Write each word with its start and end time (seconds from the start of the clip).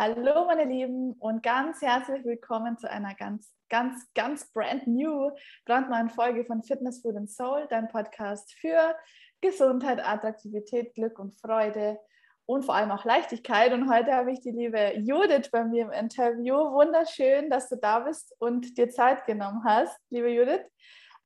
Hallo 0.00 0.44
meine 0.44 0.62
Lieben 0.62 1.14
und 1.14 1.42
ganz 1.42 1.82
herzlich 1.82 2.24
willkommen 2.24 2.78
zu 2.78 2.88
einer 2.88 3.16
ganz, 3.16 3.52
ganz, 3.68 4.06
ganz 4.14 4.48
brand 4.52 4.86
new, 4.86 5.32
brandneuen 5.66 6.08
Folge 6.08 6.44
von 6.44 6.62
Fitness, 6.62 7.02
Food 7.02 7.16
and 7.16 7.28
Soul, 7.28 7.66
dein 7.68 7.88
Podcast 7.88 8.54
für 8.60 8.94
Gesundheit, 9.40 9.98
Attraktivität, 9.98 10.94
Glück 10.94 11.18
und 11.18 11.34
Freude 11.40 11.98
und 12.46 12.64
vor 12.64 12.76
allem 12.76 12.92
auch 12.92 13.04
Leichtigkeit. 13.04 13.72
Und 13.72 13.92
heute 13.92 14.12
habe 14.12 14.30
ich 14.30 14.40
die 14.40 14.52
liebe 14.52 14.92
Judith 14.98 15.50
bei 15.50 15.64
mir 15.64 15.86
im 15.86 15.90
Interview. 15.90 16.54
Wunderschön, 16.54 17.50
dass 17.50 17.68
du 17.68 17.74
da 17.74 17.98
bist 17.98 18.36
und 18.38 18.78
dir 18.78 18.90
Zeit 18.90 19.26
genommen 19.26 19.64
hast, 19.64 19.98
liebe 20.10 20.28
Judith. 20.28 20.62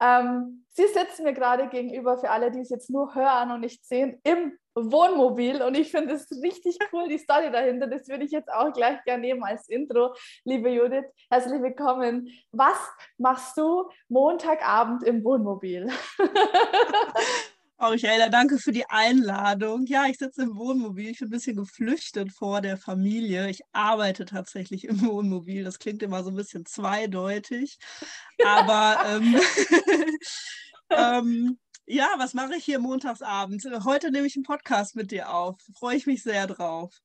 Ähm, 0.02 0.64
sie 0.70 0.86
sitzt 0.88 1.20
mir 1.22 1.32
gerade 1.32 1.68
gegenüber, 1.68 2.18
für 2.18 2.28
alle, 2.28 2.50
die 2.50 2.60
es 2.60 2.70
jetzt 2.70 2.90
nur 2.90 3.14
hören 3.14 3.52
und 3.52 3.60
nicht 3.60 3.86
sehen, 3.86 4.20
im 4.24 4.58
Wohnmobil 4.74 5.62
und 5.62 5.76
ich 5.76 5.90
finde 5.90 6.14
es 6.14 6.30
richtig 6.42 6.78
cool, 6.92 7.06
die 7.08 7.18
Story 7.18 7.52
dahinter. 7.52 7.86
Das 7.86 8.08
würde 8.08 8.24
ich 8.24 8.32
jetzt 8.32 8.50
auch 8.50 8.72
gleich 8.72 9.04
gerne 9.04 9.20
nehmen 9.20 9.44
als 9.44 9.68
Intro. 9.68 10.14
Liebe 10.44 10.70
Judith, 10.70 11.04
herzlich 11.30 11.62
willkommen. 11.62 12.28
Was 12.50 12.78
machst 13.18 13.56
du 13.58 13.88
Montagabend 14.08 15.04
im 15.04 15.22
Wohnmobil? 15.22 15.88
Oh, 17.84 17.90
Michaela, 17.90 18.28
danke 18.28 18.58
für 18.58 18.70
die 18.70 18.88
Einladung. 18.88 19.86
Ja, 19.86 20.06
ich 20.06 20.16
sitze 20.16 20.42
im 20.42 20.56
Wohnmobil. 20.56 21.08
Ich 21.08 21.18
bin 21.18 21.26
ein 21.26 21.32
bisschen 21.32 21.56
geflüchtet 21.56 22.30
vor 22.30 22.60
der 22.60 22.76
Familie. 22.76 23.50
Ich 23.50 23.62
arbeite 23.72 24.24
tatsächlich 24.24 24.84
im 24.84 25.04
Wohnmobil. 25.04 25.64
Das 25.64 25.80
klingt 25.80 26.00
immer 26.04 26.22
so 26.22 26.30
ein 26.30 26.36
bisschen 26.36 26.64
zweideutig. 26.64 27.80
Aber 28.44 29.04
ähm, 29.04 29.34
ähm, 30.90 31.58
ja, 31.84 32.06
was 32.18 32.34
mache 32.34 32.54
ich 32.54 32.64
hier 32.64 32.78
montagsabends? 32.78 33.66
Heute 33.84 34.12
nehme 34.12 34.28
ich 34.28 34.36
einen 34.36 34.44
Podcast 34.44 34.94
mit 34.94 35.10
dir 35.10 35.34
auf. 35.34 35.60
Freue 35.76 35.96
ich 35.96 36.06
mich 36.06 36.22
sehr 36.22 36.46
drauf. 36.46 36.96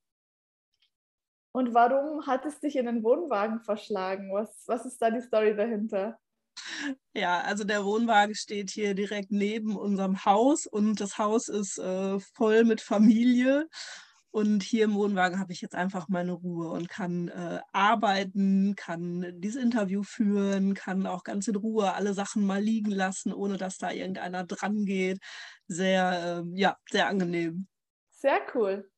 Und 1.54 1.74
warum 1.74 2.28
hat 2.28 2.46
es 2.46 2.60
dich 2.60 2.76
in 2.76 2.86
den 2.86 3.02
Wohnwagen 3.02 3.62
verschlagen? 3.62 4.32
Was, 4.32 4.66
was 4.68 4.86
ist 4.86 5.02
da 5.02 5.10
die 5.10 5.22
Story 5.22 5.56
dahinter? 5.56 6.20
Ja, 7.14 7.42
also 7.42 7.64
der 7.64 7.84
Wohnwagen 7.86 8.36
steht 8.36 8.70
hier 8.70 8.94
direkt 8.94 9.32
neben 9.32 9.76
unserem 9.76 10.26
Haus 10.26 10.66
und 10.68 11.02
das 11.02 11.18
Haus 11.18 11.48
ist 11.48 11.78
äh, 11.80 12.20
voll 12.20 12.64
mit 12.64 12.82
Familie. 12.82 13.68
Und 14.30 14.62
hier 14.62 14.86
im 14.86 14.94
Wohnwagen 14.94 15.40
habe 15.40 15.52
ich 15.54 15.62
jetzt 15.62 15.74
einfach 15.74 16.10
meine 16.10 16.34
Ruhe 16.34 16.70
und 16.70 16.90
kann 16.90 17.30
äh, 17.30 17.60
arbeiten, 17.72 18.76
kann 18.76 19.26
dieses 19.38 19.62
Interview 19.62 20.04
führen, 20.04 20.76
kann 20.76 21.08
auch 21.08 21.24
ganz 21.24 21.48
in 21.48 21.56
Ruhe 21.56 21.94
alle 21.94 22.14
Sachen 22.14 22.46
mal 22.46 22.62
liegen 22.62 22.92
lassen, 22.92 23.34
ohne 23.34 23.58
dass 23.58 23.78
da 23.78 23.92
irgendeiner 23.92 24.44
dran 24.44 24.86
geht. 24.86 25.20
Sehr, 25.68 26.44
äh, 26.46 26.60
ja, 26.60 26.78
sehr 26.92 27.08
angenehm. 27.08 27.68
Sehr 28.12 28.42
cool. 28.54 28.92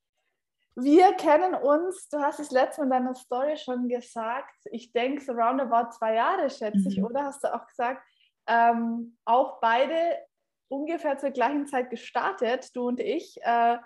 Wir 0.82 1.14
kennen 1.14 1.56
uns, 1.56 2.08
du 2.10 2.20
hast 2.20 2.40
es 2.40 2.52
letztes 2.52 2.78
Mal 2.78 2.84
in 2.86 2.90
deiner 2.90 3.16
Story 3.16 3.58
schon 3.58 3.88
gesagt, 3.90 4.56
ich 4.72 4.92
denke 4.94 5.24
so 5.24 5.34
roundabout 5.34 5.92
zwei 5.92 6.16
Jahre, 6.16 6.50
schätze 6.50 6.80
mhm. 6.80 6.88
ich, 6.88 7.04
oder? 7.04 7.26
Hast 7.26 7.44
du 7.44 7.54
auch 7.54 7.66
gesagt, 7.68 8.02
ähm, 8.48 9.18
auch 9.26 9.60
beide 9.60 10.18
ungefähr 10.70 11.18
zur 11.18 11.32
gleichen 11.32 11.68
Zeit 11.68 11.90
gestartet, 11.90 12.76
du 12.76 12.88
und 12.88 13.00
ich, 13.00 13.40
äh, 13.42 13.78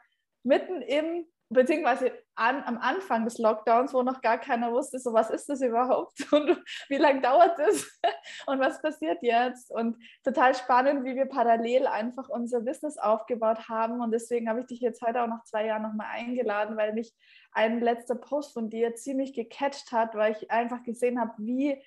mitten 0.43 0.81
im 0.81 1.25
beziehungsweise 1.49 2.11
an, 2.35 2.63
am 2.63 2.77
Anfang 2.77 3.25
des 3.25 3.37
Lockdowns, 3.37 3.93
wo 3.93 4.01
noch 4.01 4.21
gar 4.21 4.39
keiner 4.39 4.71
wusste, 4.71 4.99
so 4.99 5.13
was 5.13 5.29
ist 5.29 5.47
das 5.49 5.61
überhaupt 5.61 6.13
und 6.33 6.61
wie 6.89 6.97
lange 6.97 7.21
dauert 7.21 7.57
das 7.59 7.99
und 8.47 8.59
was 8.59 8.81
passiert 8.81 9.19
jetzt. 9.21 9.71
Und 9.71 9.97
total 10.23 10.55
spannend, 10.55 11.05
wie 11.05 11.15
wir 11.15 11.25
parallel 11.25 11.87
einfach 11.87 12.29
unser 12.29 12.61
Business 12.61 12.97
aufgebaut 12.97 13.69
haben. 13.69 14.01
Und 14.01 14.11
deswegen 14.11 14.49
habe 14.49 14.61
ich 14.61 14.67
dich 14.67 14.79
jetzt 14.79 15.01
heute 15.01 15.21
auch 15.21 15.27
nach 15.27 15.43
zwei 15.43 15.65
Jahren 15.65 15.83
nochmal 15.83 16.07
eingeladen, 16.11 16.77
weil 16.77 16.93
mich 16.93 17.13
ein 17.51 17.79
letzter 17.79 18.15
Post 18.15 18.53
von 18.53 18.69
dir 18.69 18.95
ziemlich 18.95 19.33
gecatcht 19.33 19.91
hat, 19.91 20.15
weil 20.15 20.31
ich 20.33 20.49
einfach 20.49 20.83
gesehen 20.83 21.19
habe, 21.19 21.33
wie 21.37 21.81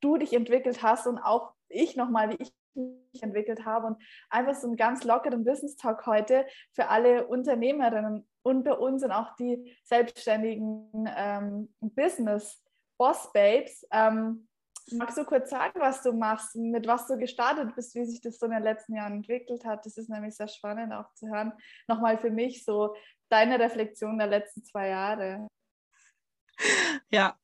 du 0.00 0.16
dich 0.16 0.32
entwickelt 0.32 0.82
hast 0.82 1.06
und 1.06 1.18
auch 1.18 1.52
ich 1.68 1.96
nochmal, 1.96 2.30
wie 2.30 2.42
ich 2.42 2.52
mich 2.74 3.22
entwickelt 3.22 3.64
habe 3.64 3.88
und 3.88 4.02
einfach 4.30 4.54
so 4.54 4.66
einen 4.66 4.76
ganz 4.76 5.04
lockeren 5.04 5.44
Business 5.44 5.76
Talk 5.76 6.06
heute 6.06 6.46
für 6.72 6.88
alle 6.88 7.26
Unternehmerinnen 7.26 8.26
unter 8.42 8.80
uns 8.80 9.02
und 9.04 9.12
auch 9.12 9.34
die 9.36 9.76
selbstständigen 9.84 11.08
ähm, 11.16 11.72
Business 11.80 12.62
Boss 12.98 13.32
Babes. 13.32 13.86
Ähm, 13.92 14.48
magst 14.90 15.16
du 15.16 15.24
kurz 15.24 15.50
sagen, 15.50 15.80
was 15.80 16.02
du 16.02 16.12
machst, 16.12 16.56
mit 16.56 16.86
was 16.86 17.06
du 17.06 17.16
gestartet 17.16 17.74
bist, 17.74 17.94
wie 17.94 18.04
sich 18.04 18.20
das 18.20 18.38
so 18.38 18.46
in 18.46 18.52
den 18.52 18.62
letzten 18.62 18.94
Jahren 18.94 19.14
entwickelt 19.14 19.64
hat? 19.64 19.86
Das 19.86 19.96
ist 19.96 20.08
nämlich 20.08 20.36
sehr 20.36 20.48
spannend 20.48 20.92
auch 20.92 21.12
zu 21.14 21.28
hören. 21.28 21.52
Nochmal 21.88 22.18
für 22.18 22.30
mich 22.30 22.64
so 22.64 22.94
deine 23.28 23.58
Reflexion 23.58 24.18
der 24.18 24.26
letzten 24.26 24.64
zwei 24.64 24.88
Jahre. 24.88 25.48
Ja, 27.10 27.36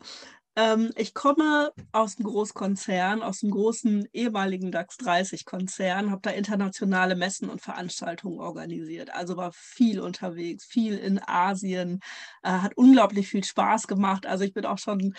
ähm, 0.58 0.90
ich 0.96 1.14
komme 1.14 1.70
aus 1.92 2.18
einem 2.18 2.26
Großkonzern, 2.26 3.22
aus 3.22 3.44
einem 3.44 3.52
großen 3.52 4.08
ehemaligen 4.12 4.72
DAX 4.72 4.96
30-Konzern, 4.98 6.10
habe 6.10 6.20
da 6.22 6.30
internationale 6.30 7.14
Messen 7.14 7.48
und 7.48 7.62
Veranstaltungen 7.62 8.40
organisiert. 8.40 9.14
Also 9.14 9.36
war 9.36 9.52
viel 9.52 10.00
unterwegs, 10.00 10.64
viel 10.64 10.98
in 10.98 11.20
Asien, 11.24 12.00
äh, 12.42 12.50
hat 12.50 12.76
unglaublich 12.76 13.28
viel 13.28 13.44
Spaß 13.44 13.86
gemacht. 13.86 14.26
Also 14.26 14.42
ich 14.42 14.52
bin 14.52 14.66
auch 14.66 14.78
schon 14.78 15.14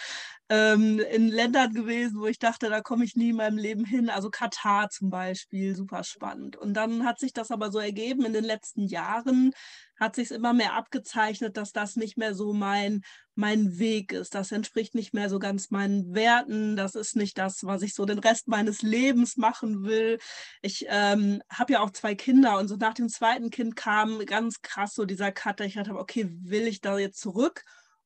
ähm, 0.49 0.99
in 0.99 1.27
Ländern 1.27 1.73
gewesen, 1.73 2.19
wo 2.19 2.25
ich 2.25 2.39
dachte, 2.39 2.69
da 2.69 2.81
komme 2.81 3.05
ich 3.05 3.15
nie 3.15 3.29
in 3.29 3.35
meinem 3.35 3.57
Leben 3.57 3.85
hin. 3.85 4.09
Also 4.09 4.31
Katar 4.31 4.89
zum 4.89 5.11
Beispiel, 5.11 5.75
super 5.75 6.03
spannend. 6.03 6.55
Und 6.55 6.73
dann 6.73 7.05
hat 7.05 7.19
sich 7.19 7.33
das 7.33 7.51
aber 7.51 7.71
so 7.71 7.77
ergeben 7.77 8.25
in 8.25 8.33
den 8.33 8.43
letzten 8.43 8.87
Jahren, 8.87 9.51
hat 9.99 10.15
sich 10.15 10.31
immer 10.31 10.53
mehr 10.53 10.73
abgezeichnet, 10.73 11.55
dass 11.55 11.71
das 11.71 11.95
nicht 11.97 12.17
mehr 12.17 12.33
so 12.33 12.53
mein, 12.53 13.01
mein 13.35 13.77
Weg 13.77 14.11
ist. 14.11 14.33
Das 14.33 14.51
entspricht 14.51 14.95
nicht 14.95 15.13
mehr 15.13 15.29
so 15.29 15.37
ganz 15.37 15.69
meinen 15.69 16.15
Werten. 16.15 16.75
Das 16.75 16.95
ist 16.95 17.15
nicht 17.15 17.37
das, 17.37 17.63
was 17.65 17.83
ich 17.83 17.93
so 17.93 18.05
den 18.05 18.19
Rest 18.19 18.47
meines 18.47 18.81
Lebens 18.81 19.37
machen 19.37 19.83
will. 19.83 20.17
Ich 20.63 20.85
ähm, 20.89 21.43
habe 21.49 21.73
ja 21.73 21.81
auch 21.81 21.91
zwei 21.91 22.15
Kinder 22.15 22.57
und 22.57 22.67
so 22.67 22.75
nach 22.75 22.95
dem 22.95 23.09
zweiten 23.09 23.51
Kind 23.51 23.75
kam 23.75 24.25
ganz 24.25 24.61
krass 24.63 24.95
so 24.95 25.05
dieser 25.05 25.31
Cut, 25.31 25.61
ich 25.61 25.75
dachte, 25.75 25.93
okay, 25.95 26.27
will 26.41 26.67
ich 26.67 26.81
da 26.81 26.97
jetzt 26.97 27.19
zurück? 27.19 27.63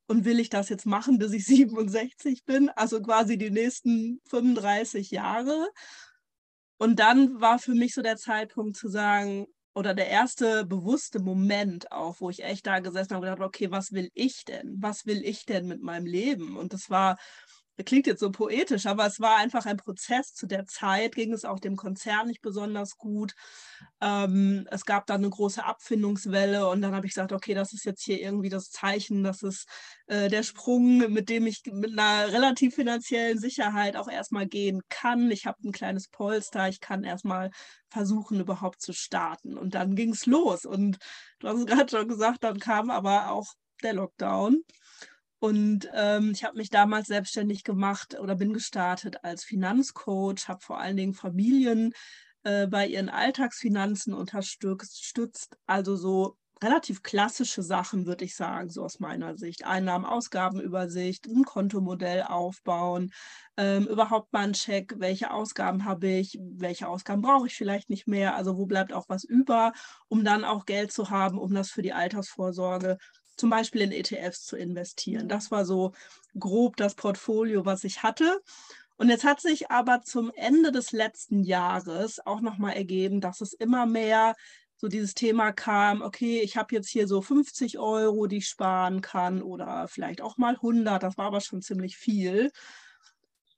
Und 0.07 0.25
will 0.25 0.39
ich 0.39 0.49
das 0.49 0.69
jetzt 0.69 0.85
machen, 0.85 1.17
bis 1.17 1.31
ich 1.33 1.45
67 1.45 2.45
bin? 2.45 2.69
Also 2.69 3.01
quasi 3.01 3.37
die 3.37 3.51
nächsten 3.51 4.21
35 4.29 5.11
Jahre. 5.11 5.69
Und 6.77 6.99
dann 6.99 7.39
war 7.39 7.59
für 7.59 7.73
mich 7.73 7.93
so 7.93 8.01
der 8.01 8.17
Zeitpunkt 8.17 8.75
zu 8.75 8.89
sagen, 8.89 9.47
oder 9.75 9.93
der 9.93 10.07
erste 10.07 10.65
bewusste 10.65 11.19
Moment 11.19 11.91
auch, 11.91 12.19
wo 12.19 12.29
ich 12.29 12.43
echt 12.43 12.67
da 12.67 12.79
gesessen 12.79 13.15
habe 13.15 13.25
und 13.25 13.33
gedacht, 13.33 13.47
okay, 13.47 13.71
was 13.71 13.91
will 13.91 14.09
ich 14.13 14.45
denn? 14.45 14.75
Was 14.79 15.05
will 15.05 15.23
ich 15.25 15.45
denn 15.45 15.65
mit 15.67 15.81
meinem 15.81 16.05
Leben? 16.05 16.57
Und 16.57 16.73
das 16.73 16.89
war 16.89 17.17
klingt 17.81 18.05
jetzt 18.05 18.19
so 18.19 18.31
poetisch, 18.31 18.85
aber 18.85 19.07
es 19.07 19.19
war 19.19 19.37
einfach 19.37 19.65
ein 19.65 19.77
Prozess. 19.77 20.33
Zu 20.33 20.45
der 20.45 20.65
Zeit 20.65 21.15
ging 21.15 21.33
es 21.33 21.43
auch 21.43 21.59
dem 21.59 21.75
Konzern 21.75 22.27
nicht 22.27 22.41
besonders 22.41 22.97
gut. 22.97 23.33
Ähm, 23.99 24.67
es 24.69 24.85
gab 24.85 25.07
dann 25.07 25.21
eine 25.21 25.29
große 25.29 25.63
Abfindungswelle 25.65 26.67
und 26.69 26.81
dann 26.81 26.93
habe 26.93 27.07
ich 27.07 27.13
gesagt, 27.13 27.31
okay, 27.31 27.55
das 27.55 27.73
ist 27.73 27.85
jetzt 27.85 28.03
hier 28.03 28.21
irgendwie 28.21 28.49
das 28.49 28.69
Zeichen, 28.69 29.23
das 29.23 29.41
ist 29.41 29.67
äh, 30.05 30.29
der 30.29 30.43
Sprung, 30.43 31.11
mit 31.11 31.29
dem 31.29 31.47
ich 31.47 31.63
mit 31.65 31.97
einer 31.97 32.31
relativ 32.31 32.75
finanziellen 32.75 33.39
Sicherheit 33.39 33.95
auch 33.95 34.07
erstmal 34.07 34.45
gehen 34.45 34.81
kann. 34.89 35.31
Ich 35.31 35.47
habe 35.47 35.57
ein 35.63 35.71
kleines 35.71 36.07
Polster, 36.09 36.69
ich 36.69 36.79
kann 36.79 37.03
erstmal 37.03 37.49
versuchen, 37.89 38.39
überhaupt 38.39 38.81
zu 38.81 38.93
starten. 38.93 39.57
Und 39.57 39.73
dann 39.73 39.95
ging 39.95 40.11
es 40.11 40.25
los. 40.25 40.65
Und 40.65 40.97
du 41.39 41.47
hast 41.47 41.59
es 41.59 41.65
gerade 41.65 41.89
schon 41.89 42.07
gesagt, 42.07 42.43
dann 42.43 42.59
kam 42.59 42.91
aber 42.91 43.31
auch 43.31 43.53
der 43.81 43.93
Lockdown. 43.93 44.63
Und 45.43 45.89
ähm, 45.93 46.31
ich 46.31 46.45
habe 46.45 46.55
mich 46.55 46.69
damals 46.69 47.07
selbstständig 47.07 47.65
gemacht 47.65 48.17
oder 48.17 48.33
bin 48.33 48.53
gestartet 48.53 49.25
als 49.25 49.43
Finanzcoach, 49.43 50.47
habe 50.47 50.61
vor 50.61 50.79
allen 50.79 50.95
Dingen 50.95 51.13
Familien 51.13 51.91
äh, 52.43 52.65
bei 52.65 52.87
ihren 52.87 53.09
Alltagsfinanzen 53.09 54.13
unterstützt, 54.13 55.57
also 55.65 55.97
so 55.97 56.37
relativ 56.63 57.03
klassische 57.03 57.61
Sachen, 57.61 58.05
würde 58.05 58.23
ich 58.23 58.37
sagen, 58.37 58.69
so 58.69 58.85
aus 58.85 59.01
meiner 59.01 59.35
Sicht. 59.35 59.65
Einnahmen, 59.65 60.05
Ausgabenübersicht, 60.05 61.27
ein 61.27 61.43
Kontomodell 61.43 62.23
aufbauen, 62.23 63.11
ähm, 63.57 63.85
überhaupt 63.87 64.31
mal 64.31 64.45
ein 64.45 64.53
Check, 64.53 64.93
welche 64.97 65.29
Ausgaben 65.31 65.83
habe 65.83 66.07
ich, 66.07 66.39
welche 66.39 66.87
Ausgaben 66.87 67.21
brauche 67.21 67.47
ich 67.47 67.55
vielleicht 67.55 67.89
nicht 67.89 68.07
mehr, 68.07 68.37
also 68.37 68.57
wo 68.57 68.65
bleibt 68.65 68.93
auch 68.93 69.09
was 69.09 69.25
über, 69.25 69.73
um 70.07 70.23
dann 70.23 70.45
auch 70.45 70.65
Geld 70.65 70.93
zu 70.93 71.09
haben, 71.09 71.37
um 71.37 71.53
das 71.53 71.69
für 71.69 71.81
die 71.81 71.91
Altersvorsorge 71.91 72.97
zum 73.35 73.49
Beispiel 73.49 73.81
in 73.81 73.91
ETFs 73.91 74.45
zu 74.45 74.55
investieren. 74.55 75.27
Das 75.27 75.51
war 75.51 75.65
so 75.65 75.93
grob 76.37 76.77
das 76.77 76.95
Portfolio, 76.95 77.65
was 77.65 77.83
ich 77.83 78.03
hatte. 78.03 78.41
Und 78.97 79.09
jetzt 79.09 79.23
hat 79.23 79.41
sich 79.41 79.71
aber 79.71 80.01
zum 80.01 80.31
Ende 80.35 80.71
des 80.71 80.91
letzten 80.91 81.43
Jahres 81.43 82.25
auch 82.25 82.41
nochmal 82.41 82.73
ergeben, 82.73 83.21
dass 83.21 83.41
es 83.41 83.53
immer 83.53 83.85
mehr 83.85 84.35
so 84.83 84.87
dieses 84.87 85.13
Thema 85.13 85.53
kam, 85.53 86.01
okay, 86.01 86.41
ich 86.41 86.57
habe 86.57 86.75
jetzt 86.75 86.89
hier 86.89 87.07
so 87.07 87.21
50 87.21 87.79
Euro, 87.79 88.27
die 88.27 88.37
ich 88.37 88.47
sparen 88.47 88.99
kann 89.01 89.41
oder 89.41 89.87
vielleicht 89.87 90.21
auch 90.21 90.37
mal 90.37 90.55
100, 90.55 91.01
das 91.01 91.17
war 91.17 91.27
aber 91.27 91.39
schon 91.39 91.61
ziemlich 91.61 91.95
viel. 91.95 92.51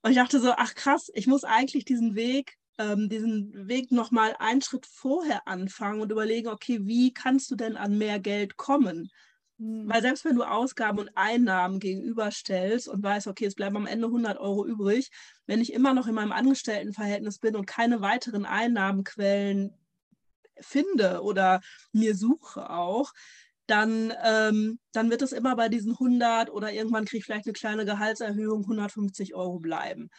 Und 0.04 0.12
ich 0.12 0.18
dachte 0.18 0.39
so, 0.39 0.54
ach 0.56 0.75
krass, 0.75 1.10
ich 1.16 1.25
muss 1.25 1.44
eigentlich 1.44 1.83
diesen 1.83 2.13
Weg, 2.13 2.57
ähm, 2.78 3.10
diesen 3.10 3.68
Weg 3.68 3.92
nochmal 3.92 4.36
einen 4.38 4.62
Schritt 4.62 4.86
vorher 4.86 5.48
anfangen 5.48 6.00
und 6.00 6.12
überlegen, 6.12 6.50
okay, 6.50 6.80
wie 6.83 7.12
kannst 7.12 7.50
du 7.50 7.56
denn 7.56 7.75
an 7.75 7.98
mehr 7.98 8.19
Geld 8.19 8.56
kommen? 8.56 9.10
Hm. 9.60 9.88
Weil 9.88 10.02
selbst 10.02 10.25
wenn 10.25 10.36
du 10.36 10.44
Ausgaben 10.44 11.00
und 11.00 11.12
Einnahmen 11.16 11.80
gegenüberstellst 11.80 12.88
und 12.88 13.04
weißt, 13.04 13.28
okay, 13.28 13.46
es 13.46 13.56
bleiben 13.56 13.78
am 13.78 13.88
Ende 13.88 14.07
100 14.07 14.38
Euro 14.38 14.66
übrig, 14.66 15.10
wenn 15.46 15.62
ich 15.62 15.74
immer 15.74 15.94
noch 15.94 16.07
in 16.07 16.16
meinem 16.16 16.31
Angestelltenverhältnis 16.31 17.40
bin 17.40 17.56
und 17.56 17.66
keine 17.66 18.02
weiteren 18.02 18.46
Einnahmenquellen 18.46 19.72
finde 20.60 21.22
oder 21.22 21.62
mir 21.92 22.16
suche 22.16 22.69
auch, 22.69 23.12
dann, 23.68 24.13
ähm, 24.24 24.80
dann 24.92 25.10
wird 25.10 25.22
es 25.22 25.31
immer 25.31 25.56
bei 25.56 25.69
diesen 25.69 25.94
100 25.94 26.52
oder 26.52 26.72
irgendwann 26.72 27.06
kriege 27.06 27.19
ich 27.19 27.25
vielleicht 27.25 27.48
eine 27.48 27.54
kleine 27.54 27.86
Gehaltserhöhung 27.86 28.63
150 28.63 29.34
Euro 29.36 29.60
bleiben. 29.60 30.10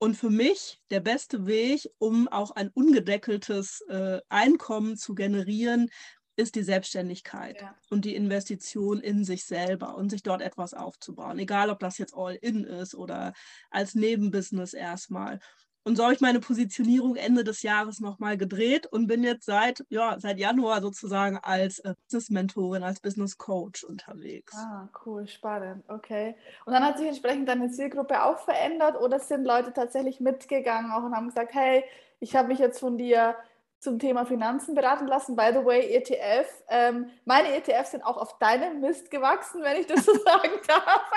Und 0.00 0.16
für 0.16 0.30
mich 0.30 0.80
der 0.90 1.00
beste 1.00 1.46
Weg, 1.46 1.88
um 1.98 2.28
auch 2.28 2.52
ein 2.52 2.70
ungedeckeltes 2.72 3.80
äh, 3.88 4.20
Einkommen 4.28 4.96
zu 4.96 5.14
generieren, 5.14 5.90
ist 6.38 6.54
die 6.54 6.62
Selbstständigkeit 6.62 7.60
ja. 7.60 7.74
und 7.90 8.04
die 8.04 8.14
Investition 8.14 9.00
in 9.00 9.24
sich 9.24 9.44
selber 9.44 9.96
und 9.96 10.08
sich 10.08 10.22
dort 10.22 10.40
etwas 10.40 10.72
aufzubauen. 10.72 11.38
Egal, 11.38 11.68
ob 11.68 11.80
das 11.80 11.98
jetzt 11.98 12.14
All-In 12.16 12.64
ist 12.64 12.94
oder 12.94 13.32
als 13.70 13.96
Nebenbusiness 13.96 14.72
erstmal. 14.72 15.40
Und 15.82 15.96
so 15.96 16.04
habe 16.04 16.14
ich 16.14 16.20
meine 16.20 16.38
Positionierung 16.38 17.16
Ende 17.16 17.42
des 17.42 17.62
Jahres 17.62 17.98
nochmal 17.98 18.36
gedreht 18.36 18.86
und 18.86 19.08
bin 19.08 19.24
jetzt 19.24 19.46
seit, 19.46 19.84
ja, 19.88 20.16
seit 20.20 20.38
Januar 20.38 20.80
sozusagen 20.80 21.38
als 21.38 21.80
äh, 21.80 21.94
Business-Mentorin, 22.04 22.82
als 22.82 23.00
Business-Coach 23.00 23.84
unterwegs. 23.84 24.54
Ah, 24.54 24.88
cool, 25.04 25.26
spannend, 25.26 25.82
okay. 25.88 26.36
Und 26.66 26.72
dann 26.72 26.84
hat 26.84 26.98
sich 26.98 27.08
entsprechend 27.08 27.48
deine 27.48 27.70
Zielgruppe 27.70 28.22
auch 28.22 28.38
verändert 28.38 29.00
oder 29.00 29.18
sind 29.18 29.44
Leute 29.44 29.72
tatsächlich 29.72 30.20
mitgegangen 30.20 30.92
auch 30.92 31.02
und 31.02 31.16
haben 31.16 31.28
gesagt, 31.28 31.54
hey, 31.54 31.82
ich 32.20 32.36
habe 32.36 32.48
mich 32.48 32.58
jetzt 32.58 32.78
von 32.78 32.98
dir 32.98 33.34
zum 33.78 33.98
Thema 33.98 34.26
Finanzen 34.26 34.74
beraten 34.74 35.06
lassen. 35.06 35.36
By 35.36 35.50
the 35.52 35.64
way, 35.64 35.94
ETF. 35.94 36.46
Ähm, 36.68 37.10
meine 37.24 37.54
ETFs 37.54 37.92
sind 37.92 38.02
auch 38.02 38.16
auf 38.16 38.38
deinem 38.38 38.80
Mist 38.80 39.10
gewachsen, 39.10 39.62
wenn 39.62 39.80
ich 39.80 39.86
das 39.86 40.04
so 40.04 40.12
sagen 40.24 40.52
darf. 40.66 41.10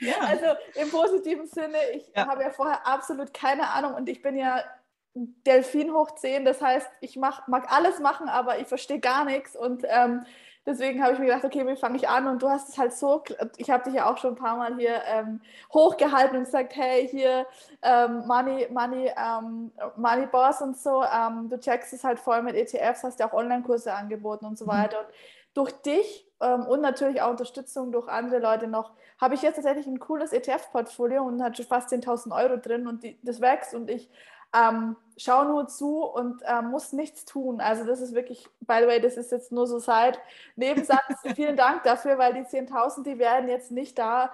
ja. 0.00 0.14
Also 0.20 0.46
im 0.74 0.90
positiven 0.90 1.46
Sinne, 1.46 1.78
ich 1.94 2.10
ja. 2.16 2.26
habe 2.26 2.42
ja 2.42 2.50
vorher 2.50 2.86
absolut 2.86 3.32
keine 3.32 3.70
Ahnung 3.70 3.94
und 3.94 4.08
ich 4.08 4.22
bin 4.22 4.36
ja 4.36 4.62
Delfin 5.14 5.92
hoch 5.92 6.14
10, 6.14 6.44
das 6.46 6.62
heißt, 6.62 6.88
ich 7.00 7.16
mach, 7.16 7.46
mag 7.46 7.70
alles 7.70 7.98
machen, 8.00 8.28
aber 8.28 8.58
ich 8.58 8.66
verstehe 8.66 8.98
gar 8.98 9.24
nichts 9.24 9.54
und 9.54 9.84
ähm, 9.86 10.24
deswegen 10.66 11.02
habe 11.02 11.14
ich 11.14 11.18
mir 11.18 11.26
gedacht, 11.26 11.44
okay, 11.44 11.66
wie 11.66 11.76
fange 11.76 11.96
ich 11.96 12.08
an? 12.08 12.26
Und 12.26 12.42
du 12.42 12.48
hast 12.48 12.68
es 12.68 12.78
halt 12.78 12.92
so, 12.92 13.22
ich 13.56 13.70
habe 13.70 13.84
dich 13.84 13.94
ja 13.94 14.10
auch 14.10 14.18
schon 14.18 14.32
ein 14.32 14.36
paar 14.36 14.56
Mal 14.56 14.76
hier 14.76 15.02
ähm, 15.06 15.40
hochgehalten 15.72 16.38
und 16.38 16.44
gesagt, 16.44 16.76
hey, 16.76 17.08
hier 17.08 17.46
ähm, 17.82 18.26
Money, 18.26 18.68
Money, 18.70 19.10
ähm, 19.16 19.72
Money 19.96 20.26
Boss 20.26 20.60
und 20.62 20.76
so, 20.76 21.02
ähm, 21.02 21.48
du 21.48 21.58
checkst 21.58 21.92
es 21.92 22.04
halt 22.04 22.18
voll 22.18 22.42
mit 22.42 22.54
ETFs, 22.54 23.02
hast 23.02 23.20
ja 23.20 23.28
auch 23.28 23.34
Online-Kurse 23.34 23.92
angeboten 23.92 24.46
und 24.46 24.58
so 24.58 24.66
mhm. 24.66 24.70
weiter. 24.70 25.00
Und 25.00 25.08
durch 25.54 25.72
dich 25.82 26.26
ähm, 26.40 26.66
und 26.66 26.80
natürlich 26.80 27.20
auch 27.22 27.30
Unterstützung 27.30 27.92
durch 27.92 28.08
andere 28.08 28.38
Leute 28.38 28.66
noch, 28.66 28.92
habe 29.20 29.34
ich 29.34 29.42
jetzt 29.42 29.56
tatsächlich 29.56 29.86
ein 29.86 30.00
cooles 30.00 30.32
ETF-Portfolio 30.32 31.22
und 31.22 31.42
hat 31.42 31.56
schon 31.56 31.66
fast 31.66 31.90
10.000 31.92 32.34
Euro 32.36 32.56
drin 32.56 32.86
und 32.86 33.04
die, 33.04 33.18
das 33.22 33.40
wächst 33.40 33.74
und 33.74 33.90
ich 33.90 34.10
ähm, 34.54 34.96
schaue 35.16 35.46
nur 35.46 35.68
zu 35.68 36.04
und 36.04 36.42
ähm, 36.46 36.70
muss 36.70 36.92
nichts 36.92 37.24
tun. 37.24 37.60
Also 37.60 37.84
das 37.84 38.00
ist 38.00 38.14
wirklich, 38.14 38.48
by 38.60 38.78
the 38.80 38.86
way, 38.86 39.00
das 39.00 39.16
ist 39.16 39.32
jetzt 39.32 39.52
nur 39.52 39.66
so 39.66 39.78
seit 39.78 40.18
Nebensatz. 40.56 41.00
Vielen 41.34 41.56
Dank 41.56 41.82
dafür, 41.84 42.18
weil 42.18 42.34
die 42.34 42.40
10.000, 42.40 43.04
die 43.04 43.18
wären 43.18 43.48
jetzt 43.48 43.70
nicht 43.70 43.98
da, 43.98 44.32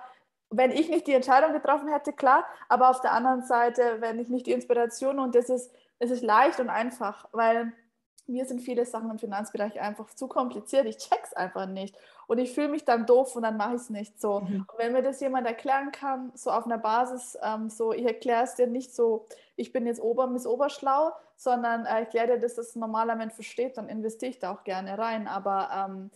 wenn 0.50 0.70
ich 0.70 0.88
nicht 0.88 1.06
die 1.06 1.12
Entscheidung 1.12 1.52
getroffen 1.52 1.88
hätte, 1.88 2.12
klar. 2.12 2.44
Aber 2.68 2.90
auf 2.90 3.00
der 3.00 3.12
anderen 3.12 3.42
Seite, 3.44 3.96
wenn 4.00 4.18
ich 4.18 4.28
nicht 4.28 4.46
die 4.46 4.52
Inspiration 4.52 5.18
und 5.18 5.34
das 5.34 5.50
ist, 5.50 5.70
es 5.98 6.10
ist 6.10 6.22
leicht 6.22 6.60
und 6.60 6.70
einfach, 6.70 7.28
weil 7.32 7.72
mir 8.26 8.44
sind 8.44 8.60
viele 8.60 8.84
Sachen 8.84 9.10
im 9.10 9.18
Finanzbereich 9.18 9.80
einfach 9.80 10.14
zu 10.14 10.28
kompliziert. 10.28 10.86
Ich 10.86 10.98
check's 10.98 11.32
einfach 11.32 11.66
nicht. 11.66 11.96
Und 12.28 12.36
ich 12.36 12.52
fühle 12.52 12.68
mich 12.68 12.84
dann 12.84 13.06
doof 13.06 13.34
und 13.36 13.42
dann 13.42 13.56
mache 13.56 13.74
ich 13.74 13.80
es 13.80 13.90
nicht 13.90 14.20
so. 14.20 14.40
Mhm. 14.40 14.66
Und 14.70 14.78
wenn 14.78 14.92
mir 14.92 15.00
das 15.00 15.18
jemand 15.20 15.46
erklären 15.46 15.92
kann, 15.92 16.30
so 16.34 16.50
auf 16.50 16.66
einer 16.66 16.76
Basis, 16.76 17.38
ähm, 17.42 17.70
so 17.70 17.94
ich 17.94 18.04
erkläre 18.04 18.44
es 18.44 18.54
dir 18.54 18.66
nicht 18.66 18.94
so, 18.94 19.26
ich 19.56 19.72
bin 19.72 19.86
jetzt 19.86 20.00
Ober 20.00 20.26
Miss 20.26 20.46
Oberschlau, 20.46 21.12
sondern 21.36 21.86
äh, 21.86 22.02
ich 22.02 22.04
erkläre 22.04 22.26
dir, 22.26 22.38
dass 22.38 22.54
das 22.54 22.76
ein 22.76 22.80
normaler 22.80 23.16
Mensch 23.16 23.32
versteht, 23.32 23.78
dann 23.78 23.88
investiere 23.88 24.30
ich 24.30 24.38
da 24.38 24.52
auch 24.52 24.62
gerne 24.62 24.98
rein. 24.98 25.26
Aber 25.26 25.70
ähm, 25.72 26.10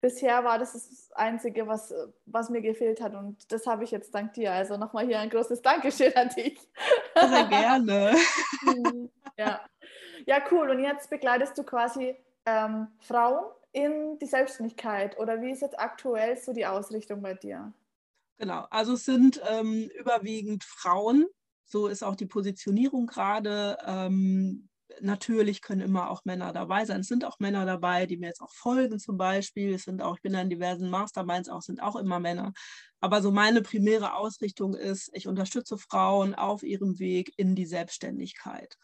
bisher 0.00 0.44
war 0.44 0.60
das 0.60 0.74
das 0.74 1.10
Einzige, 1.16 1.66
was, 1.66 1.92
was 2.26 2.50
mir 2.50 2.62
gefehlt 2.62 3.00
hat. 3.00 3.16
Und 3.16 3.50
das 3.50 3.66
habe 3.66 3.82
ich 3.82 3.90
jetzt 3.90 4.14
dank 4.14 4.34
dir. 4.34 4.52
Also 4.52 4.76
nochmal 4.76 5.06
hier 5.06 5.18
ein 5.18 5.28
großes 5.28 5.60
Dankeschön 5.60 6.14
an 6.14 6.28
dich. 6.28 6.56
Sehr 7.16 7.44
gerne. 7.48 8.14
ja. 9.36 9.60
Ja, 10.24 10.38
cool. 10.52 10.70
Und 10.70 10.78
jetzt 10.78 11.10
begleitest 11.10 11.58
du 11.58 11.64
quasi 11.64 12.14
ähm, 12.46 12.86
Frauen 13.00 13.44
in 13.78 14.18
die 14.18 14.26
Selbstständigkeit 14.26 15.18
oder 15.18 15.40
wie 15.40 15.52
ist 15.52 15.62
jetzt 15.62 15.78
aktuell 15.78 16.36
so 16.36 16.52
die 16.52 16.66
Ausrichtung 16.66 17.22
bei 17.22 17.34
dir? 17.34 17.72
Genau, 18.38 18.66
also 18.70 18.94
es 18.94 19.04
sind 19.04 19.40
ähm, 19.48 19.90
überwiegend 19.98 20.64
Frauen. 20.64 21.26
So 21.64 21.86
ist 21.86 22.02
auch 22.02 22.16
die 22.16 22.26
Positionierung 22.26 23.06
gerade. 23.06 23.78
Ähm, 23.86 24.68
natürlich 25.00 25.62
können 25.62 25.80
immer 25.80 26.10
auch 26.10 26.24
Männer 26.24 26.52
dabei 26.52 26.84
sein. 26.84 27.00
Es 27.00 27.08
sind 27.08 27.24
auch 27.24 27.38
Männer 27.38 27.66
dabei, 27.66 28.06
die 28.06 28.16
mir 28.16 28.28
jetzt 28.28 28.40
auch 28.40 28.52
folgen 28.52 28.98
zum 28.98 29.16
Beispiel. 29.16 29.74
Es 29.74 29.84
sind 29.84 30.02
auch, 30.02 30.16
ich 30.16 30.22
bin 30.22 30.34
in 30.34 30.50
diversen 30.50 30.90
Masterminds 30.90 31.48
auch, 31.48 31.62
sind 31.62 31.82
auch 31.82 31.96
immer 31.96 32.20
Männer. 32.20 32.52
Aber 33.00 33.22
so 33.22 33.30
meine 33.30 33.62
primäre 33.62 34.14
Ausrichtung 34.14 34.74
ist, 34.74 35.10
ich 35.12 35.28
unterstütze 35.28 35.78
Frauen 35.78 36.34
auf 36.34 36.62
ihrem 36.62 36.98
Weg 36.98 37.32
in 37.36 37.54
die 37.54 37.66
Selbstständigkeit 37.66 38.76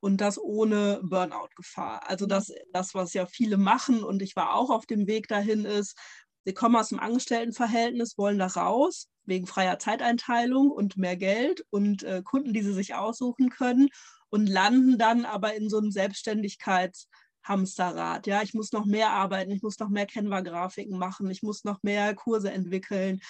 und 0.00 0.20
das 0.20 0.38
ohne 0.38 1.00
Burnout-Gefahr. 1.02 2.08
Also 2.08 2.26
das, 2.26 2.52
das, 2.72 2.94
was 2.94 3.14
ja 3.14 3.26
viele 3.26 3.56
machen 3.56 4.04
und 4.04 4.22
ich 4.22 4.36
war 4.36 4.54
auch 4.54 4.70
auf 4.70 4.86
dem 4.86 5.06
Weg 5.06 5.28
dahin 5.28 5.64
ist, 5.64 5.98
sie 6.44 6.54
kommen 6.54 6.76
aus 6.76 6.90
dem 6.90 7.00
Angestelltenverhältnis, 7.00 8.18
wollen 8.18 8.38
da 8.38 8.46
raus, 8.46 9.08
wegen 9.24 9.46
freier 9.46 9.78
Zeiteinteilung 9.78 10.70
und 10.70 10.96
mehr 10.96 11.16
Geld 11.16 11.64
und 11.70 12.02
äh, 12.02 12.22
Kunden, 12.22 12.52
die 12.52 12.62
sie 12.62 12.74
sich 12.74 12.94
aussuchen 12.94 13.48
können 13.48 13.88
und 14.28 14.48
landen 14.48 14.98
dann 14.98 15.24
aber 15.24 15.54
in 15.54 15.70
so 15.70 15.78
einem 15.78 15.90
Selbstständigkeitshamsterrad. 15.90 18.26
Ja, 18.26 18.42
ich 18.42 18.52
muss 18.52 18.72
noch 18.72 18.84
mehr 18.84 19.08
arbeiten, 19.10 19.52
ich 19.52 19.62
muss 19.62 19.78
noch 19.78 19.88
mehr 19.88 20.06
Canva-Grafiken 20.06 20.98
machen, 20.98 21.30
ich 21.30 21.42
muss 21.42 21.64
noch 21.64 21.82
mehr 21.82 22.14
Kurse 22.14 22.50
entwickeln. 22.50 23.20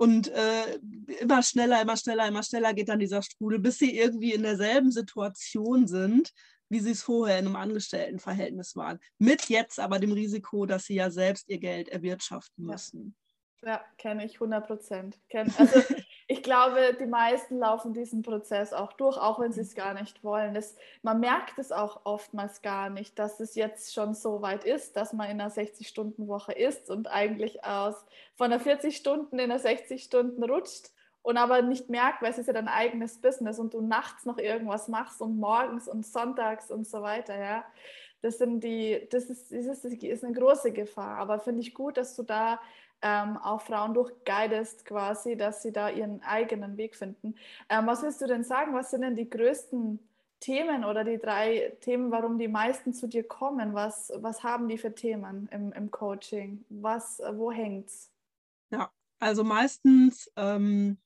Und 0.00 0.28
äh, 0.28 0.78
immer 1.20 1.42
schneller, 1.42 1.82
immer 1.82 1.94
schneller, 1.94 2.26
immer 2.26 2.42
schneller 2.42 2.72
geht 2.72 2.88
dann 2.88 3.00
dieser 3.00 3.20
Strudel, 3.20 3.58
bis 3.58 3.76
sie 3.76 3.98
irgendwie 3.98 4.32
in 4.32 4.42
derselben 4.42 4.90
Situation 4.90 5.86
sind, 5.86 6.32
wie 6.70 6.80
sie 6.80 6.92
es 6.92 7.02
vorher 7.02 7.38
in 7.38 7.44
einem 7.44 7.56
Angestelltenverhältnis 7.56 8.76
waren. 8.76 8.98
Mit 9.18 9.50
jetzt 9.50 9.78
aber 9.78 9.98
dem 9.98 10.12
Risiko, 10.12 10.64
dass 10.64 10.86
sie 10.86 10.94
ja 10.94 11.10
selbst 11.10 11.50
ihr 11.50 11.58
Geld 11.58 11.90
erwirtschaften 11.90 12.64
müssen. 12.64 13.14
Ja, 13.60 13.72
ja 13.72 13.84
kenne 13.98 14.24
ich 14.24 14.36
100 14.36 14.66
Prozent. 14.66 15.20
Also 15.58 15.82
ich 16.30 16.44
glaube, 16.44 16.96
die 17.00 17.06
meisten 17.06 17.58
laufen 17.58 17.92
diesen 17.92 18.22
Prozess 18.22 18.72
auch 18.72 18.92
durch, 18.92 19.18
auch 19.18 19.40
wenn 19.40 19.50
sie 19.50 19.62
es 19.62 19.74
gar 19.74 19.94
nicht 19.94 20.22
wollen. 20.22 20.54
Das, 20.54 20.76
man 21.02 21.18
merkt 21.18 21.58
es 21.58 21.72
auch 21.72 22.02
oftmals 22.04 22.62
gar 22.62 22.88
nicht, 22.88 23.18
dass 23.18 23.40
es 23.40 23.56
jetzt 23.56 23.92
schon 23.92 24.14
so 24.14 24.40
weit 24.40 24.62
ist, 24.62 24.96
dass 24.96 25.12
man 25.12 25.28
in 25.28 25.40
einer 25.40 25.50
60-Stunden-Woche 25.50 26.52
ist 26.52 26.88
und 26.88 27.08
eigentlich 27.08 27.64
aus 27.64 27.96
von 28.36 28.46
einer 28.46 28.60
40 28.60 28.96
Stunden 28.96 29.40
in 29.40 29.50
einer 29.50 29.58
60 29.58 30.04
Stunden 30.04 30.44
rutscht 30.44 30.92
und 31.22 31.36
aber 31.36 31.62
nicht 31.62 31.90
merkt, 31.90 32.22
weil 32.22 32.30
es 32.30 32.38
ist 32.38 32.46
ja 32.46 32.52
dein 32.52 32.68
eigenes 32.68 33.20
Business 33.20 33.58
und 33.58 33.74
du 33.74 33.80
nachts 33.80 34.24
noch 34.24 34.38
irgendwas 34.38 34.86
machst 34.86 35.20
und 35.20 35.36
morgens 35.36 35.88
und 35.88 36.06
sonntags 36.06 36.70
und 36.70 36.86
so 36.86 37.02
weiter, 37.02 37.36
ja. 37.36 37.64
Das 38.22 38.38
sind 38.38 38.62
die, 38.62 39.08
das 39.10 39.24
ist, 39.24 39.50
das 39.50 39.84
ist 39.84 40.24
eine 40.24 40.34
große 40.34 40.70
Gefahr. 40.70 41.16
Aber 41.18 41.40
finde 41.40 41.62
ich 41.62 41.74
gut, 41.74 41.96
dass 41.96 42.14
du 42.14 42.22
da 42.22 42.60
ähm, 43.02 43.36
auch 43.38 43.62
Frauen 43.62 43.94
durchguidest 43.94 44.84
quasi, 44.84 45.36
dass 45.36 45.62
sie 45.62 45.72
da 45.72 45.88
ihren 45.88 46.22
eigenen 46.22 46.76
Weg 46.76 46.96
finden. 46.96 47.34
Ähm, 47.68 47.86
was 47.86 48.02
willst 48.02 48.20
du 48.20 48.26
denn 48.26 48.44
sagen? 48.44 48.74
Was 48.74 48.90
sind 48.90 49.02
denn 49.02 49.16
die 49.16 49.28
größten 49.28 49.98
Themen 50.40 50.84
oder 50.84 51.04
die 51.04 51.18
drei 51.18 51.76
Themen, 51.80 52.10
warum 52.10 52.38
die 52.38 52.48
meisten 52.48 52.94
zu 52.94 53.06
dir 53.06 53.24
kommen? 53.26 53.74
Was, 53.74 54.12
was 54.16 54.42
haben 54.42 54.68
die 54.68 54.78
für 54.78 54.94
Themen 54.94 55.48
im, 55.52 55.72
im 55.72 55.90
Coaching? 55.90 56.64
Was, 56.68 57.20
wo 57.34 57.52
hängt's? 57.52 58.10
Ja, 58.70 58.90
also 59.18 59.44
meistens 59.44 60.30
ähm, 60.36 60.98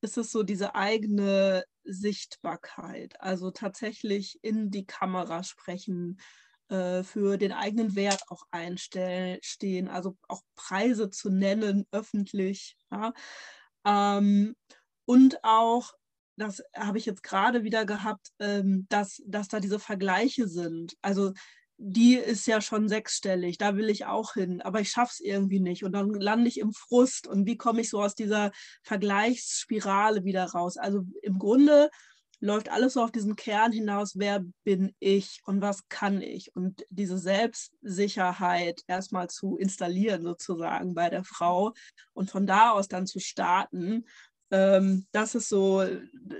ist 0.00 0.18
es 0.18 0.32
so 0.32 0.42
diese 0.42 0.74
eigene 0.74 1.64
Sichtbarkeit, 1.84 3.20
also 3.20 3.50
tatsächlich 3.50 4.38
in 4.42 4.70
die 4.70 4.86
Kamera 4.86 5.42
sprechen, 5.42 6.18
äh, 6.68 7.02
für 7.02 7.36
den 7.36 7.52
eigenen 7.52 7.94
Wert 7.94 8.22
auch 8.28 8.42
einstehen, 8.50 9.88
also 9.88 10.16
auch 10.28 10.42
Preise 10.56 11.10
zu 11.10 11.30
nennen 11.30 11.86
öffentlich. 11.90 12.76
Ja? 12.90 13.12
Ähm, 13.86 14.56
und 15.04 15.42
auch, 15.42 15.92
das 16.36 16.62
habe 16.74 16.98
ich 16.98 17.06
jetzt 17.06 17.22
gerade 17.22 17.64
wieder 17.64 17.84
gehabt, 17.84 18.28
ähm, 18.38 18.86
dass, 18.88 19.22
dass 19.26 19.48
da 19.48 19.60
diese 19.60 19.78
Vergleiche 19.78 20.48
sind. 20.48 20.96
Also 21.02 21.32
die 21.76 22.14
ist 22.14 22.46
ja 22.46 22.60
schon 22.60 22.88
sechsstellig, 22.88 23.58
da 23.58 23.76
will 23.76 23.90
ich 23.90 24.06
auch 24.06 24.34
hin, 24.34 24.62
aber 24.62 24.80
ich 24.80 24.90
schaffe 24.90 25.12
es 25.14 25.20
irgendwie 25.20 25.60
nicht 25.60 25.84
und 25.84 25.92
dann 25.92 26.08
lande 26.14 26.48
ich 26.48 26.60
im 26.60 26.72
Frust 26.72 27.26
und 27.26 27.46
wie 27.46 27.56
komme 27.56 27.80
ich 27.80 27.90
so 27.90 28.00
aus 28.00 28.14
dieser 28.14 28.52
Vergleichsspirale 28.82 30.24
wieder 30.24 30.44
raus? 30.44 30.76
Also 30.76 31.02
im 31.22 31.38
Grunde 31.38 31.90
läuft 32.44 32.70
alles 32.70 32.92
so 32.92 33.02
auf 33.02 33.10
diesen 33.10 33.36
Kern 33.36 33.72
hinaus, 33.72 34.18
wer 34.18 34.44
bin 34.64 34.94
ich 35.00 35.40
und 35.46 35.62
was 35.62 35.88
kann 35.88 36.20
ich? 36.20 36.54
Und 36.54 36.84
diese 36.90 37.16
Selbstsicherheit 37.16 38.82
erstmal 38.86 39.30
zu 39.30 39.56
installieren, 39.56 40.22
sozusagen 40.22 40.94
bei 40.94 41.08
der 41.08 41.24
Frau 41.24 41.72
und 42.12 42.30
von 42.30 42.46
da 42.46 42.72
aus 42.72 42.86
dann 42.86 43.06
zu 43.06 43.18
starten, 43.18 44.04
ähm, 44.50 45.06
das 45.12 45.34
ist 45.34 45.48
so 45.48 45.86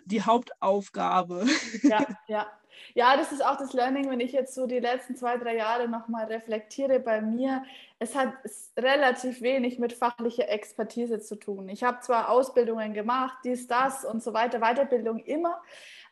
die 0.05 0.23
Hauptaufgabe. 0.23 1.47
Ja, 1.83 2.07
ja. 2.29 2.47
Ja, 2.95 3.17
das 3.17 3.33
ist 3.33 3.45
auch 3.45 3.57
das 3.57 3.73
Learning, 3.73 4.09
wenn 4.11 4.21
ich 4.21 4.33
jetzt 4.33 4.55
so 4.55 4.67
die 4.67 4.79
letzten 4.79 5.17
zwei, 5.17 5.37
drei 5.37 5.57
Jahre 5.57 5.89
nochmal 5.89 6.27
reflektiere 6.27 7.01
bei 7.01 7.21
mir. 7.21 7.65
Es 7.99 8.15
hat 8.15 8.33
relativ 8.77 9.41
wenig 9.41 9.79
mit 9.79 9.93
fachlicher 9.93 10.49
Expertise 10.49 11.21
zu 11.21 11.37
tun. 11.37 11.69
Ich 11.69 11.83
habe 11.85 12.01
zwar 12.01 12.29
Ausbildungen 12.29 12.95
gemacht, 12.95 13.39
dies, 13.45 13.67
das 13.67 14.05
und 14.05 14.23
so 14.23 14.33
weiter, 14.33 14.61
Weiterbildung 14.61 15.19
immer, 15.19 15.61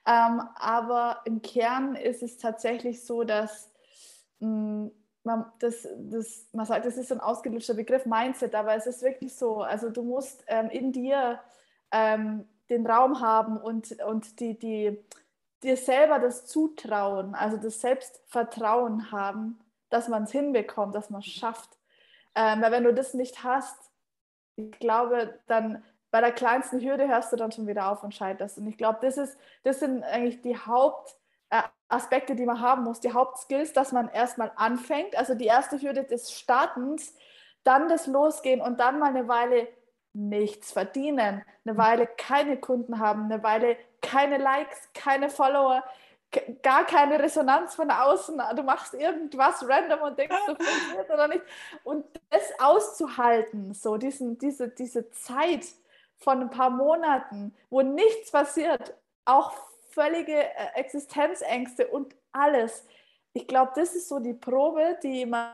ähm, 0.06 0.42
aber 0.56 1.20
im 1.24 1.42
Kern 1.42 1.94
ist 1.94 2.22
es 2.22 2.38
tatsächlich 2.38 3.04
so, 3.04 3.22
dass 3.22 3.70
mh, 4.40 4.48
mm, 4.48 4.90
man, 5.24 5.46
das, 5.60 5.86
das, 5.96 6.48
man 6.52 6.66
sagt, 6.66 6.84
das 6.84 6.96
ist 6.96 7.12
ein 7.12 7.20
ausgelutschter 7.20 7.74
Begriff, 7.74 8.06
Mindset, 8.06 8.54
aber 8.54 8.74
es 8.74 8.86
ist 8.86 9.02
wirklich 9.02 9.34
so. 9.34 9.62
Also 9.62 9.90
du 9.90 10.02
musst 10.02 10.44
ähm, 10.48 10.68
in 10.70 10.92
dir 10.92 11.40
ähm, 11.92 12.44
den 12.70 12.86
Raum 12.86 13.20
haben 13.20 13.56
und, 13.56 14.02
und 14.02 14.40
die, 14.40 14.58
die, 14.58 14.98
dir 15.62 15.76
selber 15.76 16.18
das 16.18 16.46
Zutrauen, 16.46 17.34
also 17.34 17.56
das 17.56 17.80
Selbstvertrauen 17.80 19.12
haben, 19.12 19.58
dass 19.90 20.08
man 20.08 20.24
es 20.24 20.32
hinbekommt, 20.32 20.94
dass 20.94 21.10
man 21.10 21.20
es 21.20 21.26
schafft. 21.26 21.78
Ähm, 22.34 22.62
weil 22.62 22.72
wenn 22.72 22.84
du 22.84 22.94
das 22.94 23.14
nicht 23.14 23.44
hast, 23.44 23.90
ich 24.56 24.70
glaube, 24.78 25.38
dann 25.46 25.82
bei 26.10 26.20
der 26.20 26.32
kleinsten 26.32 26.80
Hürde 26.80 27.08
hörst 27.08 27.32
du 27.32 27.36
dann 27.36 27.52
schon 27.52 27.66
wieder 27.66 27.90
auf 27.90 28.02
und 28.02 28.14
scheiterst. 28.14 28.58
Und 28.58 28.66
ich 28.66 28.76
glaube, 28.76 28.98
das, 29.02 29.36
das 29.64 29.80
sind 29.80 30.02
eigentlich 30.04 30.42
die 30.42 30.56
Hauptaspekte, 30.56 32.34
äh, 32.34 32.36
die 32.36 32.46
man 32.46 32.60
haben 32.60 32.84
muss, 32.84 33.00
die 33.00 33.12
Hauptskills, 33.12 33.72
dass 33.72 33.92
man 33.92 34.08
erstmal 34.08 34.52
anfängt, 34.56 35.16
also 35.16 35.34
die 35.34 35.46
erste 35.46 35.80
Hürde 35.80 36.04
des 36.04 36.32
Startens, 36.32 37.14
dann 37.64 37.88
das 37.88 38.06
Losgehen 38.06 38.60
und 38.60 38.78
dann 38.80 38.98
mal 38.98 39.08
eine 39.08 39.28
Weile 39.28 39.68
nichts 40.14 40.72
verdienen, 40.72 41.42
eine 41.64 41.76
Weile 41.76 42.06
keine 42.06 42.58
Kunden 42.58 42.98
haben, 42.98 43.24
eine 43.24 43.42
Weile 43.42 43.76
keine 44.00 44.38
Likes, 44.38 44.88
keine 44.94 45.30
Follower, 45.30 45.82
gar 46.62 46.84
keine 46.84 47.18
Resonanz 47.18 47.74
von 47.74 47.90
außen. 47.90 48.40
Du 48.56 48.62
machst 48.62 48.94
irgendwas 48.94 49.66
random 49.68 50.00
und 50.00 50.18
denkst, 50.18 50.36
du 50.46 50.54
funktioniert 50.54 51.10
oder 51.10 51.28
nicht. 51.28 51.42
Und 51.84 52.04
das 52.30 52.42
auszuhalten, 52.58 53.74
so 53.74 53.96
diesen, 53.96 54.38
diese, 54.38 54.68
diese 54.68 55.10
Zeit 55.10 55.66
von 56.18 56.40
ein 56.40 56.50
paar 56.50 56.70
Monaten, 56.70 57.54
wo 57.70 57.82
nichts 57.82 58.30
passiert, 58.30 58.94
auch 59.24 59.52
völlige 59.90 60.36
äh, 60.36 60.74
Existenzängste 60.74 61.86
und 61.88 62.14
alles. 62.32 62.86
Ich 63.34 63.46
glaube, 63.46 63.72
das 63.74 63.94
ist 63.94 64.08
so 64.08 64.18
die 64.18 64.34
Probe, 64.34 64.98
die 65.02 65.26
man 65.26 65.52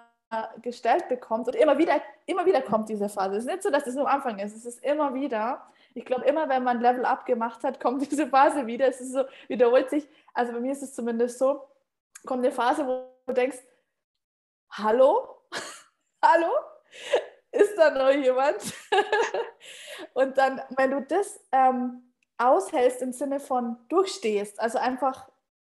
gestellt 0.62 1.08
bekommt 1.08 1.46
und 1.46 1.56
immer 1.56 1.78
wieder, 1.78 2.00
immer 2.26 2.44
wieder 2.44 2.60
kommt 2.60 2.88
diese 2.88 3.08
Phase. 3.08 3.36
Es 3.36 3.44
ist 3.44 3.50
nicht 3.50 3.62
so, 3.62 3.70
dass 3.70 3.86
es 3.86 3.94
nur 3.94 4.08
am 4.08 4.16
Anfang 4.16 4.38
ist, 4.38 4.54
es 4.54 4.66
ist 4.66 4.84
immer 4.84 5.14
wieder. 5.14 5.66
Ich 5.94 6.04
glaube, 6.04 6.26
immer 6.26 6.48
wenn 6.48 6.62
man 6.62 6.80
Level 6.80 7.04
Up 7.04 7.24
gemacht 7.24 7.64
hat, 7.64 7.80
kommt 7.82 8.10
diese 8.10 8.26
Phase 8.26 8.66
wieder. 8.66 8.86
Es 8.88 9.00
ist 9.00 9.12
so, 9.12 9.24
wiederholt 9.48 9.88
sich. 9.90 10.06
Also 10.34 10.52
bei 10.52 10.60
mir 10.60 10.72
ist 10.72 10.82
es 10.82 10.94
zumindest 10.94 11.38
so, 11.38 11.62
kommt 12.26 12.44
eine 12.44 12.52
Phase, 12.52 12.86
wo 12.86 13.10
du 13.26 13.32
denkst, 13.32 13.58
hallo? 14.70 15.40
hallo? 16.22 16.50
Ist 17.50 17.76
da 17.78 17.90
noch 17.90 18.10
jemand? 18.10 18.56
und 20.12 20.36
dann, 20.36 20.60
wenn 20.76 20.90
du 20.90 21.00
das 21.00 21.40
ähm, 21.52 22.12
aushältst 22.36 23.00
im 23.00 23.12
Sinne 23.12 23.40
von 23.40 23.78
durchstehst, 23.88 24.60
also 24.60 24.78
einfach 24.78 25.28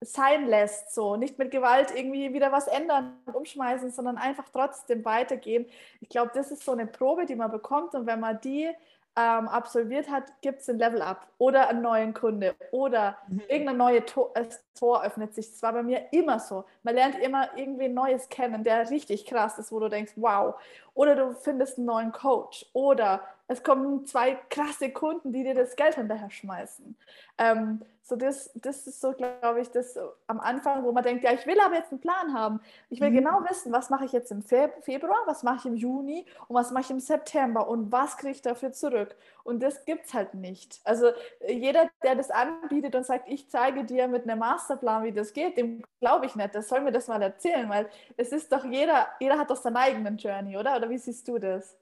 sein 0.05 0.47
lässt, 0.47 0.93
so 0.93 1.15
nicht 1.15 1.37
mit 1.37 1.51
Gewalt 1.51 1.93
irgendwie 1.95 2.33
wieder 2.33 2.51
was 2.51 2.67
ändern 2.67 3.17
und 3.25 3.35
umschmeißen, 3.35 3.91
sondern 3.91 4.17
einfach 4.17 4.45
trotzdem 4.51 5.03
weitergehen. 5.05 5.65
Ich 6.01 6.09
glaube, 6.09 6.31
das 6.33 6.51
ist 6.51 6.63
so 6.63 6.71
eine 6.71 6.85
Probe, 6.85 7.25
die 7.25 7.35
man 7.35 7.51
bekommt 7.51 7.95
und 7.95 8.05
wenn 8.05 8.19
man 8.19 8.39
die 8.41 8.69
ähm, 9.15 9.47
absolviert 9.47 10.09
hat, 10.09 10.23
gibt 10.41 10.61
es 10.61 10.69
ein 10.69 10.79
Level-Up 10.79 11.27
oder 11.37 11.69
einen 11.69 11.83
neuen 11.83 12.13
Kunde 12.13 12.55
oder 12.71 13.17
mhm. 13.27 13.43
irgendein 13.47 13.77
neues 13.77 14.05
Tor, 14.07 14.31
äh, 14.33 14.45
Tor 14.77 15.03
öffnet 15.03 15.35
sich. 15.35 15.51
Das 15.51 15.61
war 15.61 15.73
bei 15.73 15.83
mir 15.83 16.07
immer 16.11 16.39
so. 16.39 16.65
Man 16.81 16.95
lernt 16.95 17.19
immer 17.19 17.55
irgendwie 17.55 17.89
Neues 17.89 18.27
kennen, 18.29 18.63
der 18.63 18.89
richtig 18.89 19.25
krass 19.25 19.59
ist, 19.59 19.71
wo 19.71 19.79
du 19.79 19.87
denkst, 19.87 20.13
wow. 20.15 20.55
Oder 20.95 21.15
du 21.15 21.35
findest 21.35 21.77
einen 21.77 21.85
neuen 21.85 22.11
Coach 22.11 22.65
oder 22.73 23.21
es 23.47 23.63
kommen 23.63 24.05
zwei 24.05 24.35
krasse 24.49 24.89
Kunden, 24.89 25.31
die 25.31 25.43
dir 25.43 25.53
das 25.53 25.75
Geld 25.75 25.95
hinterher 25.95 26.31
schmeißen. 26.31 26.97
Ähm, 27.37 27.81
so 28.05 28.17
das, 28.17 28.51
das 28.55 28.85
ist 28.85 28.99
so, 28.99 29.13
glaube 29.13 29.61
ich, 29.61 29.71
das 29.71 29.97
am 30.27 30.41
Anfang, 30.41 30.83
wo 30.83 30.91
man 30.91 31.03
denkt, 31.03 31.23
ja, 31.23 31.31
ich 31.31 31.47
will 31.47 31.57
aber 31.61 31.75
jetzt 31.75 31.91
einen 31.91 32.01
Plan 32.01 32.33
haben. 32.33 32.59
Ich 32.89 32.99
will 32.99 33.09
mhm. 33.09 33.15
genau 33.15 33.45
wissen, 33.49 33.71
was 33.71 33.89
mache 33.89 34.03
ich 34.03 34.11
jetzt 34.11 34.29
im 34.29 34.43
Februar, 34.43 35.21
was 35.25 35.43
mache 35.43 35.59
ich 35.59 35.65
im 35.65 35.75
Juni 35.77 36.25
und 36.49 36.55
was 36.55 36.71
mache 36.71 36.83
ich 36.83 36.89
im 36.89 36.99
September 36.99 37.65
und 37.65 37.93
was 37.93 38.17
kriege 38.17 38.33
ich 38.33 38.41
dafür 38.41 38.73
zurück. 38.73 39.15
Und 39.45 39.63
das 39.63 39.85
gibt 39.85 40.07
es 40.07 40.13
halt 40.13 40.33
nicht. 40.33 40.81
Also 40.83 41.11
jeder, 41.47 41.89
der 42.03 42.15
das 42.15 42.29
anbietet 42.29 42.93
und 42.93 43.05
sagt, 43.05 43.29
ich 43.29 43.49
zeige 43.49 43.85
dir 43.85 44.09
mit 44.09 44.23
einem 44.23 44.39
Masterplan, 44.39 45.05
wie 45.05 45.13
das 45.13 45.31
geht, 45.31 45.55
dem 45.55 45.81
glaube 46.01 46.25
ich 46.25 46.35
nicht. 46.35 46.53
Das 46.53 46.67
soll 46.67 46.81
mir 46.81 46.91
das 46.91 47.07
mal 47.07 47.21
erzählen, 47.21 47.69
weil 47.69 47.89
es 48.17 48.33
ist 48.33 48.51
doch 48.51 48.65
jeder, 48.65 49.07
jeder 49.21 49.39
hat 49.39 49.49
doch 49.49 49.55
seinen 49.55 49.77
eigenen 49.77 50.17
Journey, 50.17 50.57
oder? 50.57 50.75
Oder 50.75 50.89
wie 50.89 50.97
siehst 50.97 51.25
du 51.29 51.39
das? 51.39 51.77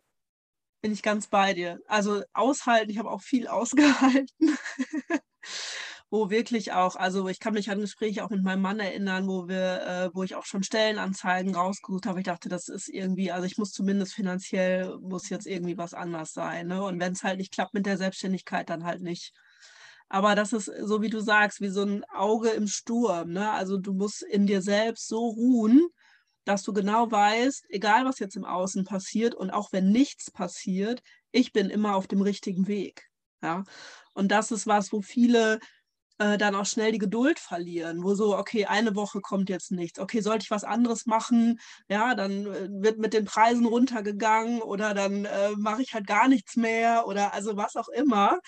Bin 0.84 0.92
ich 0.92 1.02
ganz 1.02 1.26
bei 1.26 1.56
dir. 1.56 1.80
Also 1.88 2.22
aushalten, 2.34 2.92
ich 2.92 3.00
habe 3.00 3.10
auch 3.10 3.22
viel 3.22 3.48
ausgehalten 3.48 4.56
wo 6.12 6.30
wirklich 6.30 6.74
auch, 6.74 6.98
also 6.98 7.30
ich 7.30 7.40
kann 7.40 7.54
mich 7.54 7.72
an 7.72 7.80
Gespräche 7.80 8.26
auch 8.26 8.30
mit 8.30 8.44
meinem 8.44 8.62
Mann 8.62 8.82
erinnern, 8.82 9.28
wo 9.28 9.48
wir, 9.48 9.82
äh, 9.82 10.10
wo 10.14 10.24
ich 10.24 10.36
auch 10.36 10.46
schon 10.46 10.62
Stellenanzeigen 10.62 11.56
rausgesucht 11.56 12.06
habe. 12.06 12.20
Ich 12.20 12.26
dachte, 12.26 12.50
das 12.50 12.68
ist 12.68 12.90
irgendwie, 12.90 13.32
also 13.32 13.46
ich 13.46 13.58
muss 13.58 13.72
zumindest 13.72 14.14
finanziell, 14.14 14.98
muss 15.00 15.30
jetzt 15.30 15.48
irgendwie 15.48 15.78
was 15.78 15.94
anders 15.94 16.34
sein. 16.34 16.68
Ne? 16.68 16.84
Und 16.84 17.00
wenn 17.00 17.14
es 17.14 17.24
halt 17.24 17.38
nicht 17.38 17.54
klappt 17.54 17.74
mit 17.74 17.86
der 17.86 17.98
Selbstständigkeit, 17.98 18.70
dann 18.70 18.84
halt 18.84 19.02
nicht. 19.02 19.34
Aber 20.10 20.36
das 20.36 20.52
ist, 20.52 20.66
so 20.66 21.02
wie 21.02 21.10
du 21.10 21.22
sagst, 21.22 21.62
wie 21.62 21.70
so 21.70 21.84
ein 21.84 22.04
Auge 22.14 22.50
im 22.50 22.68
Sturm. 22.68 23.32
Ne? 23.32 23.50
Also 23.50 23.78
du 23.78 23.94
musst 23.94 24.22
in 24.22 24.46
dir 24.46 24.62
selbst 24.62 25.08
so 25.08 25.30
ruhen, 25.30 25.88
dass 26.44 26.64
du 26.64 26.74
genau 26.74 27.10
weißt, 27.10 27.68
egal 27.70 28.04
was 28.04 28.20
jetzt 28.20 28.36
im 28.36 28.44
Außen 28.44 28.84
passiert 28.84 29.34
und 29.34 29.50
auch 29.50 29.72
wenn 29.72 29.92
nichts 29.92 30.30
passiert, 30.30 31.02
ich 31.32 31.54
bin 31.54 31.70
immer 31.70 31.96
auf 31.96 32.08
dem 32.08 32.22
richtigen 32.22 32.68
Weg. 32.68 33.08
Ja? 33.42 33.64
Und 34.14 34.34
das 34.34 34.52
ist 34.52 34.68
was, 34.68 34.92
wo 34.92 35.02
viele 35.02 35.60
äh, 36.22 36.38
dann 36.38 36.54
auch 36.54 36.68
schnell 36.68 36.92
die 36.92 37.00
Geduld 37.00 37.40
verlieren, 37.40 38.04
wo 38.04 38.14
so, 38.14 38.38
okay, 38.38 38.66
eine 38.66 38.96
Woche 38.96 39.22
kommt 39.22 39.50
jetzt 39.50 39.72
nichts, 39.72 40.00
okay, 40.00 40.22
sollte 40.22 40.44
ich 40.44 40.52
was 40.52 40.64
anderes 40.64 41.08
machen, 41.08 41.60
ja, 41.90 42.14
dann 42.14 42.46
äh, 42.46 42.70
wird 42.70 43.00
mit 43.00 43.14
den 43.14 43.26
Preisen 43.26 43.66
runtergegangen 43.66 44.62
oder 44.62 44.94
dann 44.94 45.26
äh, 45.26 45.52
mache 45.58 45.82
ich 45.82 45.96
halt 45.96 46.06
gar 46.06 46.28
nichts 46.28 46.56
mehr 46.56 47.08
oder 47.08 47.34
also 47.34 47.58
was 47.58 47.76
auch 47.76 47.90
immer, 47.90 48.40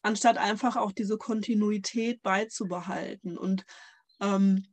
anstatt 0.00 0.38
einfach 0.38 0.76
auch 0.76 0.90
diese 0.92 1.18
Kontinuität 1.18 2.22
beizubehalten. 2.22 3.36
Und 3.36 3.64
ähm, 4.20 4.64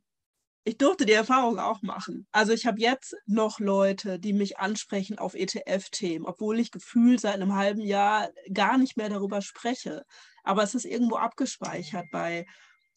ich 0.64 0.78
durfte 0.78 1.04
die 1.04 1.12
Erfahrung 1.12 1.58
auch 1.58 1.82
machen. 1.82 2.26
Also 2.32 2.52
ich 2.54 2.64
habe 2.64 2.80
jetzt 2.80 3.16
noch 3.26 3.60
Leute, 3.60 4.18
die 4.18 4.32
mich 4.32 4.58
ansprechen 4.58 5.18
auf 5.18 5.34
ETF-Themen, 5.34 6.24
obwohl 6.24 6.58
ich 6.58 6.70
gefühlt 6.70 7.20
seit 7.20 7.34
einem 7.34 7.54
halben 7.54 7.82
Jahr 7.82 8.30
gar 8.52 8.78
nicht 8.78 8.96
mehr 8.96 9.10
darüber 9.10 9.42
spreche 9.42 10.06
aber 10.44 10.62
es 10.62 10.74
ist 10.74 10.84
irgendwo 10.84 11.16
abgespeichert 11.16 12.06
bei, 12.10 12.46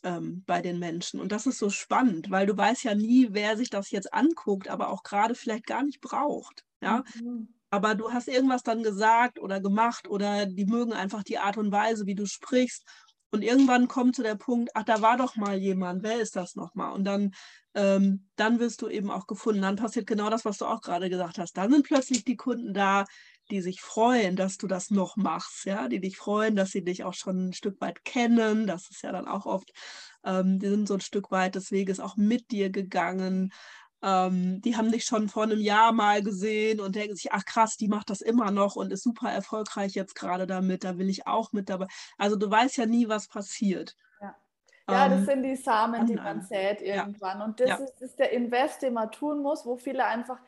ähm, 0.03 0.43
bei 0.45 0.62
den 0.62 0.79
Menschen. 0.79 1.19
Und 1.19 1.31
das 1.31 1.45
ist 1.47 1.59
so 1.59 1.69
spannend, 1.69 2.29
weil 2.29 2.45
du 2.45 2.55
weißt 2.55 2.83
ja 2.83 2.95
nie, 2.95 3.29
wer 3.31 3.57
sich 3.57 3.69
das 3.69 3.91
jetzt 3.91 4.13
anguckt, 4.13 4.67
aber 4.67 4.89
auch 4.89 5.03
gerade 5.03 5.35
vielleicht 5.35 5.65
gar 5.65 5.83
nicht 5.83 6.01
braucht. 6.01 6.63
Ja? 6.81 7.03
Mhm. 7.21 7.47
Aber 7.69 7.95
du 7.95 8.12
hast 8.12 8.27
irgendwas 8.27 8.62
dann 8.62 8.83
gesagt 8.83 9.39
oder 9.39 9.59
gemacht 9.59 10.07
oder 10.07 10.45
die 10.45 10.65
mögen 10.65 10.93
einfach 10.93 11.23
die 11.23 11.39
Art 11.39 11.57
und 11.57 11.71
Weise, 11.71 12.05
wie 12.05 12.15
du 12.15 12.27
sprichst. 12.27 12.85
Und 13.31 13.41
irgendwann 13.41 13.88
kommt 13.88 14.15
zu 14.15 14.21
der 14.21 14.35
Punkt, 14.35 14.69
ach, 14.75 14.83
da 14.83 15.01
war 15.01 15.17
doch 15.17 15.35
mal 15.35 15.57
jemand, 15.57 16.03
wer 16.03 16.19
ist 16.19 16.35
das 16.35 16.55
nochmal? 16.55 16.93
Und 16.93 17.03
dann, 17.03 17.33
ähm, 17.73 18.27
dann 18.35 18.59
wirst 18.59 18.83
du 18.83 18.89
eben 18.89 19.09
auch 19.09 19.25
gefunden. 19.25 19.63
Dann 19.63 19.75
passiert 19.75 20.05
genau 20.05 20.29
das, 20.29 20.45
was 20.45 20.59
du 20.59 20.65
auch 20.65 20.81
gerade 20.81 21.09
gesagt 21.09 21.39
hast. 21.39 21.57
Dann 21.57 21.71
sind 21.71 21.83
plötzlich 21.83 22.23
die 22.23 22.35
Kunden 22.35 22.75
da, 22.75 23.05
die 23.53 23.62
sich 23.62 23.81
freuen, 23.81 24.36
dass 24.36 24.57
du 24.57 24.65
das 24.65 24.89
noch 24.89 25.15
machst, 25.15 25.65
ja, 25.65 25.88
die 25.88 26.00
dich 26.00 26.17
freuen, 26.17 26.55
dass 26.55 26.72
sie 26.72 26.83
dich 26.83 27.03
auch 27.03 27.13
schon 27.13 27.50
ein 27.50 27.53
Stück 27.53 27.79
weit 27.81 28.03
kennen. 28.03 28.65
Das 28.65 28.89
ist 28.89 29.03
ja 29.03 29.12
dann 29.12 29.27
auch 29.27 29.45
oft, 29.45 29.72
ähm, 30.25 30.57
die 30.57 30.69
sind 30.69 30.88
so 30.88 30.95
ein 30.95 31.01
Stück 31.01 31.29
weit 31.29 31.53
des 31.53 31.72
Weges 31.72 32.00
auch 32.00 32.17
mit 32.17 32.50
dir 32.50 32.72
gegangen. 32.72 33.53
Ähm, 34.01 34.60
die 34.62 34.75
haben 34.75 34.91
dich 34.91 35.05
schon 35.05 35.29
vor 35.29 35.43
einem 35.43 35.62
Jahr 35.62 35.91
mal 35.91 36.24
gesehen 36.24 36.81
und 36.81 36.95
denken 36.95 37.15
sich, 37.15 37.31
ach 37.31 37.45
krass, 37.45 37.77
die 37.77 37.88
macht 37.88 38.10
das 38.10 38.22
immer 38.22 38.50
noch 38.50 38.75
und 38.75 38.91
ist 38.91 39.03
super 39.03 39.31
erfolgreich 39.31 39.93
jetzt 39.93 40.15
gerade 40.15 40.48
damit, 40.48 40.83
da 40.83 40.98
will 40.98 41.07
ich 41.07 41.27
auch 41.27 41.53
mit 41.53 41.69
dabei. 41.69 41.86
Also 42.17 42.36
du 42.36 42.50
weißt 42.50 42.77
ja 42.77 42.88
nie, 42.88 43.07
was 43.07 43.27
passiert. 43.27 43.95
Ja. 44.19 44.36
Ja, 44.89 45.10
das 45.10 45.19
ähm, 45.19 45.25
sind 45.25 45.43
die 45.43 45.55
Samen, 45.55 46.07
die 46.07 46.15
man 46.15 46.41
sät 46.41 46.81
irgendwann. 46.81 47.38
Ja. 47.38 47.45
Und 47.45 47.60
das, 47.60 47.69
ja. 47.69 47.75
ist, 47.75 48.01
ist, 48.01 48.17
der 48.17 48.31
Invest, 48.31 48.81
den 48.81 48.93
man 48.93 49.12
tun 49.12 49.43
muss, 49.43 49.63
wo 49.63 49.77
viele 49.77 50.05
einfach 50.05 50.39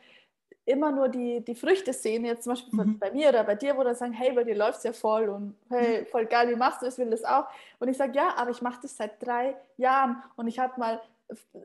immer 0.66 0.90
nur 0.90 1.08
die, 1.08 1.40
die 1.40 1.54
Früchte 1.54 1.92
sehen, 1.92 2.24
jetzt 2.24 2.42
zum 2.42 2.52
Beispiel 2.52 2.84
mhm. 2.84 2.98
bei 2.98 3.10
mir 3.12 3.28
oder 3.28 3.44
bei 3.44 3.54
dir, 3.54 3.76
wo 3.76 3.84
dann 3.84 3.94
sagen, 3.94 4.12
hey, 4.12 4.32
bei 4.32 4.44
dir 4.44 4.56
läuft 4.56 4.78
es 4.78 4.84
ja 4.84 4.92
voll 4.92 5.28
und 5.28 5.56
hey, 5.70 6.02
mhm. 6.02 6.06
voll 6.06 6.26
geil, 6.26 6.48
wie 6.50 6.56
machst 6.56 6.82
du 6.82 6.86
das, 6.86 6.98
will 6.98 7.08
das 7.08 7.24
auch. 7.24 7.46
Und 7.78 7.88
ich 7.88 7.96
sage, 7.96 8.12
ja, 8.14 8.34
aber 8.36 8.50
ich 8.50 8.60
mache 8.60 8.80
das 8.82 8.96
seit 8.96 9.24
drei 9.24 9.56
Jahren 9.76 10.22
und 10.34 10.48
ich 10.48 10.58
hatte 10.58 10.78
mal 10.78 11.00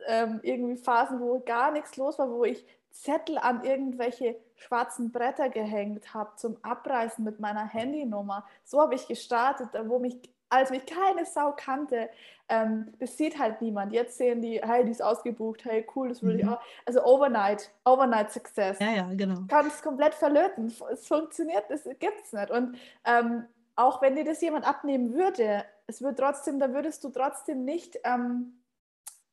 ähm, 0.07 0.39
irgendwie 0.43 0.77
Phasen, 0.77 1.19
wo 1.19 1.39
gar 1.39 1.71
nichts 1.71 1.97
los 1.97 2.19
war, 2.19 2.29
wo 2.29 2.45
ich 2.45 2.65
Zettel 2.91 3.37
an 3.37 3.63
irgendwelche 3.63 4.35
schwarzen 4.55 5.11
Bretter 5.11 5.49
gehängt 5.49 6.13
habe 6.13 6.35
zum 6.35 6.57
Abreißen 6.61 7.23
mit 7.23 7.39
meiner 7.39 7.65
Handynummer. 7.65 8.45
So 8.63 8.81
habe 8.81 8.95
ich 8.95 9.07
gestartet, 9.07 9.69
wo 9.85 9.97
mich 9.97 10.17
als 10.51 10.69
mich 10.69 10.85
keine 10.85 11.25
Sau 11.25 11.53
kannte, 11.53 12.09
ähm, 12.49 12.93
das 12.99 13.17
sieht 13.17 13.39
halt 13.39 13.61
niemand. 13.61 13.93
Jetzt 13.93 14.17
sehen 14.17 14.41
die, 14.41 14.61
hey, 14.61 14.83
die 14.83 14.91
ist 14.91 15.01
ausgebucht, 15.01 15.63
hey, 15.65 15.85
cool, 15.95 16.09
das 16.09 16.21
will 16.21 16.33
mhm. 16.33 16.39
ich 16.39 16.47
auch. 16.47 16.59
Also 16.85 17.03
Overnight, 17.03 17.71
Overnight 17.85 18.31
Success. 18.31 18.77
Ja, 18.79 18.91
ja, 18.91 19.09
genau. 19.13 19.41
Kann 19.47 19.67
es 19.67 19.81
komplett 19.81 20.13
verlöten. 20.13 20.73
Es 20.91 21.07
funktioniert, 21.07 21.63
das 21.69 21.83
gibt 21.83 22.21
es 22.23 22.33
nicht. 22.33 22.51
Und 22.51 22.77
ähm, 23.05 23.45
auch 23.75 24.01
wenn 24.01 24.15
dir 24.15 24.25
das 24.25 24.41
jemand 24.41 24.67
abnehmen 24.67 25.13
würde, 25.13 25.63
es 25.87 26.01
wird 26.01 26.19
trotzdem, 26.19 26.59
da 26.59 26.73
würdest 26.73 27.03
du 27.03 27.09
trotzdem 27.09 27.63
nicht 27.63 27.97
ähm, 28.03 28.61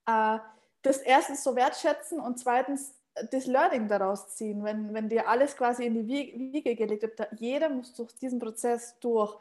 äh, 0.07 0.39
das 0.83 0.99
erstens 0.99 1.43
so 1.43 1.57
wertschätzen 1.57 2.21
und 2.21 2.39
zweitens 2.39 2.95
das 3.33 3.47
Learning 3.47 3.89
daraus 3.89 4.29
ziehen, 4.37 4.63
wenn, 4.63 4.95
wenn 4.95 5.09
dir 5.09 5.29
alles 5.29 5.57
quasi 5.57 5.87
in 5.87 5.95
die 5.95 6.07
Wiege 6.07 6.77
gelegt 6.77 7.03
wird. 7.03 7.29
Jeder 7.39 7.69
muss 7.69 7.93
durch 7.95 8.15
diesen 8.17 8.39
Prozess 8.39 8.97
durch. 9.01 9.37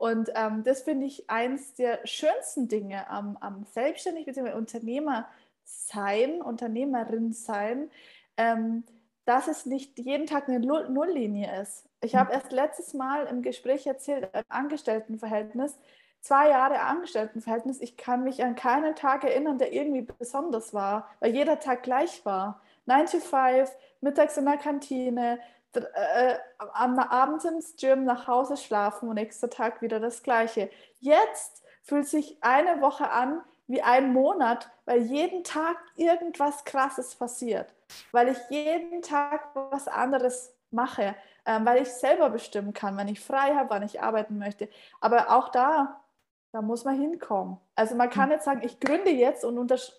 Und 0.00 0.30
ähm, 0.34 0.62
das 0.64 0.80
finde 0.80 1.04
ich 1.04 1.28
eins 1.28 1.74
der 1.74 2.00
schönsten 2.06 2.68
Dinge 2.68 3.10
am, 3.10 3.36
am 3.42 3.66
Selbstständig 3.74 4.24
bzw. 4.24 4.52
Unternehmer 4.52 5.28
sein, 5.62 6.40
Unternehmerin 6.40 7.34
sein, 7.34 7.90
ähm, 8.38 8.84
dass 9.26 9.46
es 9.46 9.66
nicht 9.66 9.98
jeden 9.98 10.24
Tag 10.24 10.48
eine 10.48 10.58
Nulllinie 10.58 11.60
ist. 11.60 11.84
Ich 12.00 12.14
habe 12.14 12.30
mhm. 12.30 12.34
erst 12.36 12.50
letztes 12.50 12.94
Mal 12.94 13.26
im 13.26 13.42
Gespräch 13.42 13.86
erzählt, 13.86 14.30
im 14.32 14.42
Angestelltenverhältnis, 14.48 15.76
zwei 16.22 16.48
Jahre 16.48 16.80
Angestelltenverhältnis, 16.80 17.78
ich 17.82 17.98
kann 17.98 18.24
mich 18.24 18.42
an 18.42 18.54
keinen 18.54 18.96
Tag 18.96 19.22
erinnern, 19.24 19.58
der 19.58 19.74
irgendwie 19.74 20.08
besonders 20.18 20.72
war, 20.72 21.10
weil 21.20 21.34
jeder 21.34 21.60
Tag 21.60 21.82
gleich 21.82 22.24
war. 22.24 22.62
9 22.86 23.04
to 23.04 23.18
5, 23.18 23.70
mittags 24.00 24.38
in 24.38 24.46
der 24.46 24.56
Kantine, 24.56 25.40
äh, 25.76 26.38
am 26.72 26.98
Abend 26.98 27.44
ins 27.44 27.76
Gym, 27.76 28.04
nach 28.04 28.26
Hause 28.26 28.56
schlafen 28.56 29.08
und 29.08 29.14
nächster 29.14 29.50
Tag 29.50 29.82
wieder 29.82 30.00
das 30.00 30.22
Gleiche. 30.22 30.70
Jetzt 30.98 31.62
fühlt 31.82 32.06
sich 32.06 32.38
eine 32.40 32.80
Woche 32.80 33.10
an 33.10 33.42
wie 33.66 33.82
ein 33.82 34.12
Monat, 34.12 34.68
weil 34.84 35.02
jeden 35.02 35.44
Tag 35.44 35.76
irgendwas 35.94 36.64
Krasses 36.64 37.14
passiert, 37.14 37.72
weil 38.10 38.28
ich 38.28 38.38
jeden 38.48 39.00
Tag 39.00 39.48
was 39.54 39.86
anderes 39.86 40.52
mache, 40.72 41.14
ähm, 41.46 41.64
weil 41.64 41.82
ich 41.82 41.88
selber 41.88 42.30
bestimmen 42.30 42.72
kann, 42.72 42.96
wenn 42.96 43.08
ich 43.08 43.20
frei 43.20 43.54
habe, 43.54 43.70
wann 43.70 43.82
ich 43.82 44.02
arbeiten 44.02 44.38
möchte. 44.38 44.68
Aber 45.00 45.30
auch 45.30 45.50
da 45.50 45.99
da 46.52 46.60
muss 46.60 46.84
man 46.84 47.00
hinkommen. 47.00 47.58
Also 47.76 47.94
man 47.94 48.10
kann 48.10 48.28
nicht 48.28 48.38
hm. 48.38 48.44
sagen, 48.44 48.60
ich 48.64 48.80
gründe 48.80 49.10
jetzt 49.10 49.44
und 49.44 49.56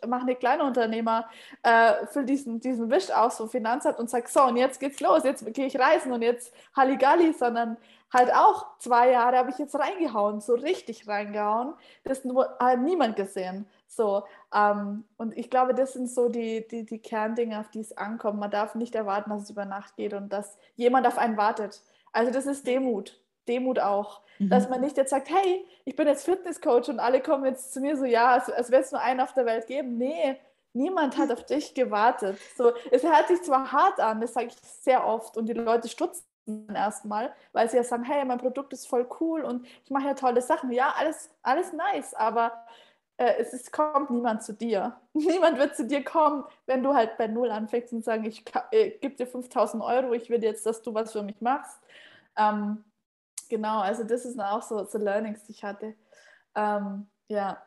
mache 0.08 0.24
eine 0.24 0.36
Kleinunternehmer 0.36 1.30
äh, 1.64 2.06
für 2.08 2.24
diesen, 2.24 2.60
diesen 2.60 2.90
Wisch 2.92 3.10
aus 3.12 3.38
vom 3.38 3.50
Finanzamt 3.50 4.00
und 4.00 4.10
sage, 4.10 4.28
so 4.28 4.44
und 4.44 4.58
jetzt 4.58 4.80
geht's 4.80 5.00
los, 5.00 5.24
jetzt 5.24 5.46
gehe 5.54 5.68
ich 5.68 5.80
reisen 5.80 6.12
und 6.12 6.22
jetzt 6.22 6.54
Halligalli, 6.76 7.34
sondern 7.34 7.78
halt 8.14 8.34
auch 8.34 8.78
zwei 8.80 9.12
Jahre 9.12 9.38
habe 9.38 9.52
ich 9.52 9.58
jetzt 9.58 9.76
reingehauen, 9.76 10.42
so 10.42 10.54
richtig 10.54 11.08
reingehauen. 11.08 11.74
Das 12.04 12.24
hat 12.60 12.80
niemand 12.80 13.16
gesehen. 13.16 13.66
So, 13.88 14.24
ähm, 14.54 15.06
und 15.18 15.38
ich 15.38 15.50
glaube, 15.50 15.74
das 15.74 15.94
sind 15.94 16.10
so 16.10 16.30
die, 16.30 16.68
die, 16.68 16.86
die 16.86 17.00
Kerndinge, 17.00 17.60
auf 17.60 17.70
die 17.70 17.82
es 17.82 17.98
ankommt. 17.98 18.40
Man 18.40 18.52
darf 18.52 18.76
nicht 18.76 18.96
erwarten, 18.96 19.30
dass 19.30 19.44
es 19.44 19.50
über 19.50 19.66
Nacht 19.66 19.96
geht 19.96 20.14
und 20.14 20.32
dass 20.32 20.58
jemand 20.76 21.08
auf 21.08 21.18
einen 21.18 21.38
wartet. 21.38 21.82
Also 22.12 22.32
das 22.32 22.46
ist 22.46 22.68
Demut. 22.68 23.22
Demut 23.52 23.80
auch. 23.80 24.22
Mhm. 24.40 24.50
Dass 24.50 24.70
man 24.70 24.82
nicht 24.82 24.98
jetzt 24.98 25.10
sagt, 25.10 25.30
hey, 25.30 25.66
ich 25.84 25.96
bin 25.96 26.08
jetzt 26.08 26.26
Fitnesscoach 26.26 26.90
und 26.90 27.00
alle 27.00 27.22
kommen 27.22 27.46
jetzt 27.46 27.74
zu 27.74 27.82
mir 27.82 27.98
so, 27.98 28.06
ja, 28.06 28.32
als, 28.32 28.50
als 28.50 28.72
wäre 28.72 28.82
es 28.82 28.92
nur 28.92 29.02
einen 29.02 29.20
auf 29.20 29.34
der 29.34 29.46
Welt 29.46 29.68
geben. 29.68 29.98
Nee, 29.98 30.38
niemand 30.74 31.18
hat 31.18 31.32
auf 31.32 31.46
dich 31.46 31.74
gewartet. 31.74 32.38
So, 32.56 32.72
es 32.92 33.04
hört 33.04 33.28
sich 33.28 33.42
zwar 33.42 33.72
hart 33.72 34.00
an, 34.00 34.22
das 34.22 34.34
sage 34.34 34.48
ich 34.48 34.56
sehr 34.56 35.06
oft 35.06 35.38
und 35.38 35.48
die 35.48 35.54
Leute 35.54 35.90
stutzen 35.90 36.24
erstmal, 36.74 37.34
weil 37.52 37.70
sie 37.70 37.78
ja 37.78 37.84
sagen, 37.84 38.04
hey, 38.04 38.26
mein 38.26 38.40
Produkt 38.40 38.74
ist 38.74 38.88
voll 38.88 39.08
cool 39.20 39.42
und 39.42 39.66
ich 39.84 39.92
mache 39.92 40.08
ja 40.08 40.14
tolle 40.14 40.42
Sachen. 40.42 40.72
Ja, 40.72 40.94
alles, 40.98 41.30
alles 41.44 41.74
nice, 41.74 42.14
aber 42.14 42.52
äh, 43.18 43.36
es 43.38 43.54
ist, 43.54 43.72
kommt 43.72 44.10
niemand 44.10 44.44
zu 44.44 44.54
dir. 44.54 44.98
Niemand 45.14 45.60
wird 45.60 45.76
zu 45.76 45.86
dir 45.86 46.04
kommen, 46.04 46.44
wenn 46.66 46.82
du 46.82 46.96
halt 46.96 47.18
bei 47.18 47.28
Null 47.28 47.52
anfängst 47.52 47.94
und 47.94 48.04
sagen, 48.04 48.26
ich 48.26 48.44
äh, 48.72 48.92
gebe 48.92 49.16
dir 49.16 49.28
5000 49.28 49.84
Euro, 49.84 50.14
ich 50.14 50.30
will 50.30 50.44
jetzt, 50.44 50.66
dass 50.66 50.82
du 50.82 50.94
was 50.94 51.12
für 51.12 51.22
mich 51.22 51.40
machst. 51.42 51.80
Ähm, 52.36 52.84
genau, 53.52 53.82
also 53.82 54.04
das 54.04 54.26
ist 54.26 54.40
auch 54.40 54.64
so, 54.64 54.84
so 54.86 54.98
Learnings, 54.98 55.44
die 55.44 55.52
ich 55.52 55.64
hatte. 55.64 55.94
Ähm, 56.56 57.08
ja. 57.28 57.62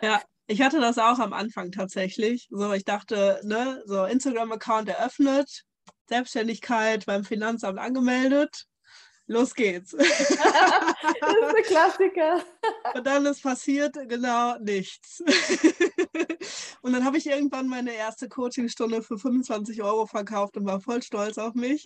ja, 0.00 0.22
ich 0.46 0.62
hatte 0.62 0.80
das 0.80 0.96
auch 0.96 1.18
am 1.18 1.34
Anfang 1.34 1.72
tatsächlich. 1.72 2.48
So, 2.50 2.72
ich 2.72 2.84
dachte, 2.84 3.40
ne, 3.42 3.82
so 3.84 4.04
Instagram-Account 4.04 4.88
eröffnet, 4.88 5.64
Selbstständigkeit 6.08 7.04
beim 7.04 7.24
Finanzamt 7.24 7.78
angemeldet. 7.78 8.66
Los 9.26 9.54
geht's. 9.54 9.92
das 9.92 10.08
ist 10.08 10.38
der 11.20 11.62
Klassiker. 11.62 12.42
Und 12.94 13.06
dann 13.06 13.24
ist 13.26 13.42
passiert 13.42 13.94
genau 14.08 14.58
nichts. 14.58 15.22
Und 16.82 16.92
dann 16.92 17.04
habe 17.04 17.16
ich 17.16 17.26
irgendwann 17.26 17.66
meine 17.66 17.94
erste 17.94 18.28
Coachingstunde 18.28 19.02
für 19.02 19.16
25 19.16 19.82
Euro 19.82 20.04
verkauft 20.04 20.58
und 20.58 20.66
war 20.66 20.80
voll 20.80 21.02
stolz 21.02 21.38
auf 21.38 21.54
mich. 21.54 21.82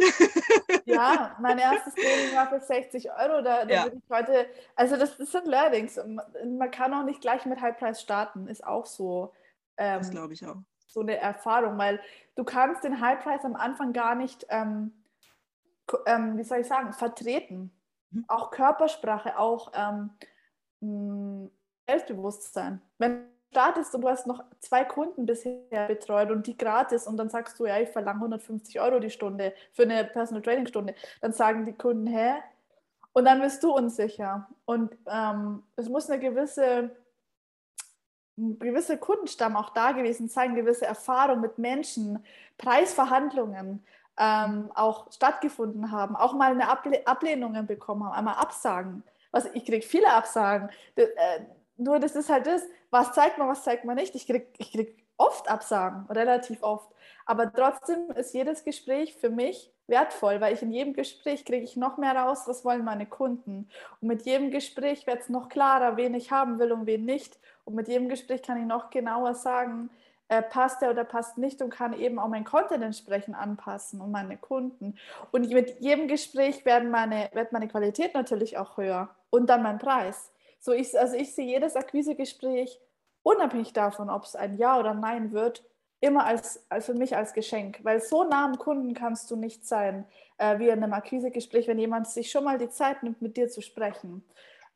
Ja, 0.86 1.36
mein 1.40 1.58
erstes 1.58 1.94
Training 1.94 2.34
war 2.34 2.48
für 2.48 2.58
60 2.58 3.08
Euro. 3.12 3.42
Da, 3.42 3.64
da 3.64 3.72
ja. 3.72 3.84
würde 3.84 3.98
ich 3.98 4.10
heute, 4.10 4.46
also 4.74 4.96
das, 4.96 5.16
das 5.16 5.30
sind 5.30 5.46
Learnings. 5.46 6.00
Man 6.44 6.70
kann 6.72 6.92
auch 6.94 7.04
nicht 7.04 7.20
gleich 7.20 7.46
mit 7.46 7.60
Halbpreis 7.60 8.00
starten, 8.00 8.48
ist 8.48 8.66
auch 8.66 8.86
so. 8.86 9.32
Ähm, 9.76 9.98
das 9.98 10.10
glaube 10.10 10.34
ich 10.34 10.44
auch. 10.44 10.56
So 10.88 11.00
eine 11.00 11.16
Erfahrung, 11.16 11.78
weil 11.78 12.00
du 12.34 12.42
kannst 12.42 12.82
den 12.82 13.00
Halbpreis 13.00 13.44
am 13.44 13.54
Anfang 13.54 13.92
gar 13.92 14.14
nicht, 14.14 14.46
ähm, 14.48 14.97
ähm, 16.06 16.36
wie 16.36 16.44
soll 16.44 16.58
ich 16.58 16.66
sagen, 16.66 16.92
vertreten. 16.92 17.70
Mhm. 18.10 18.24
Auch 18.28 18.50
Körpersprache, 18.50 19.38
auch 19.38 19.72
ähm, 19.74 21.50
Selbstbewusstsein. 21.86 22.80
Wenn 22.98 23.28
startest 23.50 23.94
und 23.94 24.02
du 24.02 24.08
hast 24.08 24.26
noch 24.26 24.44
zwei 24.60 24.84
Kunden 24.84 25.26
bisher 25.26 25.86
betreut 25.88 26.30
und 26.30 26.46
die 26.46 26.56
gratis 26.56 27.06
und 27.06 27.16
dann 27.16 27.30
sagst 27.30 27.58
du, 27.58 27.66
ja, 27.66 27.80
ich 27.80 27.88
verlange 27.88 28.18
150 28.18 28.80
Euro 28.80 29.00
die 29.00 29.10
Stunde 29.10 29.54
für 29.72 29.82
eine 29.82 30.04
Personal 30.04 30.42
Training 30.42 30.66
Stunde, 30.66 30.94
dann 31.20 31.32
sagen 31.32 31.64
die 31.64 31.72
Kunden, 31.72 32.06
hä? 32.06 32.34
Und 33.12 33.24
dann 33.24 33.40
wirst 33.40 33.62
du 33.62 33.72
unsicher. 33.72 34.48
Und 34.64 34.96
ähm, 35.06 35.62
es 35.76 35.88
muss 35.88 36.08
eine 36.08 36.20
gewisse, 36.20 36.90
ein 38.36 38.58
gewisser 38.58 38.96
Kundenstamm 38.96 39.56
auch 39.56 39.70
da 39.70 39.92
gewesen 39.92 40.28
sein, 40.28 40.54
gewisse 40.54 40.86
Erfahrung 40.86 41.40
mit 41.40 41.58
Menschen, 41.58 42.24
Preisverhandlungen 42.58 43.84
ähm, 44.18 44.70
auch 44.74 45.10
stattgefunden 45.12 45.90
haben, 45.92 46.16
auch 46.16 46.32
mal 46.32 46.50
eine 46.50 46.68
Able 46.68 47.06
Ablehnungen 47.06 47.66
bekommen 47.66 48.04
haben, 48.04 48.12
einmal 48.12 48.34
Absagen. 48.34 49.02
Also 49.32 49.48
ich 49.54 49.64
kriege 49.64 49.86
viele 49.86 50.12
Absagen. 50.12 50.70
Das, 50.96 51.08
äh, 51.08 51.40
nur 51.76 51.98
das 52.00 52.16
ist 52.16 52.28
halt 52.28 52.46
das, 52.46 52.62
was 52.90 53.12
zeigt 53.12 53.38
man, 53.38 53.48
was 53.48 53.62
zeigt 53.62 53.84
man 53.84 53.96
nicht. 53.96 54.14
Ich 54.14 54.26
kriege 54.26 54.46
ich 54.58 54.72
krieg 54.72 55.04
oft 55.16 55.48
Absagen, 55.48 56.06
relativ 56.10 56.62
oft. 56.62 56.90
Aber 57.26 57.52
trotzdem 57.52 58.10
ist 58.12 58.32
jedes 58.34 58.64
Gespräch 58.64 59.14
für 59.14 59.30
mich 59.30 59.70
wertvoll, 59.86 60.40
weil 60.40 60.54
ich 60.54 60.62
in 60.62 60.70
jedem 60.70 60.94
Gespräch 60.94 61.44
kriege 61.44 61.64
ich 61.64 61.76
noch 61.76 61.98
mehr 61.98 62.14
raus, 62.16 62.44
was 62.46 62.64
wollen 62.64 62.84
meine 62.84 63.06
Kunden. 63.06 63.68
Und 64.00 64.08
mit 64.08 64.22
jedem 64.22 64.50
Gespräch 64.50 65.06
wird 65.06 65.20
es 65.20 65.28
noch 65.28 65.48
klarer, 65.48 65.96
wen 65.96 66.14
ich 66.14 66.30
haben 66.30 66.58
will 66.58 66.72
und 66.72 66.86
wen 66.86 67.04
nicht. 67.04 67.38
Und 67.64 67.74
mit 67.74 67.88
jedem 67.88 68.08
Gespräch 68.08 68.42
kann 68.42 68.58
ich 68.58 68.66
noch 68.66 68.90
genauer 68.90 69.34
sagen, 69.34 69.90
äh, 70.28 70.42
passt 70.42 70.82
der 70.82 70.90
oder 70.90 71.04
passt 71.04 71.38
nicht 71.38 71.62
und 71.62 71.70
kann 71.70 71.92
eben 71.92 72.18
auch 72.18 72.28
mein 72.28 72.44
Content 72.44 72.84
entsprechend 72.84 73.36
anpassen 73.36 74.00
und 74.00 74.10
meine 74.10 74.36
Kunden. 74.36 74.96
Und 75.32 75.48
mit 75.50 75.80
jedem 75.80 76.08
Gespräch 76.08 76.64
werden 76.64 76.90
meine, 76.90 77.30
wird 77.32 77.52
meine 77.52 77.68
Qualität 77.68 78.14
natürlich 78.14 78.58
auch 78.58 78.76
höher 78.76 79.08
und 79.30 79.48
dann 79.48 79.62
mein 79.62 79.78
Preis. 79.78 80.32
So 80.60 80.72
ich, 80.72 80.98
also 80.98 81.16
ich 81.16 81.34
sehe 81.34 81.46
jedes 81.46 81.76
Akquisegespräch, 81.76 82.80
unabhängig 83.22 83.72
davon, 83.72 84.10
ob 84.10 84.24
es 84.24 84.36
ein 84.36 84.56
Ja 84.58 84.78
oder 84.78 84.94
Nein 84.94 85.32
wird, 85.32 85.64
immer 86.00 86.24
als, 86.24 86.64
als 86.68 86.86
für 86.86 86.94
mich 86.94 87.16
als 87.16 87.32
Geschenk, 87.32 87.80
weil 87.82 88.00
so 88.00 88.22
nah 88.24 88.44
am 88.44 88.58
Kunden 88.58 88.94
kannst 88.94 89.30
du 89.30 89.36
nicht 89.36 89.66
sein 89.66 90.06
äh, 90.36 90.58
wie 90.58 90.68
in 90.68 90.82
einem 90.82 90.92
Akquisegespräch, 90.92 91.66
wenn 91.66 91.78
jemand 91.78 92.06
sich 92.06 92.30
schon 92.30 92.44
mal 92.44 92.58
die 92.58 92.70
Zeit 92.70 93.02
nimmt, 93.02 93.20
mit 93.20 93.36
dir 93.36 93.48
zu 93.48 93.62
sprechen. 93.62 94.24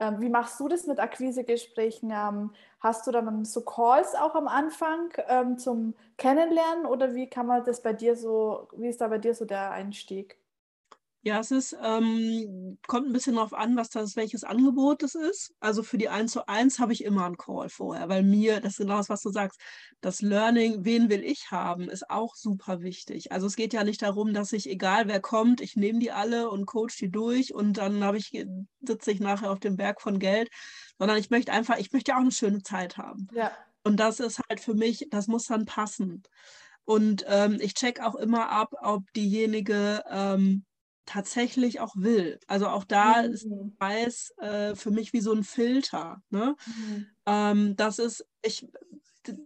Ähm, 0.00 0.20
wie 0.20 0.28
machst 0.28 0.58
du 0.60 0.68
das 0.68 0.86
mit 0.86 0.98
Akquisegesprächen? 1.00 2.10
Ähm, 2.10 2.50
hast 2.80 3.06
du 3.06 3.10
dann 3.12 3.44
so 3.44 3.62
Calls 3.64 4.14
auch 4.14 4.34
am 4.34 4.48
Anfang 4.48 5.12
ähm, 5.28 5.58
zum 5.58 5.94
Kennenlernen 6.18 6.86
oder 6.86 7.14
wie 7.14 7.28
kann 7.28 7.46
man 7.46 7.64
das 7.64 7.82
bei 7.82 7.92
dir 7.92 8.16
so, 8.16 8.68
wie 8.76 8.88
ist 8.88 9.00
da 9.00 9.08
bei 9.08 9.18
dir 9.18 9.34
so 9.34 9.44
der 9.44 9.70
Einstieg? 9.72 10.41
Ja, 11.24 11.38
es 11.38 11.52
ist, 11.52 11.76
ähm, 11.80 12.78
kommt 12.88 13.06
ein 13.06 13.12
bisschen 13.12 13.36
darauf 13.36 13.54
an, 13.54 13.76
was 13.76 13.90
das, 13.90 14.16
welches 14.16 14.42
Angebot 14.42 15.04
es 15.04 15.14
ist. 15.14 15.54
Also 15.60 15.84
für 15.84 15.96
die 15.96 16.08
1 16.08 16.32
zu 16.32 16.48
1 16.48 16.80
habe 16.80 16.92
ich 16.92 17.04
immer 17.04 17.24
einen 17.26 17.36
Call 17.36 17.68
vorher, 17.68 18.08
weil 18.08 18.24
mir, 18.24 18.60
das 18.60 18.72
ist 18.72 18.78
genau 18.78 18.96
das, 18.96 19.08
was 19.08 19.22
du 19.22 19.30
sagst, 19.30 19.60
das 20.00 20.20
Learning, 20.20 20.84
wen 20.84 21.10
will 21.10 21.22
ich 21.22 21.52
haben, 21.52 21.88
ist 21.88 22.10
auch 22.10 22.34
super 22.34 22.82
wichtig. 22.82 23.30
Also 23.30 23.46
es 23.46 23.54
geht 23.54 23.72
ja 23.72 23.84
nicht 23.84 24.02
darum, 24.02 24.34
dass 24.34 24.52
ich, 24.52 24.68
egal 24.68 25.06
wer 25.06 25.20
kommt, 25.20 25.60
ich 25.60 25.76
nehme 25.76 26.00
die 26.00 26.10
alle 26.10 26.50
und 26.50 26.66
coach 26.66 26.96
die 26.96 27.10
durch 27.10 27.54
und 27.54 27.78
dann 27.78 28.02
habe 28.02 28.16
ich, 28.16 28.32
sitze 28.80 29.12
ich 29.12 29.20
nachher 29.20 29.52
auf 29.52 29.60
dem 29.60 29.76
Berg 29.76 30.02
von 30.02 30.18
Geld, 30.18 30.50
sondern 30.98 31.18
ich 31.18 31.30
möchte 31.30 31.52
einfach, 31.52 31.78
ich 31.78 31.92
möchte 31.92 32.10
ja 32.10 32.16
auch 32.16 32.22
eine 32.22 32.32
schöne 32.32 32.64
Zeit 32.64 32.96
haben. 32.96 33.28
Ja. 33.32 33.52
Und 33.84 34.00
das 34.00 34.18
ist 34.18 34.40
halt 34.48 34.58
für 34.58 34.74
mich, 34.74 35.06
das 35.10 35.28
muss 35.28 35.46
dann 35.46 35.66
passen. 35.66 36.24
Und 36.84 37.24
ähm, 37.28 37.58
ich 37.60 37.74
check 37.74 38.00
auch 38.00 38.16
immer 38.16 38.48
ab, 38.48 38.72
ob 38.82 39.04
diejenige 39.12 40.02
ähm, 40.10 40.64
tatsächlich 41.06 41.80
auch 41.80 41.94
will. 41.96 42.38
Also 42.46 42.68
auch 42.68 42.84
da 42.84 43.22
mhm. 43.22 43.32
ist 43.32 43.46
Preis 43.78 44.32
äh, 44.38 44.74
für 44.74 44.90
mich 44.90 45.12
wie 45.12 45.20
so 45.20 45.32
ein 45.32 45.44
Filter. 45.44 46.22
Ne? 46.30 46.56
Mhm. 46.66 47.06
Ähm, 47.26 47.76
das 47.76 47.98
ist, 47.98 48.26
ich 48.42 48.66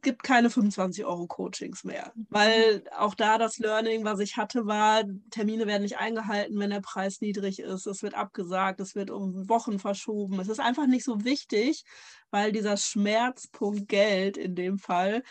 gibt 0.01 0.23
keine 0.23 0.49
25 0.49 1.05
Euro 1.05 1.27
Coachings 1.27 1.85
mehr, 1.85 2.13
mhm. 2.15 2.27
weil 2.31 2.85
auch 2.97 3.15
da 3.15 3.39
das 3.39 3.59
Learning, 3.59 4.05
was 4.05 4.21
ich 4.21 4.37
hatte, 4.37 4.67
war, 4.67 5.05
Termine 5.31 5.67
werden 5.67 5.83
nicht 5.83 5.99
eingehalten, 5.99 6.59
wenn 6.59 6.71
der 6.71 6.81
Preis 6.81 7.21
niedrig 7.21 7.59
ist. 7.59 7.87
Es 7.87 8.03
wird 8.03 8.15
abgesagt, 8.15 8.81
es 8.81 8.95
wird 8.95 9.11
um 9.11 9.49
Wochen 9.49 9.79
verschoben. 9.79 10.41
Es 10.41 10.49
ist 10.49 10.61
einfach 10.61 10.87
nicht 10.87 11.05
so 11.05 11.25
wichtig, 11.25 11.85
weil 12.31 12.53
dieser 12.53 12.77
Schmerzpunkt 12.77 13.89
Geld 13.89 14.37
in 14.37 14.55
dem 14.55 14.79
Fall 14.79 15.23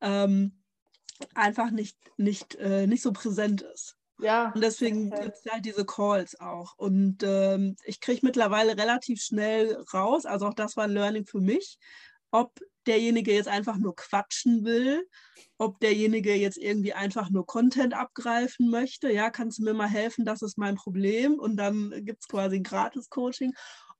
ähm, 0.00 0.62
einfach 1.34 1.70
nicht, 1.70 1.96
nicht, 2.16 2.56
äh, 2.56 2.86
nicht 2.86 3.02
so 3.02 3.12
präsent 3.12 3.62
ist. 3.62 3.96
Ja. 4.24 4.52
Und 4.54 4.62
deswegen 4.62 5.10
gibt 5.10 5.36
es 5.36 5.52
halt 5.52 5.66
diese 5.66 5.84
Calls 5.84 6.40
auch. 6.40 6.72
Und 6.78 7.22
ähm, 7.22 7.76
ich 7.84 8.00
kriege 8.00 8.24
mittlerweile 8.24 8.76
relativ 8.76 9.20
schnell 9.20 9.76
raus, 9.92 10.24
also 10.24 10.46
auch 10.46 10.54
das 10.54 10.76
war 10.76 10.84
ein 10.84 10.92
Learning 10.92 11.26
für 11.26 11.40
mich, 11.40 11.78
ob 12.30 12.58
derjenige 12.86 13.34
jetzt 13.34 13.48
einfach 13.48 13.76
nur 13.76 13.94
quatschen 13.94 14.64
will, 14.64 15.06
ob 15.58 15.78
derjenige 15.80 16.34
jetzt 16.34 16.56
irgendwie 16.56 16.94
einfach 16.94 17.28
nur 17.30 17.46
Content 17.46 17.94
abgreifen 17.94 18.70
möchte. 18.70 19.12
Ja, 19.12 19.30
kannst 19.30 19.58
du 19.58 19.62
mir 19.62 19.74
mal 19.74 19.88
helfen, 19.88 20.24
das 20.24 20.40
ist 20.42 20.56
mein 20.56 20.76
Problem. 20.76 21.38
Und 21.38 21.56
dann 21.56 21.90
gibt 22.04 22.22
es 22.22 22.28
quasi 22.28 22.56
ein 22.56 22.62
Gratis-Coaching. 22.62 23.52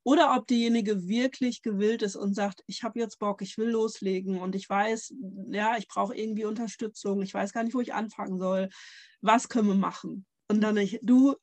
Oder 0.05 0.37
ob 0.37 0.47
diejenige 0.47 1.09
wirklich 1.09 1.62
gewillt 1.62 2.03
ist 2.03 2.14
und 2.14 2.35
sagt, 2.35 2.62
ich 2.67 2.85
habe 2.85 3.01
jetzt 3.01 3.19
Bock, 3.19 3.43
ich 3.43 3.59
will 3.59 3.71
loslegen 3.71 4.38
und 4.38 4.55
ich 4.55 4.69
weiß, 4.69 5.14
ja, 5.51 5.77
ich 5.79 5.88
brauche 5.88 6.14
irgendwie 6.14 6.45
Unterstützung, 6.45 7.23
ich 7.23 7.35
weiß 7.35 7.53
gar 7.53 7.64
nicht, 7.64 7.75
wo 7.75 7.81
ich 7.81 7.95
anfangen 7.95 8.38
soll 8.38 8.69
was 9.25 9.49
können 9.49 9.69
wir 9.69 9.75
machen? 9.75 10.27
Und 10.49 10.61
dann 10.61 10.77
ich, 10.77 11.01
du 11.03 11.35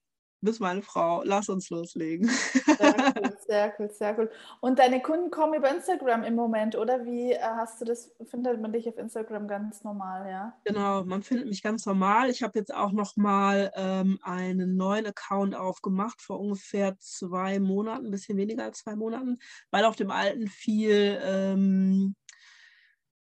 bist 0.42 0.60
meine 0.60 0.82
Frau, 0.82 1.22
lass 1.24 1.50
uns 1.50 1.70
loslegen. 1.70 2.28
Sehr 2.28 3.14
cool, 3.16 3.38
sehr 3.48 3.74
cool, 3.78 3.90
sehr 3.92 4.20
cool. 4.20 4.32
Und 4.60 4.80
deine 4.80 5.02
Kunden 5.02 5.30
kommen 5.30 5.54
über 5.54 5.70
Instagram 5.70 6.24
im 6.24 6.36
Moment, 6.36 6.76
oder? 6.76 7.06
Wie 7.06 7.32
äh, 7.32 7.40
hast 7.40 7.80
du 7.80 7.86
das, 7.86 8.12
findet 8.26 8.60
man 8.60 8.74
dich 8.74 8.88
auf 8.88 8.98
Instagram 8.98 9.48
ganz 9.48 9.84
normal, 9.84 10.30
ja? 10.30 10.54
Genau, 10.66 11.04
man 11.04 11.22
findet 11.22 11.48
mich 11.48 11.62
ganz 11.62 11.86
normal. 11.86 12.30
Ich 12.30 12.42
habe 12.42 12.58
jetzt 12.58 12.74
auch 12.74 12.92
nochmal 12.92 13.72
ähm, 13.76 14.20
einen 14.24 14.76
neuen 14.76 15.06
Account 15.06 15.56
aufgemacht 15.56 16.22
vor 16.22 16.40
ungefähr 16.40 16.98
zwei 17.00 17.60
Monaten, 17.60 18.08
ein 18.08 18.12
bisschen 18.12 18.38
weniger 18.38 18.64
als 18.64 18.80
zwei 18.80 18.96
Monaten, 18.96 19.38
weil 19.70 19.86
auf 19.86 19.96
dem 19.96 20.10
alten 20.10 20.48
viel 20.48 21.20
ähm, 21.24 22.16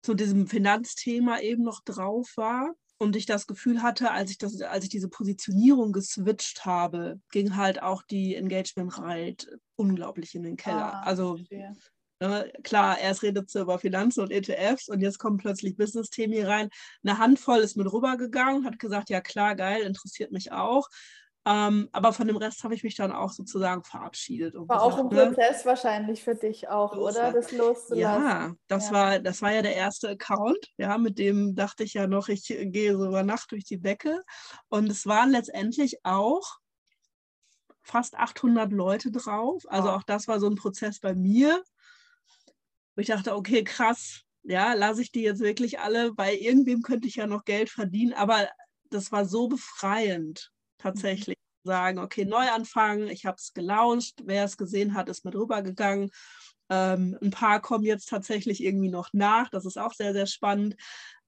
zu 0.02 0.14
diesem 0.14 0.46
Finanzthema 0.46 1.40
eben 1.40 1.62
noch 1.62 1.80
drauf 1.84 2.32
war 2.36 2.74
und 3.02 3.16
ich 3.16 3.26
das 3.26 3.48
Gefühl 3.48 3.82
hatte, 3.82 4.12
als 4.12 4.30
ich, 4.30 4.38
das, 4.38 4.60
als 4.62 4.84
ich 4.84 4.90
diese 4.90 5.08
Positionierung 5.08 5.92
geswitcht 5.92 6.64
habe, 6.64 7.20
ging 7.32 7.56
halt 7.56 7.82
auch 7.82 8.02
die 8.02 8.36
Engagement-Rate 8.36 9.58
unglaublich 9.74 10.36
in 10.36 10.44
den 10.44 10.56
Keller. 10.56 10.94
Ah, 10.94 11.02
also 11.02 11.36
ne, 12.20 12.52
klar, 12.62 12.98
erst 13.00 13.24
redet 13.24 13.50
sie 13.50 13.60
über 13.60 13.80
Finanzen 13.80 14.20
und 14.20 14.30
ETFs 14.30 14.88
und 14.88 15.00
jetzt 15.00 15.18
kommen 15.18 15.36
plötzlich 15.36 15.76
Business-Themen 15.76 16.32
hier 16.32 16.46
rein. 16.46 16.68
Eine 17.02 17.18
Handvoll 17.18 17.58
ist 17.58 17.76
mit 17.76 17.92
rübergegangen, 17.92 18.64
hat 18.64 18.78
gesagt, 18.78 19.10
ja 19.10 19.20
klar, 19.20 19.56
geil, 19.56 19.82
interessiert 19.82 20.30
mich 20.30 20.52
auch. 20.52 20.88
Ähm, 21.44 21.88
aber 21.90 22.12
von 22.12 22.28
dem 22.28 22.36
Rest 22.36 22.62
habe 22.62 22.74
ich 22.74 22.84
mich 22.84 22.94
dann 22.94 23.10
auch 23.10 23.32
sozusagen 23.32 23.82
verabschiedet. 23.82 24.54
War 24.54 24.62
gesagt, 24.62 24.80
auch 24.80 24.98
ein 24.98 25.08
ne? 25.08 25.26
Prozess 25.26 25.66
wahrscheinlich 25.66 26.22
für 26.22 26.36
dich 26.36 26.68
auch, 26.68 26.96
oder? 26.96 27.32
Das 27.32 27.50
loszulassen. 27.50 27.98
Ja, 27.98 28.54
das, 28.68 28.86
ja. 28.86 28.92
War, 28.92 29.18
das 29.18 29.42
war 29.42 29.52
ja 29.52 29.62
der 29.62 29.74
erste 29.74 30.10
Account. 30.10 30.58
Ja, 30.76 30.98
mit 30.98 31.18
dem 31.18 31.56
dachte 31.56 31.82
ich 31.82 31.94
ja 31.94 32.06
noch, 32.06 32.28
ich 32.28 32.44
gehe 32.46 32.96
so 32.96 33.06
über 33.06 33.24
Nacht 33.24 33.50
durch 33.50 33.64
die 33.64 33.80
Decke. 33.80 34.22
Und 34.68 34.88
es 34.88 35.04
waren 35.06 35.30
letztendlich 35.30 36.04
auch 36.04 36.58
fast 37.82 38.16
800 38.16 38.72
Leute 38.72 39.10
drauf. 39.10 39.64
Also 39.66 39.90
auch 39.90 40.04
das 40.04 40.28
war 40.28 40.38
so 40.38 40.48
ein 40.48 40.54
Prozess 40.54 41.00
bei 41.00 41.14
mir. 41.14 41.60
Wo 42.94 43.00
ich 43.00 43.08
dachte, 43.08 43.34
okay, 43.34 43.64
krass, 43.64 44.22
ja, 44.44 44.74
lasse 44.74 45.02
ich 45.02 45.10
die 45.10 45.22
jetzt 45.22 45.40
wirklich 45.40 45.80
alle, 45.80 46.12
bei 46.12 46.36
irgendwem 46.36 46.82
könnte 46.82 47.08
ich 47.08 47.16
ja 47.16 47.26
noch 47.26 47.44
Geld 47.44 47.70
verdienen, 47.70 48.12
aber 48.12 48.48
das 48.90 49.10
war 49.10 49.24
so 49.24 49.48
befreiend, 49.48 50.51
tatsächlich 50.82 51.36
sagen, 51.64 51.98
okay, 51.98 52.24
Neuanfang, 52.24 53.06
ich 53.08 53.24
habe 53.26 53.36
es 53.38 53.52
gelauncht, 53.54 54.14
wer 54.24 54.44
es 54.44 54.56
gesehen 54.56 54.94
hat, 54.94 55.08
ist 55.08 55.24
mit 55.24 55.34
rübergegangen. 55.34 56.10
Ähm, 56.68 57.16
ein 57.22 57.30
paar 57.30 57.60
kommen 57.60 57.84
jetzt 57.84 58.08
tatsächlich 58.08 58.62
irgendwie 58.62 58.90
noch 58.90 59.10
nach, 59.12 59.48
das 59.50 59.66
ist 59.66 59.78
auch 59.78 59.92
sehr, 59.92 60.12
sehr 60.12 60.26
spannend. 60.26 60.74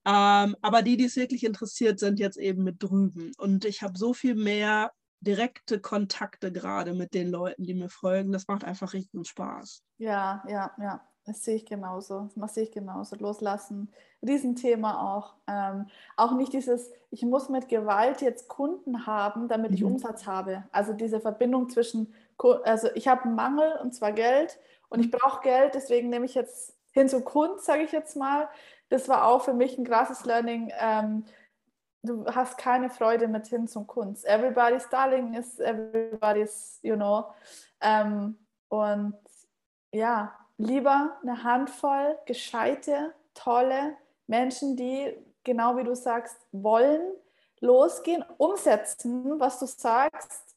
Ähm, 0.07 0.57
aber 0.61 0.83
die, 0.83 0.97
die 0.97 1.05
es 1.05 1.17
wirklich 1.17 1.45
interessiert, 1.45 1.99
sind 1.99 2.19
jetzt 2.19 2.37
eben 2.37 2.63
mit 2.65 2.83
drüben. 2.83 3.33
Und 3.39 3.65
ich 3.65 3.83
habe 3.83 3.97
so 3.99 4.13
viel 4.13 4.35
mehr 4.35 4.93
direkte 5.21 5.81
Kontakte 5.81 6.53
gerade 6.53 6.93
mit 6.95 7.15
den 7.15 7.31
Leuten, 7.31 7.65
die 7.65 7.75
mir 7.75 7.89
folgen. 7.89 8.33
Das 8.33 8.47
macht 8.47 8.65
einfach 8.65 8.93
richtig 8.93 9.27
Spaß. 9.27 9.83
Ja, 9.99 10.45
ja, 10.47 10.73
ja. 10.79 11.09
Das 11.27 11.43
sehe 11.43 11.57
ich 11.57 11.65
genauso. 11.65 12.29
Das 12.37 12.55
sehe 12.55 12.65
ich 12.65 12.71
genauso. 12.71 13.17
Loslassen. 13.17 13.91
Riesenthema 14.23 15.17
auch. 15.17 15.35
Ähm, 15.47 15.87
auch 16.17 16.33
nicht 16.33 16.53
dieses, 16.53 16.93
ich 17.11 17.23
muss 17.23 17.49
mit 17.49 17.69
Gewalt 17.69 18.21
jetzt 18.21 18.49
Kunden 18.49 19.07
haben, 19.07 19.49
damit 19.49 19.73
ich 19.73 19.83
mhm. 19.83 19.93
Umsatz 19.93 20.27
habe. 20.27 20.65
Also 20.71 20.93
diese 20.93 21.21
Verbindung 21.21 21.71
zwischen, 21.71 22.13
also 22.65 22.89
ich 22.95 23.09
habe 23.09 23.25
einen 23.25 23.35
Mangel 23.35 23.79
und 23.83 23.95
zwar 23.95 24.13
Geld 24.13 24.59
und 24.91 25.01
ich 25.01 25.07
mhm. 25.07 25.13
brauche 25.13 25.43
Geld, 25.43 25.75
deswegen 25.75 26.11
nehme 26.11 26.27
ich 26.27 26.35
jetzt 26.35 26.75
hin 26.93 27.09
zur 27.09 27.25
Kunst, 27.25 27.65
sage 27.65 27.83
ich 27.83 27.93
jetzt 27.93 28.17
mal. 28.17 28.49
Das 28.91 29.09
war 29.09 29.27
auch 29.27 29.43
für 29.43 29.55
mich 29.55 29.79
ein 29.79 29.85
krasses 29.85 30.27
Learning. 30.27 30.73
Ähm, 30.79 31.25
du 32.03 32.27
hast 32.27 32.59
keine 32.59 32.91
Freude 32.91 33.29
mit 33.29 33.47
hin 33.47 33.67
zum 33.67 33.87
Kunst. 33.87 34.27
Everybody's 34.27 34.89
darling 34.91 35.35
is 35.35 35.59
everybody's, 35.59 36.79
you 36.83 36.97
know. 36.97 37.25
Ähm, 37.81 38.39
und 38.69 39.15
ja, 39.91 40.35
lieber 40.57 41.17
eine 41.23 41.43
Handvoll 41.43 42.19
gescheite, 42.27 43.13
tolle 43.35 43.97
Menschen, 44.27 44.77
die, 44.77 45.15
genau 45.43 45.77
wie 45.77 45.85
du 45.85 45.95
sagst, 45.95 46.37
wollen, 46.53 47.01
losgehen, 47.61 48.25
umsetzen, 48.39 49.39
was 49.41 49.59
du 49.59 49.67
sagst, 49.67 50.57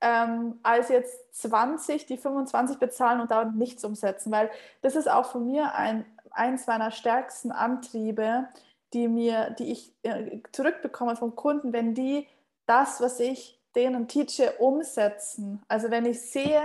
ähm, 0.00 0.58
als 0.62 0.88
jetzt 0.88 1.34
20, 1.40 2.06
die 2.06 2.16
25 2.16 2.78
bezahlen 2.78 3.20
und 3.20 3.30
da 3.30 3.44
nichts 3.44 3.84
umsetzen. 3.84 4.32
Weil 4.32 4.50
das 4.82 4.96
ist 4.96 5.08
auch 5.08 5.26
von 5.26 5.46
mir 5.46 5.74
ein, 5.74 6.04
eins 6.30 6.66
meiner 6.66 6.90
stärksten 6.90 7.52
Antriebe, 7.52 8.48
die, 8.92 9.08
mir, 9.08 9.50
die 9.50 9.72
ich 9.72 9.94
äh, 10.02 10.40
zurückbekomme 10.52 11.16
von 11.16 11.34
Kunden, 11.36 11.72
wenn 11.72 11.94
die 11.94 12.26
das, 12.66 13.00
was 13.00 13.20
ich 13.20 13.60
denen 13.74 14.08
teache, 14.08 14.52
umsetzen. 14.58 15.62
Also 15.68 15.90
wenn 15.90 16.04
ich 16.04 16.20
sehe, 16.20 16.62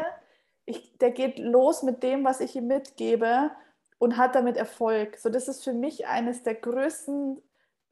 ich, 0.67 0.95
der 0.99 1.09
geht 1.11 1.39
los 1.39 1.81
mit 1.81 2.03
dem, 2.03 2.25
was 2.25 2.41
ich 2.41 2.55
ihm 2.55 2.67
mitgebe 2.67 3.49
und 3.97 4.17
hat 4.17 4.35
damit 4.35 4.57
Erfolg. 4.57 5.17
So, 5.17 5.29
das 5.29 5.47
ist 5.47 5.63
für 5.63 5.73
mich 5.73 6.05
eines 6.07 6.43
der 6.43 6.53
größten 6.55 7.41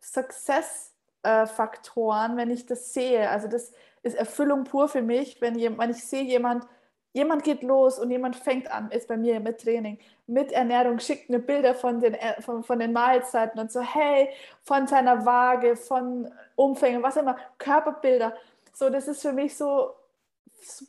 Success-Faktoren, 0.01 2.35
wenn 2.38 2.51
ich 2.51 2.65
das 2.65 2.93
sehe. 2.93 3.29
Also 3.29 3.47
das 3.47 3.71
ist 4.03 4.15
Erfüllung 4.15 4.65
pur 4.65 4.89
für 4.89 5.01
mich, 5.01 5.39
wenn, 5.41 5.55
wenn 5.55 5.89
ich 5.89 6.03
sehe, 6.03 6.23
jemand, 6.23 6.67
jemand 7.13 7.45
geht 7.45 7.63
los 7.63 7.97
und 7.97 8.11
jemand 8.11 8.35
fängt 8.35 8.69
an, 8.69 8.91
ist 8.91 9.07
bei 9.07 9.15
mir 9.15 9.39
mit 9.39 9.61
Training, 9.61 9.97
mit 10.27 10.51
Ernährung, 10.51 10.99
schickt 10.99 11.29
mir 11.29 11.39
Bilder 11.39 11.75
von 11.75 12.01
den, 12.01 12.13
äh, 12.13 12.41
von, 12.41 12.61
von 12.63 12.77
den 12.77 12.91
Mahlzeiten 12.91 13.57
und 13.57 13.71
so, 13.71 13.79
hey, 13.79 14.27
von 14.63 14.85
seiner 14.85 15.25
Waage, 15.25 15.77
von 15.77 16.29
Umfängen, 16.55 17.01
was 17.01 17.15
immer, 17.15 17.38
Körperbilder. 17.57 18.35
So, 18.73 18.89
das 18.89 19.07
ist 19.07 19.21
für 19.21 19.31
mich 19.31 19.55
so 19.55 19.93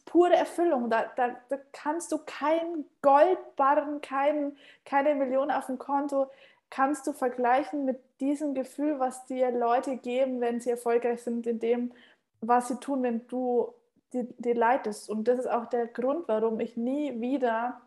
pure 0.04 0.34
Erfüllung. 0.34 0.90
Da, 0.90 1.10
da, 1.16 1.36
da 1.48 1.58
kannst 1.72 2.12
du 2.12 2.18
kein 2.24 2.84
Goldbarren, 3.02 4.00
kein, 4.00 4.56
keine 4.84 5.14
Million 5.14 5.50
auf 5.50 5.66
dem 5.66 5.78
Konto, 5.78 6.30
kannst 6.70 7.06
du 7.06 7.12
vergleichen 7.12 7.84
mit 7.84 8.00
diesem 8.20 8.54
Gefühl, 8.54 8.98
was 8.98 9.26
dir 9.26 9.50
Leute 9.50 9.96
geben, 9.96 10.40
wenn 10.40 10.60
sie 10.60 10.70
erfolgreich 10.70 11.22
sind 11.22 11.46
in 11.46 11.60
dem, 11.60 11.92
was 12.40 12.68
sie 12.68 12.80
tun, 12.80 13.02
wenn 13.02 13.26
du 13.28 13.72
die, 14.12 14.28
die 14.38 14.52
leitest. 14.52 15.08
Und 15.10 15.28
das 15.28 15.40
ist 15.40 15.48
auch 15.48 15.66
der 15.66 15.86
Grund, 15.86 16.28
warum 16.28 16.60
ich 16.60 16.76
nie 16.76 17.20
wieder 17.20 17.80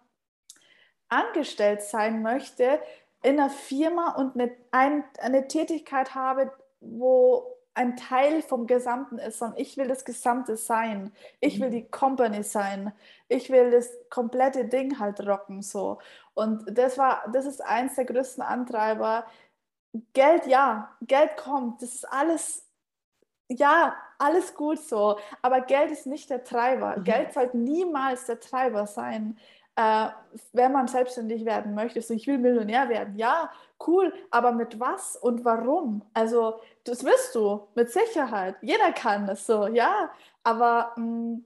angestellt 1.07 1.81
sein 1.81 2.21
möchte 2.21 2.79
in 3.21 3.39
einer 3.39 3.49
Firma 3.49 4.15
und 4.15 4.39
eine, 4.71 5.03
eine 5.19 5.47
Tätigkeit 5.47 6.15
habe, 6.15 6.51
wo 6.79 7.57
ein 7.79 7.95
Teil 7.95 8.41
vom 8.41 8.67
Gesamten 8.67 9.19
ist, 9.19 9.39
sondern 9.39 9.57
ich 9.57 9.77
will 9.77 9.87
das 9.87 10.03
Gesamte 10.03 10.57
sein. 10.57 11.13
Ich 11.39 11.61
will 11.61 11.69
mhm. 11.69 11.73
die 11.73 11.89
Company 11.89 12.43
sein. 12.43 12.91
Ich 13.29 13.49
will 13.49 13.71
das 13.71 13.89
komplette 14.09 14.65
Ding 14.65 14.99
halt 14.99 15.25
rocken 15.25 15.61
so. 15.61 15.99
Und 16.33 16.77
das 16.77 16.97
war, 16.97 17.23
das 17.31 17.45
ist 17.45 17.61
eins 17.61 17.95
der 17.95 18.03
größten 18.03 18.43
Antreiber. 18.43 19.25
Geld, 20.11 20.45
ja, 20.45 20.93
Geld 20.99 21.37
kommt. 21.37 21.81
Das 21.81 21.95
ist 21.95 22.11
alles, 22.11 22.67
ja, 23.47 23.95
alles 24.17 24.53
gut 24.55 24.79
so. 24.79 25.17
Aber 25.41 25.61
Geld 25.61 25.91
ist 25.91 26.05
nicht 26.05 26.29
der 26.29 26.43
Treiber. 26.43 26.97
Mhm. 26.97 27.03
Geld 27.05 27.33
sollte 27.33 27.57
niemals 27.57 28.25
der 28.25 28.41
Treiber 28.41 28.87
sein 28.87 29.39
äh, 29.79 30.09
wenn 30.51 30.73
man 30.73 30.89
selbstständig 30.89 31.45
werden 31.45 31.73
möchte, 31.73 32.01
so 32.01 32.13
ich 32.13 32.27
will 32.27 32.37
Millionär 32.37 32.89
werden, 32.89 33.15
ja, 33.15 33.49
cool, 33.87 34.13
aber 34.29 34.51
mit 34.51 34.77
was 34.77 35.15
und 35.15 35.45
warum? 35.45 36.01
Also 36.13 36.59
das 36.83 37.05
wirst 37.05 37.33
du 37.33 37.65
mit 37.75 37.89
Sicherheit. 37.89 38.55
Jeder 38.61 38.91
kann 38.91 39.25
das 39.25 39.45
so, 39.45 39.67
ja, 39.67 40.11
aber 40.43 40.91
mh, 40.97 41.05
mm, 41.05 41.45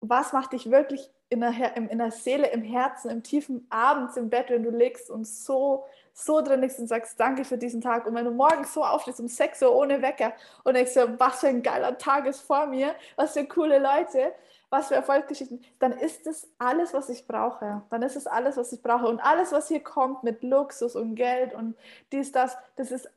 was 0.00 0.32
macht 0.32 0.54
dich 0.54 0.70
wirklich 0.70 1.10
in 1.28 1.40
der, 1.40 1.76
in 1.76 1.98
der 1.98 2.10
Seele, 2.10 2.46
im 2.48 2.62
Herzen, 2.62 3.10
im 3.10 3.22
tiefen 3.22 3.66
Abends 3.68 4.16
im 4.16 4.30
Bett, 4.30 4.48
wenn 4.48 4.62
du 4.62 4.70
liegst 4.70 5.10
und 5.10 5.26
so, 5.26 5.84
so 6.14 6.40
drin 6.40 6.62
liegst 6.62 6.80
und 6.80 6.86
sagst, 6.86 7.20
danke 7.20 7.44
für 7.44 7.58
diesen 7.58 7.82
Tag. 7.82 8.06
Und 8.06 8.14
wenn 8.14 8.24
du 8.24 8.30
morgens 8.30 8.72
so 8.72 8.82
aufstehst 8.82 9.20
um 9.20 9.28
6 9.28 9.62
Uhr 9.62 9.76
ohne 9.76 10.00
Wecker 10.00 10.32
und 10.64 10.74
denkst, 10.74 10.96
was 11.18 11.40
für 11.40 11.48
ein 11.48 11.62
geiler 11.62 11.98
Tag 11.98 12.26
ist 12.26 12.40
vor 12.40 12.66
mir, 12.66 12.94
was 13.16 13.34
für 13.34 13.44
coole 13.44 13.78
Leute, 13.78 14.32
was 14.70 14.88
für 14.88 14.94
Erfolgsgeschichten, 14.94 15.62
dann 15.80 15.92
ist 15.92 16.26
es 16.26 16.48
alles, 16.58 16.94
was 16.94 17.08
ich 17.08 17.26
brauche. 17.26 17.82
Dann 17.90 18.02
ist 18.02 18.16
es 18.16 18.26
alles, 18.26 18.56
was 18.56 18.72
ich 18.72 18.82
brauche. 18.82 19.06
Und 19.08 19.20
alles, 19.20 19.52
was 19.52 19.68
hier 19.68 19.82
kommt 19.82 20.22
mit 20.22 20.42
Luxus 20.42 20.94
und 20.94 21.16
Geld 21.16 21.54
und 21.54 21.76
dies, 22.12 22.30
das, 22.30 22.56
das 22.76 22.92
ist, 22.92 23.10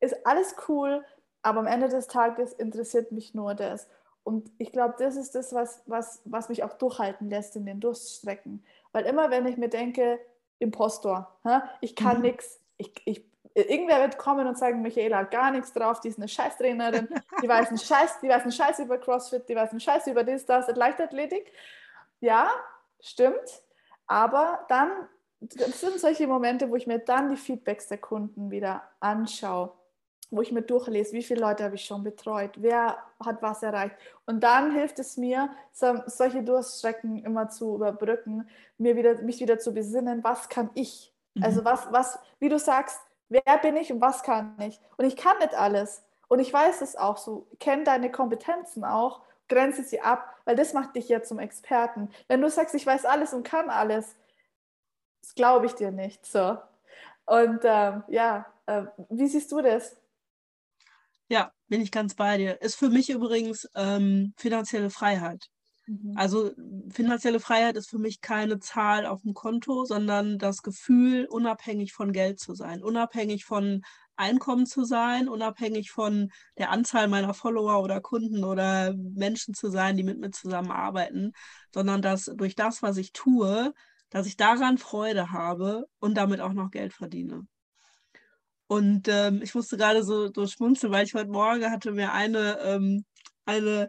ist 0.00 0.26
alles 0.26 0.54
cool, 0.68 1.04
aber 1.42 1.60
am 1.60 1.66
Ende 1.66 1.88
des 1.88 2.08
Tages 2.08 2.52
interessiert 2.52 3.10
mich 3.10 3.34
nur 3.34 3.54
das. 3.54 3.88
Und 4.22 4.50
ich 4.58 4.70
glaube, 4.70 4.96
das 4.98 5.16
ist 5.16 5.34
das, 5.34 5.54
was, 5.54 5.82
was, 5.86 6.20
was 6.26 6.50
mich 6.50 6.62
auch 6.62 6.74
durchhalten 6.74 7.30
lässt 7.30 7.56
in 7.56 7.64
den 7.64 7.80
Durststrecken. 7.80 8.62
Weil 8.92 9.06
immer, 9.06 9.30
wenn 9.30 9.46
ich 9.46 9.56
mir 9.56 9.70
denke, 9.70 10.20
Impostor, 10.58 11.34
ich 11.80 11.96
kann 11.96 12.16
mhm. 12.16 12.22
nichts, 12.22 12.60
ich, 12.76 12.92
ich 13.06 13.24
irgendwer 13.62 14.00
wird 14.00 14.18
kommen 14.18 14.46
und 14.46 14.58
sagen, 14.58 14.82
Michaela 14.82 15.18
hat 15.18 15.30
gar 15.30 15.50
nichts 15.50 15.72
drauf, 15.72 16.00
die 16.00 16.08
ist 16.08 16.18
eine 16.18 16.28
Scheißtrainerin, 16.28 17.08
die 17.42 17.48
weiß 17.48 17.68
einen 17.68 17.78
Scheiß, 17.78 18.20
die 18.20 18.28
weiß 18.28 18.42
einen 18.42 18.52
Scheiß 18.52 18.78
über 18.80 18.98
CrossFit, 18.98 19.48
die 19.48 19.56
weiß 19.56 19.70
einen 19.70 19.80
Scheiß 19.80 20.06
über 20.06 20.24
das, 20.24 20.44
das, 20.44 20.68
Leichtathletik. 20.68 21.52
Ja, 22.20 22.50
stimmt. 23.00 23.62
Aber 24.06 24.64
dann, 24.68 24.90
das 25.40 25.80
sind 25.80 25.98
solche 25.98 26.26
Momente, 26.26 26.70
wo 26.70 26.76
ich 26.76 26.86
mir 26.86 26.98
dann 26.98 27.30
die 27.30 27.36
Feedbacks 27.36 27.88
der 27.88 27.98
Kunden 27.98 28.50
wieder 28.50 28.82
anschaue, 29.00 29.72
wo 30.30 30.42
ich 30.42 30.52
mir 30.52 30.62
durchlese, 30.62 31.12
wie 31.12 31.22
viele 31.22 31.40
Leute 31.40 31.64
habe 31.64 31.76
ich 31.76 31.84
schon 31.84 32.04
betreut, 32.04 32.52
wer 32.56 32.98
hat 33.24 33.40
was 33.40 33.62
erreicht. 33.62 33.96
Und 34.26 34.42
dann 34.42 34.72
hilft 34.72 34.98
es 34.98 35.16
mir, 35.16 35.50
so, 35.72 36.02
solche 36.06 36.42
Durststrecken 36.42 37.24
immer 37.24 37.48
zu 37.48 37.76
überbrücken, 37.76 38.48
mir 38.76 38.96
wieder, 38.96 39.22
mich 39.22 39.40
wieder 39.40 39.58
zu 39.58 39.72
besinnen, 39.72 40.22
was 40.22 40.48
kann 40.48 40.70
ich? 40.74 41.14
Also 41.40 41.60
mhm. 41.60 41.64
was, 41.64 41.92
was, 41.92 42.18
wie 42.40 42.48
du 42.48 42.58
sagst, 42.58 43.00
Wer 43.28 43.58
bin 43.58 43.76
ich 43.76 43.92
und 43.92 44.00
was 44.00 44.22
kann 44.22 44.56
ich? 44.60 44.80
Und 44.96 45.04
ich 45.04 45.16
kann 45.16 45.38
nicht 45.38 45.54
alles. 45.54 46.02
Und 46.28 46.38
ich 46.40 46.52
weiß 46.52 46.80
es 46.82 46.96
auch 46.96 47.16
so. 47.16 47.46
Kenn 47.60 47.84
deine 47.84 48.10
Kompetenzen 48.10 48.84
auch, 48.84 49.22
grenze 49.48 49.82
sie 49.82 50.00
ab, 50.00 50.34
weil 50.44 50.56
das 50.56 50.72
macht 50.72 50.96
dich 50.96 51.08
ja 51.08 51.22
zum 51.22 51.38
Experten. 51.38 52.10
Wenn 52.28 52.40
du 52.40 52.50
sagst, 52.50 52.74
ich 52.74 52.86
weiß 52.86 53.04
alles 53.04 53.32
und 53.32 53.42
kann 53.42 53.70
alles, 53.70 54.16
das 55.22 55.34
glaube 55.34 55.66
ich 55.66 55.74
dir 55.74 55.90
nicht. 55.90 56.24
So. 56.26 56.58
Und 57.26 57.60
ähm, 57.64 58.04
ja, 58.08 58.46
äh, 58.66 58.84
wie 59.10 59.26
siehst 59.26 59.52
du 59.52 59.60
das? 59.60 59.96
Ja, 61.28 61.52
bin 61.66 61.82
ich 61.82 61.92
ganz 61.92 62.14
bei 62.14 62.38
dir. 62.38 62.60
Ist 62.62 62.76
für 62.76 62.88
mich 62.88 63.10
übrigens 63.10 63.68
ähm, 63.74 64.32
finanzielle 64.38 64.90
Freiheit. 64.90 65.50
Mhm. 65.88 66.12
Also 66.16 66.52
finanzielle 66.90 67.40
Freiheit 67.40 67.76
ist 67.76 67.88
für 67.90 67.98
mich 67.98 68.20
keine 68.20 68.58
Zahl 68.58 69.06
auf 69.06 69.22
dem 69.22 69.34
Konto, 69.34 69.84
sondern 69.84 70.38
das 70.38 70.62
Gefühl, 70.62 71.26
unabhängig 71.30 71.92
von 71.92 72.12
Geld 72.12 72.38
zu 72.38 72.54
sein, 72.54 72.82
unabhängig 72.82 73.44
von 73.44 73.82
Einkommen 74.16 74.66
zu 74.66 74.84
sein, 74.84 75.28
unabhängig 75.28 75.90
von 75.90 76.30
der 76.58 76.70
Anzahl 76.70 77.08
meiner 77.08 77.34
Follower 77.34 77.82
oder 77.82 78.00
Kunden 78.00 78.44
oder 78.44 78.92
Menschen 78.94 79.54
zu 79.54 79.70
sein, 79.70 79.96
die 79.96 80.02
mit 80.02 80.18
mir 80.18 80.30
zusammenarbeiten, 80.30 81.32
sondern 81.72 82.02
dass 82.02 82.24
durch 82.24 82.56
das, 82.56 82.82
was 82.82 82.96
ich 82.96 83.12
tue, 83.12 83.72
dass 84.10 84.26
ich 84.26 84.36
daran 84.36 84.78
Freude 84.78 85.30
habe 85.30 85.86
und 86.00 86.16
damit 86.16 86.40
auch 86.40 86.52
noch 86.52 86.70
Geld 86.70 86.92
verdiene. 86.92 87.46
Und 88.66 89.08
ähm, 89.08 89.40
ich 89.42 89.54
musste 89.54 89.76
gerade 89.76 90.02
so, 90.02 90.30
so 90.32 90.46
schmunzeln, 90.46 90.92
weil 90.92 91.06
ich 91.06 91.14
heute 91.14 91.30
Morgen 91.30 91.70
hatte 91.70 91.92
mir 91.92 92.12
eine, 92.12 92.58
ähm, 92.60 93.04
eine 93.46 93.88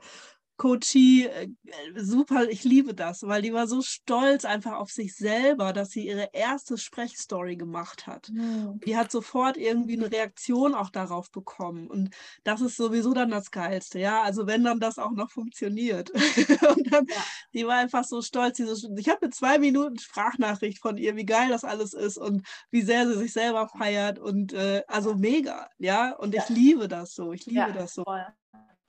Coachie, 0.60 1.26
äh, 1.26 1.48
super, 1.96 2.50
ich 2.50 2.66
liebe 2.66 2.94
das, 2.94 3.24
weil 3.24 3.42
die 3.42 3.54
war 3.54 3.66
so 3.66 3.82
stolz 3.82 4.44
einfach 4.44 4.74
auf 4.74 4.92
sich 4.92 5.16
selber, 5.16 5.72
dass 5.72 5.92
sie 5.92 6.06
ihre 6.06 6.30
erste 6.34 6.78
Sprechstory 6.78 7.56
gemacht 7.56 8.08
hat. 8.08 8.30
Mhm. 8.30 8.82
Die 8.86 8.98
hat 8.98 9.10
sofort 9.10 9.56
irgendwie 9.56 9.98
eine 9.98 10.12
Reaktion 10.12 10.76
auch 10.76 10.90
darauf 10.90 11.32
bekommen. 11.32 11.88
Und 11.88 12.10
das 12.44 12.60
ist 12.60 12.76
sowieso 12.76 13.14
dann 13.14 13.32
das 13.32 13.52
Geilste, 13.52 14.00
ja. 14.00 14.22
Also 14.22 14.48
wenn 14.48 14.66
dann 14.66 14.82
das 14.82 15.00
auch 15.00 15.12
noch 15.12 15.32
funktioniert. 15.32 16.12
und 16.76 16.92
dann, 16.92 17.06
ja. 17.08 17.24
die 17.54 17.66
war 17.66 17.78
einfach 17.78 18.04
so 18.04 18.22
stolz. 18.22 18.58
So, 18.58 18.94
ich 18.98 19.08
habe 19.08 19.22
eine 19.22 19.32
zwei 19.32 19.60
Minuten 19.60 19.98
Sprachnachricht 19.98 20.80
von 20.80 20.98
ihr, 20.98 21.16
wie 21.16 21.26
geil 21.26 21.48
das 21.48 21.64
alles 21.64 21.94
ist 21.94 22.18
und 22.18 22.46
wie 22.70 22.82
sehr 22.82 23.08
sie 23.08 23.18
sich 23.18 23.32
selber 23.32 23.70
feiert. 23.70 24.20
Und 24.20 24.52
äh, 24.52 24.84
also 24.88 25.16
mega, 25.16 25.70
ja. 25.78 26.12
Und 26.18 26.36
ich 26.36 26.50
liebe 26.50 26.90
das 26.90 27.14
so. 27.14 27.32
Ich 27.32 27.46
liebe 27.46 27.60
ja, 27.60 27.72
das 27.72 27.94
so. 27.94 28.04
Voll. 28.04 28.26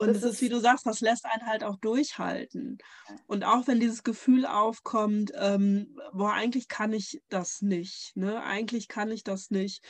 Und 0.01 0.15
es 0.15 0.23
ist, 0.23 0.41
wie 0.41 0.49
du 0.49 0.59
sagst, 0.59 0.87
das 0.87 0.99
lässt 1.01 1.25
einen 1.25 1.45
halt 1.45 1.63
auch 1.63 1.75
durchhalten. 1.77 2.79
Und 3.27 3.43
auch 3.43 3.67
wenn 3.67 3.79
dieses 3.79 4.01
Gefühl 4.03 4.47
aufkommt, 4.47 5.31
ähm, 5.35 5.95
boah, 6.11 6.33
eigentlich 6.33 6.67
kann 6.67 6.91
ich 6.91 7.21
das 7.29 7.61
nicht, 7.61 8.15
ne? 8.15 8.43
Eigentlich 8.43 8.87
kann 8.87 9.11
ich 9.11 9.23
das 9.23 9.51
nicht. 9.51 9.85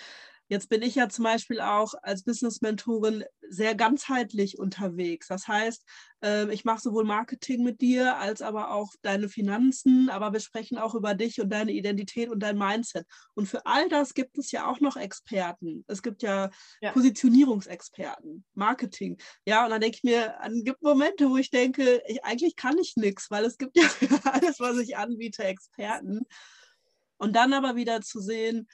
Jetzt 0.52 0.68
bin 0.68 0.82
ich 0.82 0.96
ja 0.96 1.08
zum 1.08 1.24
Beispiel 1.24 1.62
auch 1.62 1.94
als 2.02 2.26
Business-Mentorin 2.26 3.24
sehr 3.48 3.74
ganzheitlich 3.74 4.60
unterwegs. 4.60 5.28
Das 5.30 5.48
heißt, 5.48 5.86
ähm, 6.22 6.50
ich 6.50 6.66
mache 6.66 6.82
sowohl 6.82 7.06
Marketing 7.06 7.64
mit 7.64 7.80
dir 7.80 8.18
als 8.18 8.42
aber 8.42 8.74
auch 8.74 8.92
deine 9.02 9.30
Finanzen, 9.30 10.10
aber 10.10 10.34
wir 10.34 10.42
sprechen 10.42 10.78
auch 10.78 10.94
über 10.94 11.14
dich 11.14 11.40
und 11.40 11.52
deine 11.52 11.72
Identität 11.72 12.30
und 12.30 12.40
dein 12.40 12.58
Mindset. 12.58 13.08
Und 13.34 13.46
für 13.46 13.66
all 13.66 13.88
das 13.88 14.14
gibt 14.14 14.38
es 14.38 14.52
ja 14.52 14.70
auch 14.70 14.82
noch 14.82 14.98
Experten. 14.98 15.86
Es 15.88 16.04
gibt 16.04 16.22
ja, 16.22 16.50
ja. 16.82 16.92
Positionierungsexperten, 16.92 18.44
Marketing. 18.54 19.22
Ja, 19.46 19.64
und 19.64 19.70
dann 19.70 19.80
denke 19.80 20.00
ich 20.00 20.04
mir, 20.04 20.36
es 20.46 20.66
gibt 20.66 20.82
Momente, 20.82 21.30
wo 21.30 21.38
ich 21.38 21.50
denke, 21.50 22.04
ich, 22.08 22.26
eigentlich 22.26 22.58
kann 22.58 22.78
ich 22.78 22.98
nichts, 22.98 23.32
weil 23.32 23.46
es 23.46 23.58
gibt 23.58 23.78
ja 23.78 23.84
für 23.84 24.10
alles, 24.34 24.60
was 24.60 24.78
ich 24.80 24.98
anbiete, 24.98 25.46
Experten. 25.46 26.26
Und 27.16 27.38
dann 27.38 27.54
aber 27.54 27.76
wieder 27.76 28.02
zu 28.02 28.20
sehen, 28.20 28.68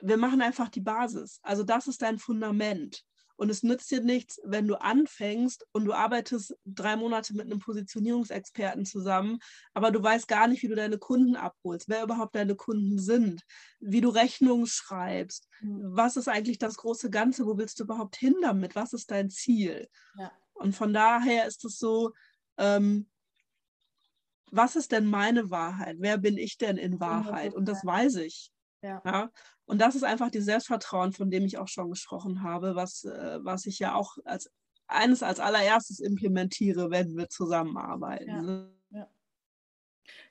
wir 0.00 0.16
machen 0.16 0.42
einfach 0.42 0.68
die 0.68 0.80
Basis. 0.80 1.40
Also 1.42 1.62
das 1.62 1.86
ist 1.86 2.02
dein 2.02 2.18
Fundament. 2.18 3.04
Und 3.36 3.50
es 3.50 3.62
nützt 3.62 3.90
dir 3.90 4.00
nichts, 4.00 4.40
wenn 4.44 4.66
du 4.66 4.80
anfängst 4.80 5.66
und 5.72 5.84
du 5.84 5.92
arbeitest 5.92 6.56
drei 6.64 6.96
Monate 6.96 7.34
mit 7.34 7.46
einem 7.46 7.58
Positionierungsexperten 7.58 8.86
zusammen, 8.86 9.38
aber 9.74 9.90
du 9.90 10.02
weißt 10.02 10.26
gar 10.26 10.48
nicht, 10.48 10.62
wie 10.62 10.68
du 10.68 10.74
deine 10.74 10.96
Kunden 10.96 11.36
abholst, 11.36 11.88
wer 11.88 12.02
überhaupt 12.02 12.34
deine 12.34 12.54
Kunden 12.54 12.98
sind, 12.98 13.42
wie 13.78 14.00
du 14.00 14.08
Rechnungen 14.08 14.66
schreibst, 14.66 15.48
mhm. 15.60 15.80
was 15.82 16.16
ist 16.16 16.28
eigentlich 16.28 16.58
das 16.58 16.78
große 16.78 17.10
Ganze, 17.10 17.44
wo 17.44 17.58
willst 17.58 17.78
du 17.78 17.84
überhaupt 17.84 18.16
hin 18.16 18.34
damit, 18.40 18.74
was 18.74 18.94
ist 18.94 19.10
dein 19.10 19.28
Ziel? 19.28 19.86
Ja. 20.18 20.32
Und 20.54 20.74
von 20.74 20.94
daher 20.94 21.46
ist 21.46 21.62
es 21.66 21.78
so, 21.78 22.14
ähm, 22.56 23.06
was 24.50 24.76
ist 24.76 24.92
denn 24.92 25.04
meine 25.04 25.50
Wahrheit? 25.50 25.96
Wer 25.98 26.16
bin 26.16 26.38
ich 26.38 26.56
denn 26.56 26.78
in 26.78 27.00
Wahrheit? 27.00 27.54
Und 27.54 27.66
das 27.66 27.84
weiß 27.84 28.16
ich. 28.16 28.50
Ja. 28.82 29.02
ja. 29.04 29.30
Und 29.64 29.80
das 29.80 29.94
ist 29.94 30.04
einfach 30.04 30.30
dieses 30.30 30.46
Selbstvertrauen, 30.46 31.12
von 31.12 31.30
dem 31.30 31.44
ich 31.44 31.58
auch 31.58 31.68
schon 31.68 31.90
gesprochen 31.90 32.42
habe, 32.42 32.76
was, 32.76 33.04
äh, 33.04 33.38
was 33.42 33.66
ich 33.66 33.78
ja 33.78 33.94
auch 33.94 34.16
als 34.24 34.50
eines 34.88 35.22
als 35.22 35.40
allererstes 35.40 36.00
implementiere, 36.00 36.90
wenn 36.90 37.16
wir 37.16 37.28
zusammenarbeiten. 37.28 38.28
Ja. 38.28 38.42
Ne? 38.42 38.70
ja. 38.90 39.08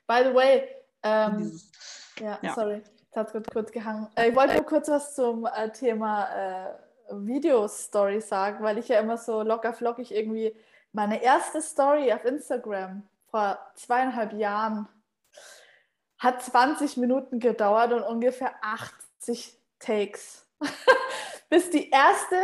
By 0.06 0.28
the 0.28 0.34
way, 0.34 0.68
ähm, 1.02 1.38
dieses, 1.38 1.70
ja, 2.18 2.38
sorry, 2.54 2.82
das 3.12 3.26
hat 3.26 3.32
kurz, 3.32 3.48
kurz 3.52 3.72
gehangen. 3.72 4.08
Äh, 4.14 4.30
ich 4.30 4.36
wollte 4.36 4.54
nur 4.54 4.64
kurz 4.64 4.88
was 4.88 5.14
zum 5.14 5.46
äh, 5.46 5.70
Thema 5.72 6.28
äh, 6.30 6.74
Video-Story 7.10 8.20
sagen, 8.20 8.64
weil 8.64 8.78
ich 8.78 8.88
ja 8.88 9.00
immer 9.00 9.18
so 9.18 9.42
locker 9.42 9.72
flockig 9.72 10.12
irgendwie 10.12 10.56
meine 10.92 11.22
erste 11.22 11.60
Story 11.60 12.12
auf 12.12 12.24
Instagram 12.24 13.02
vor 13.30 13.58
zweieinhalb 13.74 14.32
Jahren 14.32 14.88
hat 16.18 16.42
20 16.42 16.96
Minuten 16.96 17.38
gedauert 17.40 17.92
und 17.92 18.02
ungefähr 18.02 18.54
80 18.62 19.58
Takes. 19.78 20.48
Bis 21.48 21.70
die 21.70 21.90
erste 21.90 22.36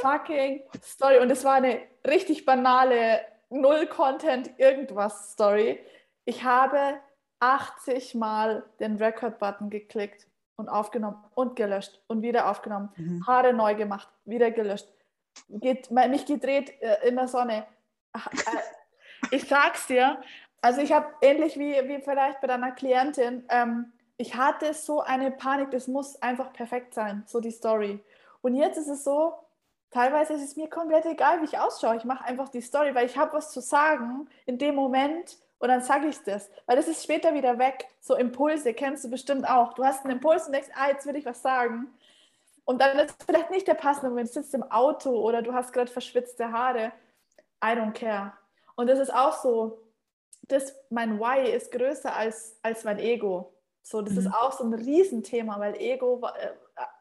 fucking 0.00 0.62
Story, 0.82 1.18
und 1.18 1.30
es 1.30 1.44
war 1.44 1.54
eine 1.54 1.80
richtig 2.06 2.44
banale 2.44 3.20
Null-Content-Irgendwas-Story. 3.50 5.80
Ich 6.24 6.44
habe 6.44 7.00
80 7.40 8.14
Mal 8.14 8.64
den 8.80 8.96
Record-Button 8.96 9.70
geklickt 9.70 10.26
und 10.56 10.68
aufgenommen 10.68 11.24
und 11.34 11.56
gelöscht 11.56 12.00
und 12.06 12.22
wieder 12.22 12.50
aufgenommen. 12.50 12.90
Mhm. 12.96 13.26
Haare 13.26 13.52
neu 13.52 13.74
gemacht, 13.74 14.08
wieder 14.24 14.50
gelöscht. 14.50 14.88
geht, 15.48 15.90
mich 15.90 16.24
gedreht 16.26 16.74
äh, 16.80 17.08
in 17.08 17.16
der 17.16 17.28
Sonne. 17.28 17.66
Ach, 18.12 18.28
äh, 18.32 18.36
ich 19.30 19.48
sag's 19.48 19.86
dir, 19.86 20.20
also 20.60 20.80
ich 20.80 20.92
habe 20.92 21.06
ähnlich 21.20 21.58
wie, 21.58 21.72
wie 21.88 22.00
vielleicht 22.02 22.40
bei 22.40 22.46
deiner 22.46 22.72
Klientin, 22.72 23.44
ähm, 23.48 23.92
ich 24.16 24.34
hatte 24.34 24.74
so 24.74 25.00
eine 25.00 25.30
Panik, 25.30 25.70
das 25.70 25.86
muss 25.86 26.20
einfach 26.20 26.52
perfekt 26.52 26.92
sein, 26.94 27.22
so 27.26 27.40
die 27.40 27.52
Story. 27.52 28.00
Und 28.40 28.54
jetzt 28.54 28.76
ist 28.76 28.88
es 28.88 29.04
so, 29.04 29.34
teilweise 29.90 30.34
ist 30.34 30.42
es 30.42 30.56
mir 30.56 30.68
komplett 30.68 31.06
egal, 31.06 31.40
wie 31.40 31.44
ich 31.44 31.58
ausschaue. 31.58 31.96
Ich 31.96 32.04
mache 32.04 32.24
einfach 32.24 32.48
die 32.48 32.60
Story, 32.60 32.94
weil 32.94 33.06
ich 33.06 33.16
habe 33.16 33.34
was 33.34 33.52
zu 33.52 33.60
sagen 33.60 34.28
in 34.46 34.58
dem 34.58 34.74
Moment 34.74 35.38
und 35.58 35.68
dann 35.68 35.82
sage 35.82 36.08
ich 36.08 36.22
das. 36.24 36.50
Weil 36.66 36.76
das 36.76 36.88
ist 36.88 37.04
später 37.04 37.34
wieder 37.34 37.58
weg. 37.58 37.86
So 38.00 38.16
Impulse 38.16 38.74
kennst 38.74 39.04
du 39.04 39.10
bestimmt 39.10 39.48
auch. 39.48 39.74
Du 39.74 39.84
hast 39.84 40.04
einen 40.04 40.14
Impuls 40.14 40.46
und 40.46 40.52
denkst, 40.52 40.70
ah, 40.74 40.88
jetzt 40.88 41.06
will 41.06 41.16
ich 41.16 41.24
was 41.24 41.42
sagen. 41.42 41.88
Und 42.64 42.80
dann 42.80 42.98
ist 42.98 43.16
vielleicht 43.24 43.50
nicht 43.50 43.66
der 43.66 43.74
passende 43.74 44.10
Moment, 44.10 44.28
du 44.28 44.34
sitzt 44.34 44.54
im 44.54 44.62
Auto 44.64 45.10
oder 45.10 45.42
du 45.42 45.54
hast 45.54 45.72
gerade 45.72 45.90
verschwitzte 45.90 46.52
Haare. 46.52 46.92
I 47.64 47.68
don't 47.68 47.92
care. 47.92 48.32
Und 48.76 48.88
das 48.88 48.98
ist 48.98 49.12
auch 49.12 49.32
so, 49.42 49.80
das, 50.48 50.74
mein 50.90 51.18
Why 51.18 51.50
ist 51.50 51.70
größer 51.70 52.14
als, 52.14 52.58
als 52.62 52.84
mein 52.84 52.98
Ego. 52.98 53.54
So, 53.82 54.02
das 54.02 54.14
mhm. 54.14 54.20
ist 54.20 54.26
auch 54.28 54.52
so 54.52 54.64
ein 54.64 54.74
Riesenthema, 54.74 55.58
weil 55.60 55.76
Ego 55.76 56.20
äh, 56.26 56.50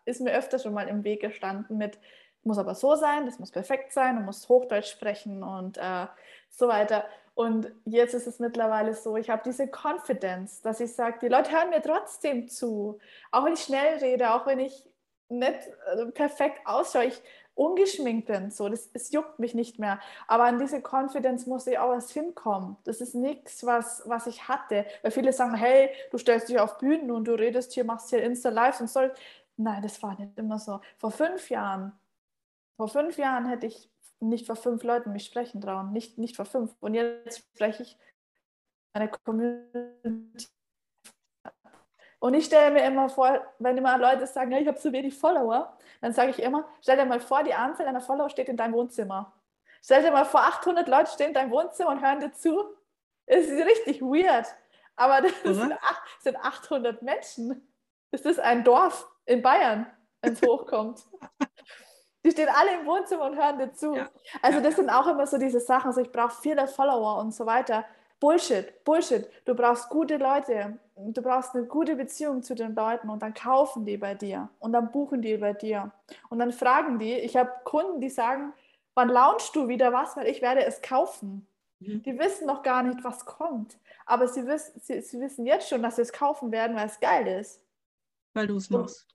ist 0.05 0.21
mir 0.21 0.33
öfter 0.33 0.59
schon 0.59 0.73
mal 0.73 0.87
im 0.87 1.03
Weg 1.03 1.21
gestanden 1.21 1.77
mit, 1.77 1.99
muss 2.43 2.57
aber 2.57 2.75
so 2.75 2.95
sein, 2.95 3.25
das 3.25 3.39
muss 3.39 3.51
perfekt 3.51 3.91
sein, 3.91 4.15
du 4.15 4.21
musst 4.21 4.47
Hochdeutsch 4.47 4.91
sprechen 4.91 5.43
und 5.43 5.77
äh, 5.77 6.07
so 6.49 6.67
weiter. 6.67 7.05
Und 7.35 7.71
jetzt 7.85 8.13
ist 8.13 8.25
es 8.25 8.39
mittlerweile 8.39 8.93
so, 8.93 9.15
ich 9.15 9.29
habe 9.29 9.43
diese 9.45 9.67
Confidence, 9.67 10.61
dass 10.61 10.79
ich 10.79 10.93
sage, 10.93 11.19
die 11.21 11.27
Leute 11.27 11.51
hören 11.51 11.69
mir 11.69 11.81
trotzdem 11.81 12.47
zu. 12.47 12.99
Auch 13.31 13.45
wenn 13.45 13.53
ich 13.53 13.61
schnell 13.61 13.97
rede, 13.99 14.33
auch 14.33 14.47
wenn 14.47 14.59
ich 14.59 14.89
nicht 15.29 15.59
äh, 15.93 16.05
perfekt 16.07 16.59
ausschaue, 16.65 17.05
ich 17.05 17.21
ungeschminkt 17.57 18.27
bin, 18.27 18.51
so, 18.51 18.69
das, 18.69 18.91
das 18.91 19.11
juckt 19.11 19.39
mich 19.39 19.53
nicht 19.53 19.79
mehr. 19.79 19.99
Aber 20.27 20.43
an 20.43 20.59
diese 20.59 20.81
Confidence 20.81 21.47
muss 21.47 21.67
ich 21.67 21.77
auch 21.79 21.89
was 21.89 22.11
hinkommen. 22.11 22.77
Das 22.83 23.01
ist 23.01 23.15
nichts, 23.15 23.65
was, 23.65 24.03
was 24.05 24.27
ich 24.27 24.47
hatte. 24.47 24.85
Weil 25.01 25.11
viele 25.11 25.33
sagen, 25.33 25.55
hey, 25.55 25.89
du 26.11 26.17
stellst 26.17 26.49
dich 26.49 26.59
auf 26.59 26.77
Bühnen 26.77 27.11
und 27.11 27.25
du 27.25 27.33
redest 27.33 27.73
hier, 27.73 27.83
machst 27.83 28.09
hier 28.09 28.23
Insta-Lives 28.23 28.81
und 28.81 28.89
so. 28.89 29.01
Nein, 29.57 29.81
das 29.81 30.01
war 30.03 30.19
nicht 30.19 30.37
immer 30.37 30.59
so. 30.59 30.79
Vor 30.97 31.11
fünf 31.11 31.49
Jahren, 31.49 31.93
vor 32.75 32.87
fünf 32.87 33.17
Jahren 33.17 33.47
hätte 33.47 33.67
ich 33.67 33.89
nicht 34.19 34.45
vor 34.45 34.55
fünf 34.55 34.83
Leuten 34.83 35.11
mich 35.11 35.25
sprechen 35.25 35.61
trauen. 35.61 35.91
Nicht, 35.91 36.17
nicht 36.17 36.35
vor 36.35 36.45
fünf. 36.45 36.75
Und 36.79 36.93
jetzt 36.93 37.39
spreche 37.55 37.83
ich 37.83 37.97
meine 38.93 39.09
Community 39.09 40.47
und 42.19 42.33
ich 42.33 42.45
stelle 42.45 42.71
mir 42.71 42.83
immer 42.85 43.09
vor, 43.09 43.41
wenn 43.59 43.77
immer 43.77 43.97
Leute 43.97 44.25
sagen, 44.25 44.51
ja, 44.51 44.57
ich 44.57 44.67
habe 44.67 44.77
zu 44.77 44.91
wenig 44.91 45.17
Follower, 45.17 45.77
dann 46.01 46.13
sage 46.13 46.31
ich 46.31 46.41
immer, 46.41 46.67
stell 46.81 46.97
dir 46.97 47.05
mal 47.05 47.19
vor, 47.19 47.43
die 47.43 47.53
Anzahl 47.53 47.85
deiner 47.85 48.01
Follower 48.01 48.29
steht 48.29 48.49
in 48.49 48.57
deinem 48.57 48.73
Wohnzimmer. 48.73 49.33
Stell 49.83 50.01
dir 50.01 50.11
mal 50.11 50.25
vor, 50.25 50.41
800 50.41 50.87
Leute 50.87 51.11
stehen 51.11 51.27
in 51.27 51.33
deinem 51.33 51.51
Wohnzimmer 51.51 51.91
und 51.91 52.01
hören 52.01 52.19
dir 52.19 52.31
zu. 52.33 52.63
Das 53.27 53.45
ist 53.45 53.65
richtig 53.65 54.01
weird. 54.01 54.47
Aber 54.95 55.21
das 55.21 55.31
mhm. 55.43 55.73
sind 56.19 56.37
800 56.37 57.01
Menschen. 57.03 57.67
Das 58.11 58.21
ist 58.21 58.39
ein 58.39 58.63
Dorf 58.63 59.07
in 59.25 59.41
Bayern, 59.41 59.85
wenn 60.21 60.33
es 60.33 60.41
hochkommt. 60.41 61.05
Die 62.25 62.31
stehen 62.31 62.49
alle 62.49 62.79
im 62.79 62.85
Wohnzimmer 62.85 63.25
und 63.25 63.37
hören 63.37 63.59
dir 63.59 63.71
zu. 63.73 63.95
Ja. 63.95 64.09
Also 64.41 64.59
das 64.59 64.75
sind 64.75 64.89
auch 64.89 65.07
immer 65.07 65.27
so 65.27 65.37
diese 65.37 65.59
Sachen, 65.59 65.93
so 65.93 66.01
ich 66.01 66.11
brauche 66.11 66.41
viele 66.41 66.67
Follower 66.67 67.19
und 67.19 67.33
so 67.33 67.45
weiter. 67.45 67.85
Bullshit, 68.19 68.83
Bullshit. 68.83 69.29
Du 69.45 69.53
brauchst 69.53 69.87
gute 69.89 70.17
Leute. 70.17 70.79
Du 70.99 71.21
brauchst 71.21 71.55
eine 71.55 71.65
gute 71.65 71.95
Beziehung 71.95 72.41
zu 72.41 72.55
den 72.55 72.73
Leuten 72.73 73.09
und 73.09 73.21
dann 73.21 73.33
kaufen 73.33 73.85
die 73.85 73.97
bei 73.97 74.15
dir 74.15 74.49
und 74.59 74.73
dann 74.73 74.91
buchen 74.91 75.21
die 75.21 75.37
bei 75.37 75.53
dir. 75.53 75.91
Und 76.29 76.39
dann 76.39 76.51
fragen 76.51 76.97
die, 76.97 77.13
ich 77.13 77.37
habe 77.37 77.51
Kunden, 77.65 78.01
die 78.01 78.09
sagen, 78.09 78.53
wann 78.95 79.09
launchst 79.09 79.55
du 79.55 79.67
wieder 79.67 79.93
was, 79.93 80.17
weil 80.17 80.27
ich 80.27 80.41
werde 80.41 80.65
es 80.65 80.81
kaufen. 80.81 81.45
Mhm. 81.79 82.01
Die 82.01 82.17
wissen 82.17 82.47
noch 82.47 82.63
gar 82.63 82.81
nicht, 82.81 83.03
was 83.03 83.25
kommt. 83.25 83.77
Aber 84.07 84.27
sie 84.27 84.47
wissen, 84.47 84.79
sie, 84.81 85.01
sie 85.01 85.19
wissen 85.19 85.45
jetzt 85.45 85.69
schon, 85.69 85.83
dass 85.83 85.97
sie 85.97 86.01
es 86.01 86.11
kaufen 86.11 86.51
werden, 86.51 86.75
weil 86.75 86.87
es 86.87 86.99
geil 86.99 87.27
ist. 87.27 87.61
Weil 88.33 88.47
du 88.47 88.55
es 88.55 88.69
machst. 88.69 89.07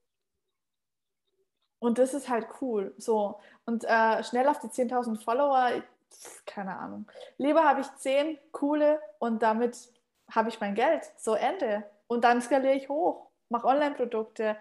Und 1.79 1.97
das 1.97 2.13
ist 2.13 2.29
halt 2.29 2.47
cool. 2.61 2.93
So. 2.97 3.41
Und 3.65 3.83
äh, 3.83 4.23
schnell 4.23 4.47
auf 4.47 4.59
die 4.59 4.67
10.000 4.67 5.21
Follower, 5.21 5.83
keine 6.45 6.77
Ahnung. 6.77 7.07
Lieber 7.37 7.65
habe 7.65 7.81
ich 7.81 7.95
zehn 7.95 8.37
coole 8.53 9.01
und 9.19 9.43
damit 9.43 9.89
habe 10.29 10.49
ich 10.49 10.59
mein 10.59 10.75
Geld. 10.75 11.03
So 11.17 11.35
Ende. 11.35 11.83
Und 12.07 12.23
dann 12.23 12.41
skaliere 12.41 12.75
ich 12.75 12.89
hoch, 12.89 13.29
mache 13.49 13.67
Online-Produkte. 13.67 14.57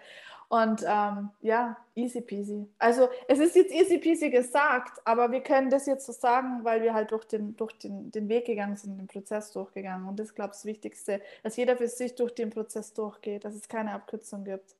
Und 0.49 0.85
ähm, 0.87 1.31
ja, 1.41 1.79
easy 1.95 2.21
peasy. 2.21 2.69
Also 2.79 3.09
es 3.27 3.39
ist 3.39 3.57
jetzt 3.57 3.73
easy 3.73 3.97
peasy 3.97 4.29
gesagt, 4.29 5.01
aber 5.07 5.33
wir 5.33 5.43
können 5.43 5.71
das 5.71 5.87
jetzt 5.87 6.05
so 6.05 6.13
sagen, 6.13 6.63
weil 6.63 6.83
wir 6.83 6.93
halt 6.93 7.11
durch 7.11 7.25
den, 7.25 7.57
durch 7.57 7.73
den, 7.79 8.11
den 8.11 8.29
Weg 8.29 8.45
gegangen 8.45 8.77
sind, 8.77 8.99
den 8.99 9.07
Prozess 9.07 9.51
durchgegangen. 9.53 10.07
Und 10.07 10.19
das 10.19 10.35
glaube 10.35 10.51
ich, 10.51 10.59
das 10.59 10.65
Wichtigste, 10.67 11.23
dass 11.43 11.57
jeder 11.57 11.79
für 11.79 11.89
sich 11.89 12.15
durch 12.17 12.35
den 12.35 12.51
Prozess 12.51 12.93
durchgeht, 12.93 13.47
dass 13.47 13.55
es 13.55 13.67
keine 13.67 13.93
Abkürzung 13.93 14.45
gibt. 14.45 14.77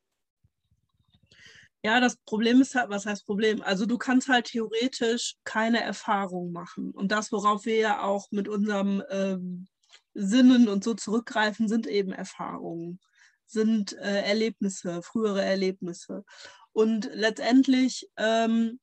Ja, 1.85 2.01
das 2.01 2.17
Problem 2.17 2.61
ist 2.61 2.75
halt, 2.75 2.91
was 2.91 3.07
heißt 3.07 3.27
Problem? 3.27 3.63
Also 3.63 3.87
du 3.87 3.97
kannst 3.97 4.29
halt 4.29 4.45
theoretisch 4.49 5.37
keine 5.43 5.83
Erfahrung 5.83 6.53
machen. 6.53 6.91
Und 6.91 7.11
das, 7.11 7.33
worauf 7.33 7.65
wir 7.65 7.77
ja 7.77 8.03
auch 8.03 8.31
mit 8.31 8.47
unserem 8.47 9.03
ähm, 9.11 9.67
Sinnen 10.15 10.69
und 10.69 10.85
so 10.85 10.95
zurückgreifen, 10.95 11.69
sind 11.69 11.87
eben 11.87 12.13
Erfahrungen, 12.13 13.01
sind 13.47 13.93
äh, 13.95 14.23
Erlebnisse, 14.23 15.03
frühere 15.03 15.43
Erlebnisse. 15.43 16.25
Und 16.73 17.11
letztendlich 17.13 18.11
ähm, 18.17 18.79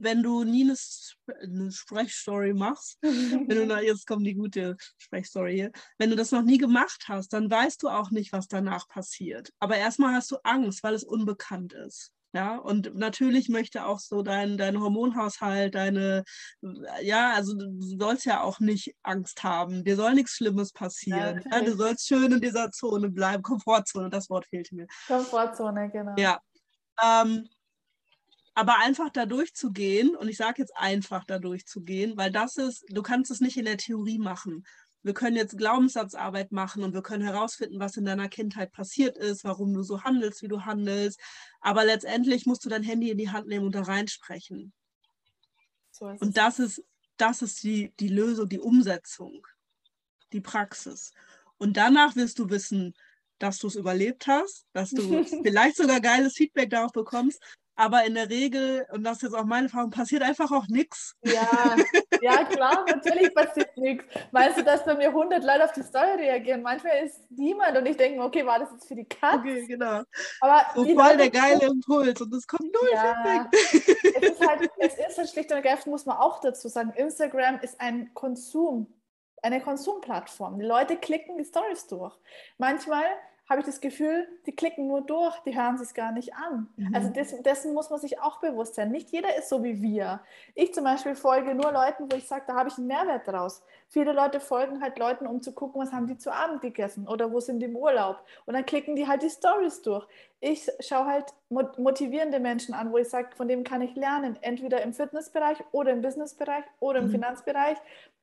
wenn 0.00 0.22
du 0.22 0.44
nie 0.44 0.62
eine, 0.62 0.76
eine 1.42 1.72
Sprechstory 1.72 2.54
machst, 2.54 2.98
wenn 3.02 3.48
du 3.48 3.66
da, 3.66 3.80
jetzt 3.80 4.06
kommt 4.06 4.26
die 4.26 4.34
gute 4.34 4.76
Sprechstory 4.98 5.54
hier, 5.54 5.72
wenn 5.98 6.10
du 6.10 6.16
das 6.16 6.30
noch 6.30 6.42
nie 6.42 6.58
gemacht 6.58 7.04
hast, 7.08 7.32
dann 7.32 7.50
weißt 7.50 7.82
du 7.82 7.88
auch 7.88 8.10
nicht, 8.10 8.32
was 8.32 8.48
danach 8.48 8.88
passiert. 8.88 9.50
Aber 9.58 9.76
erstmal 9.76 10.14
hast 10.14 10.30
du 10.30 10.36
Angst, 10.44 10.82
weil 10.82 10.94
es 10.94 11.04
unbekannt 11.04 11.72
ist. 11.72 12.12
Ja, 12.32 12.56
und 12.56 12.94
natürlich 12.94 13.48
möchte 13.48 13.86
auch 13.86 14.00
so 14.00 14.22
dein, 14.22 14.58
dein 14.58 14.78
Hormonhaushalt, 14.80 15.74
deine, 15.74 16.24
ja, 17.00 17.32
also 17.32 17.54
du 17.56 17.80
sollst 17.80 18.26
ja 18.26 18.42
auch 18.42 18.60
nicht 18.60 18.94
Angst 19.02 19.42
haben. 19.42 19.82
Dir 19.82 19.96
soll 19.96 20.14
nichts 20.14 20.32
Schlimmes 20.32 20.72
passieren. 20.72 21.42
Ja, 21.50 21.58
ja, 21.58 21.64
du 21.64 21.74
sollst 21.74 22.06
schön 22.06 22.32
in 22.32 22.40
dieser 22.40 22.70
Zone 22.70 23.08
bleiben. 23.08 23.42
Komfortzone, 23.42 24.10
das 24.10 24.28
Wort 24.28 24.46
fehlt 24.46 24.70
mir. 24.72 24.86
Komfortzone, 25.06 25.90
genau. 25.90 26.14
Ja. 26.18 26.38
Ähm, 27.02 27.48
aber 28.54 28.78
einfach 28.80 29.08
da 29.10 29.24
durchzugehen, 29.24 30.16
und 30.16 30.28
ich 30.28 30.36
sage 30.36 30.60
jetzt 30.60 30.76
einfach 30.76 31.24
da 31.24 31.38
durchzugehen, 31.38 32.16
weil 32.16 32.32
das 32.32 32.56
ist, 32.56 32.84
du 32.88 33.02
kannst 33.02 33.30
es 33.30 33.40
nicht 33.40 33.56
in 33.56 33.64
der 33.64 33.76
Theorie 33.78 34.18
machen. 34.18 34.66
Wir 35.02 35.14
können 35.14 35.36
jetzt 35.36 35.56
Glaubenssatzarbeit 35.56 36.52
machen 36.52 36.82
und 36.82 36.92
wir 36.92 37.02
können 37.02 37.22
herausfinden, 37.22 37.78
was 37.78 37.96
in 37.96 38.04
deiner 38.04 38.28
Kindheit 38.28 38.72
passiert 38.72 39.16
ist, 39.16 39.44
warum 39.44 39.72
du 39.72 39.82
so 39.82 40.02
handelst, 40.02 40.42
wie 40.42 40.48
du 40.48 40.64
handelst. 40.64 41.20
Aber 41.60 41.84
letztendlich 41.84 42.46
musst 42.46 42.64
du 42.64 42.68
dein 42.68 42.82
Handy 42.82 43.10
in 43.10 43.18
die 43.18 43.30
Hand 43.30 43.46
nehmen 43.46 43.66
und 43.66 43.74
da 43.74 43.82
reinsprechen. 43.82 44.72
So 45.90 46.06
und 46.06 46.36
das 46.36 46.58
ist, 46.58 46.82
das 47.16 47.42
ist 47.42 47.62
die, 47.62 47.92
die 48.00 48.08
Lösung, 48.08 48.48
die 48.48 48.60
Umsetzung, 48.60 49.46
die 50.32 50.40
Praxis. 50.40 51.12
Und 51.58 51.76
danach 51.76 52.16
wirst 52.16 52.38
du 52.38 52.50
wissen, 52.50 52.94
dass 53.38 53.58
du 53.58 53.68
es 53.68 53.76
überlebt 53.76 54.26
hast, 54.26 54.66
dass 54.72 54.90
du 54.90 55.24
vielleicht 55.44 55.76
sogar 55.76 56.00
geiles 56.00 56.34
Feedback 56.34 56.70
darauf 56.70 56.92
bekommst 56.92 57.40
aber 57.78 58.04
in 58.04 58.14
der 58.14 58.28
Regel, 58.28 58.84
und 58.90 59.04
das 59.04 59.18
ist 59.18 59.22
jetzt 59.22 59.34
auch 59.34 59.44
meine 59.44 59.68
Erfahrung, 59.68 59.90
passiert 59.90 60.22
einfach 60.22 60.50
auch 60.50 60.66
nichts. 60.66 61.14
Ja, 61.22 61.76
ja, 62.20 62.44
klar, 62.44 62.84
natürlich 62.88 63.32
passiert 63.32 63.76
nichts. 63.76 64.04
Meinst 64.32 64.58
du, 64.58 64.64
dass 64.64 64.84
bei 64.84 64.96
mir 64.96 65.08
100 65.08 65.44
Leute 65.44 65.64
auf 65.64 65.72
die 65.72 65.84
Story 65.84 66.14
reagieren? 66.16 66.62
Manchmal 66.62 67.04
ist 67.04 67.20
niemand 67.30 67.78
und 67.78 67.86
ich 67.86 67.96
denke 67.96 68.20
okay, 68.20 68.44
war 68.44 68.58
das 68.58 68.72
jetzt 68.72 68.88
für 68.88 68.96
die 68.96 69.04
Katze? 69.04 69.38
Okay, 69.38 69.66
genau. 69.68 70.02
Aber 70.40 70.66
so 70.74 70.84
voll 70.84 70.94
Leute, 70.94 71.16
der 71.18 71.30
geile 71.30 71.66
Impuls 71.66 72.20
und 72.20 72.34
es 72.34 72.48
kommt 72.48 72.62
null 72.62 72.90
ja, 72.92 73.48
es 73.62 73.72
ist 73.74 74.46
halt, 74.46 74.68
es 74.78 74.94
ist 74.98 75.18
halt 75.18 75.30
schlicht 75.30 75.50
und 75.52 75.58
ergreifend, 75.58 75.86
muss 75.86 76.04
man 76.04 76.16
auch 76.16 76.40
dazu 76.40 76.66
sagen, 76.66 76.92
Instagram 76.96 77.60
ist 77.60 77.80
ein 77.80 78.12
Konsum, 78.12 78.92
eine 79.40 79.60
Konsumplattform. 79.60 80.58
Die 80.58 80.66
Leute 80.66 80.96
klicken 80.96 81.38
die 81.38 81.44
Stories 81.44 81.86
durch. 81.86 82.16
Manchmal 82.56 83.04
habe 83.48 83.60
ich 83.60 83.66
das 83.66 83.80
Gefühl, 83.80 84.28
die 84.46 84.54
klicken 84.54 84.88
nur 84.88 85.00
durch, 85.00 85.38
die 85.40 85.58
hören 85.58 85.78
sich 85.78 85.94
gar 85.94 86.12
nicht 86.12 86.34
an. 86.34 86.68
Mhm. 86.76 86.94
Also 86.94 87.08
des, 87.08 87.42
dessen 87.42 87.72
muss 87.72 87.88
man 87.88 87.98
sich 87.98 88.20
auch 88.20 88.40
bewusst 88.40 88.74
sein. 88.74 88.90
Nicht 88.90 89.10
jeder 89.10 89.36
ist 89.38 89.48
so 89.48 89.64
wie 89.64 89.80
wir. 89.80 90.20
Ich 90.54 90.74
zum 90.74 90.84
Beispiel 90.84 91.14
folge 91.14 91.54
nur 91.54 91.72
Leuten, 91.72 92.12
wo 92.12 92.16
ich 92.16 92.26
sage, 92.28 92.44
da 92.46 92.54
habe 92.54 92.68
ich 92.68 92.76
einen 92.76 92.88
Mehrwert 92.88 93.26
draus. 93.26 93.62
Viele 93.88 94.12
Leute 94.12 94.38
folgen 94.38 94.82
halt 94.82 94.98
Leuten, 94.98 95.26
um 95.26 95.40
zu 95.40 95.52
gucken, 95.52 95.80
was 95.80 95.92
haben 95.92 96.06
die 96.06 96.18
zu 96.18 96.30
Abend 96.30 96.60
gegessen 96.60 97.08
oder 97.08 97.32
wo 97.32 97.40
sind 97.40 97.60
die 97.60 97.66
im 97.66 97.76
Urlaub. 97.76 98.22
Und 98.44 98.52
dann 98.52 98.66
klicken 98.66 98.96
die 98.96 99.08
halt 99.08 99.22
die 99.22 99.30
Stories 99.30 99.80
durch. 99.80 100.06
Ich 100.40 100.70
schaue 100.80 101.06
halt 101.06 101.32
motivierende 101.48 102.40
Menschen 102.40 102.74
an, 102.74 102.92
wo 102.92 102.98
ich 102.98 103.08
sage, 103.08 103.30
von 103.34 103.48
dem 103.48 103.64
kann 103.64 103.80
ich 103.80 103.94
lernen, 103.94 104.36
entweder 104.42 104.82
im 104.82 104.92
Fitnessbereich 104.92 105.58
oder 105.72 105.92
im 105.92 106.02
Businessbereich 106.02 106.64
oder 106.80 106.98
im 106.98 107.06
mhm. 107.06 107.12
Finanzbereich 107.12 107.78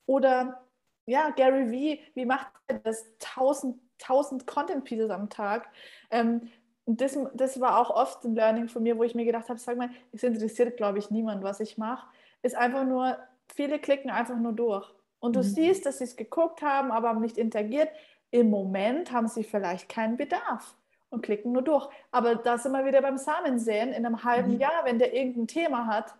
oder 0.05 0.61
ja, 1.07 1.29
Gary 1.31 1.71
Vee, 1.71 1.99
wie 2.13 2.25
macht 2.25 2.47
er 2.67 2.79
das? 2.79 3.05
Tausend 3.19 3.79
1000 4.01 4.45
Content 4.47 4.83
Pieces 4.83 5.09
am 5.09 5.29
Tag. 5.29 5.69
Ähm, 6.11 6.49
das, 6.85 7.17
das 7.33 7.59
war 7.59 7.79
auch 7.79 7.89
oft 7.89 8.23
ein 8.23 8.35
Learning 8.35 8.67
von 8.67 8.83
mir, 8.83 8.97
wo 8.97 9.03
ich 9.03 9.15
mir 9.15 9.25
gedacht 9.25 9.49
habe, 9.49 9.59
sag 9.59 9.77
mal, 9.77 9.89
es 10.11 10.23
interessiert, 10.23 10.77
glaube 10.77 10.99
ich, 10.99 11.09
niemand, 11.09 11.43
was 11.43 11.59
ich 11.59 11.77
mache. 11.77 12.07
Ist 12.43 12.55
einfach 12.55 12.83
nur, 12.83 13.17
viele 13.53 13.79
klicken 13.79 14.11
einfach 14.11 14.37
nur 14.37 14.53
durch. 14.53 14.87
Und 15.19 15.35
du 15.35 15.39
mhm. 15.39 15.43
siehst, 15.43 15.85
dass 15.85 15.97
sie 15.97 16.03
es 16.03 16.15
geguckt 16.15 16.61
haben, 16.61 16.91
aber 16.91 17.09
haben 17.09 17.21
nicht 17.21 17.37
interagiert. 17.37 17.89
Im 18.29 18.49
Moment 18.49 19.11
haben 19.11 19.27
sie 19.27 19.43
vielleicht 19.43 19.89
keinen 19.89 20.17
Bedarf 20.17 20.75
und 21.09 21.23
klicken 21.23 21.51
nur 21.51 21.63
durch. 21.63 21.87
Aber 22.11 22.35
da 22.35 22.57
sind 22.57 22.73
wir 22.73 22.85
wieder 22.85 23.01
beim 23.01 23.17
Samensehen. 23.17 23.91
In 23.91 24.05
einem 24.05 24.23
halben 24.23 24.53
mhm. 24.53 24.59
Jahr, 24.59 24.85
wenn 24.85 24.99
der 24.99 25.13
irgendein 25.13 25.47
Thema 25.47 25.87
hat 25.87 26.13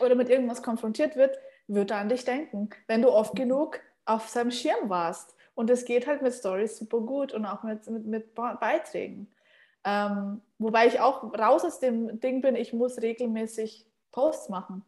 oder 0.00 0.16
mit 0.16 0.28
irgendwas 0.28 0.62
konfrontiert 0.62 1.14
wird, 1.14 1.38
wird 1.68 1.92
er 1.92 1.98
an 1.98 2.08
dich 2.08 2.24
denken, 2.24 2.70
wenn 2.88 3.02
du 3.02 3.10
oft 3.10 3.34
mhm. 3.34 3.38
genug 3.38 3.80
auf 4.04 4.28
seinem 4.28 4.50
Schirm 4.50 4.88
warst. 4.88 5.36
Und 5.54 5.70
es 5.70 5.84
geht 5.84 6.06
halt 6.06 6.22
mit 6.22 6.32
Stories 6.32 6.78
super 6.78 7.00
gut 7.00 7.32
und 7.32 7.44
auch 7.44 7.62
mit, 7.62 7.88
mit, 7.88 8.06
mit 8.06 8.34
Beiträgen. 8.34 9.30
Ähm, 9.84 10.40
wobei 10.58 10.86
ich 10.86 11.00
auch 11.00 11.34
raus 11.38 11.64
aus 11.64 11.80
dem 11.80 12.20
Ding 12.20 12.40
bin, 12.40 12.56
ich 12.56 12.72
muss 12.72 13.02
regelmäßig 13.02 13.86
Posts 14.12 14.48
machen. 14.48 14.84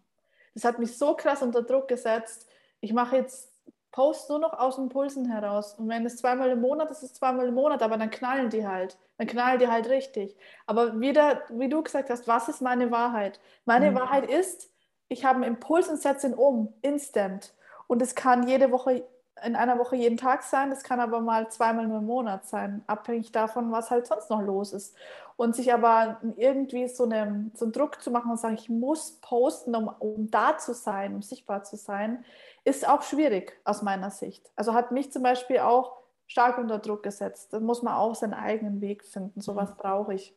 Das 0.54 0.64
hat 0.64 0.78
mich 0.78 0.96
so 0.96 1.14
krass 1.14 1.42
unter 1.42 1.62
Druck 1.62 1.88
gesetzt. 1.88 2.48
Ich 2.80 2.92
mache 2.92 3.16
jetzt 3.16 3.50
Posts 3.90 4.28
nur 4.28 4.38
noch 4.40 4.52
aus 4.54 4.78
Impulsen 4.78 5.30
heraus. 5.30 5.74
Und 5.74 5.88
wenn 5.88 6.06
es 6.06 6.16
zweimal 6.16 6.50
im 6.50 6.60
Monat 6.60 6.90
ist, 6.90 6.98
ist 6.98 7.12
es 7.12 7.14
zweimal 7.14 7.48
im 7.48 7.54
Monat, 7.54 7.82
aber 7.82 7.96
dann 7.96 8.10
knallen 8.10 8.50
die 8.50 8.66
halt. 8.66 8.98
Dann 9.18 9.26
knallen 9.26 9.58
die 9.58 9.68
halt 9.68 9.88
richtig. 9.88 10.36
Aber 10.66 11.00
wieder, 11.00 11.42
wie 11.50 11.68
du 11.68 11.82
gesagt 11.82 12.10
hast, 12.10 12.26
was 12.26 12.48
ist 12.48 12.60
meine 12.60 12.90
Wahrheit? 12.90 13.40
Meine 13.64 13.90
mhm. 13.90 13.96
Wahrheit 13.96 14.28
ist, 14.28 14.70
ich 15.08 15.24
habe 15.24 15.36
einen 15.36 15.54
Impuls 15.54 15.88
und 15.88 16.00
setze 16.00 16.28
ihn 16.28 16.34
um, 16.34 16.72
instant. 16.82 17.54
Und 17.86 18.02
es 18.02 18.14
kann 18.14 18.48
jede 18.48 18.72
Woche 18.72 19.04
in 19.42 19.56
einer 19.56 19.78
Woche 19.78 19.96
jeden 19.96 20.16
Tag 20.16 20.42
sein, 20.42 20.70
das 20.70 20.84
kann 20.84 21.00
aber 21.00 21.20
mal 21.20 21.50
zweimal 21.50 21.86
nur 21.86 21.98
im 21.98 22.06
Monat 22.06 22.46
sein, 22.46 22.84
abhängig 22.86 23.32
davon, 23.32 23.72
was 23.72 23.90
halt 23.90 24.06
sonst 24.06 24.30
noch 24.30 24.42
los 24.42 24.72
ist. 24.72 24.96
Und 25.36 25.56
sich 25.56 25.72
aber 25.72 26.20
irgendwie 26.36 26.86
so, 26.86 27.04
eine, 27.04 27.50
so 27.54 27.64
einen 27.64 27.72
Druck 27.72 28.00
zu 28.00 28.12
machen 28.12 28.30
und 28.30 28.38
sagen, 28.38 28.54
ich 28.54 28.68
muss 28.68 29.18
posten, 29.20 29.74
um, 29.74 29.88
um 29.88 30.30
da 30.30 30.56
zu 30.58 30.74
sein, 30.74 31.16
um 31.16 31.22
sichtbar 31.22 31.64
zu 31.64 31.76
sein, 31.76 32.24
ist 32.62 32.86
auch 32.86 33.02
schwierig 33.02 33.60
aus 33.64 33.82
meiner 33.82 34.10
Sicht. 34.10 34.48
Also 34.54 34.74
hat 34.74 34.92
mich 34.92 35.10
zum 35.10 35.24
Beispiel 35.24 35.58
auch 35.58 35.96
stark 36.26 36.58
unter 36.58 36.78
Druck 36.78 37.02
gesetzt. 37.02 37.52
Da 37.52 37.58
muss 37.58 37.82
man 37.82 37.94
auch 37.94 38.14
seinen 38.14 38.34
eigenen 38.34 38.80
Weg 38.80 39.04
finden. 39.04 39.40
So 39.40 39.56
was 39.56 39.76
brauche 39.76 40.14
ich. 40.14 40.36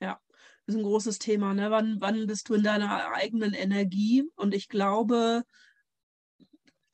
Ja, 0.00 0.18
das 0.66 0.74
ist 0.74 0.80
ein 0.80 0.84
großes 0.84 1.20
Thema. 1.20 1.54
Ne? 1.54 1.70
Wann, 1.70 1.98
wann 2.00 2.26
bist 2.26 2.48
du 2.48 2.54
in 2.54 2.64
deiner 2.64 3.12
eigenen 3.14 3.54
Energie? 3.54 4.28
Und 4.34 4.54
ich 4.54 4.68
glaube, 4.68 5.44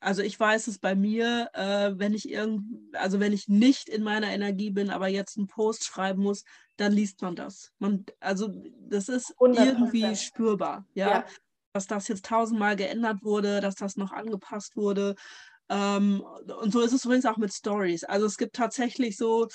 also 0.01 0.23
ich 0.23 0.37
weiß 0.39 0.67
es 0.67 0.79
bei 0.79 0.95
mir, 0.95 1.49
äh, 1.53 1.91
wenn 1.95 2.13
ich 2.13 2.29
irgend, 2.29 2.95
also 2.95 3.19
wenn 3.19 3.33
ich 3.33 3.47
nicht 3.47 3.87
in 3.87 4.03
meiner 4.03 4.27
Energie 4.27 4.71
bin, 4.71 4.89
aber 4.89 5.07
jetzt 5.07 5.37
einen 5.37 5.47
Post 5.47 5.85
schreiben 5.85 6.23
muss, 6.23 6.43
dann 6.77 6.91
liest 6.91 7.21
man 7.21 7.35
das. 7.35 7.71
Man, 7.77 8.05
also 8.19 8.49
das 8.89 9.09
ist 9.09 9.35
100%. 9.37 9.65
irgendwie 9.65 10.15
spürbar, 10.15 10.85
ja? 10.95 11.09
ja? 11.09 11.25
Dass 11.73 11.85
das 11.85 12.07
jetzt 12.07 12.25
tausendmal 12.25 12.75
geändert 12.75 13.23
wurde, 13.23 13.61
dass 13.61 13.75
das 13.75 13.95
noch 13.95 14.11
angepasst 14.11 14.75
wurde. 14.75 15.15
Ähm, 15.69 16.25
und 16.59 16.73
so 16.73 16.81
ist 16.81 16.93
es 16.93 17.05
übrigens 17.05 17.27
auch 17.27 17.37
mit 17.37 17.53
Stories. 17.53 18.03
Also 18.03 18.25
es 18.25 18.37
gibt 18.37 18.55
tatsächlich 18.55 19.17
so, 19.17 19.47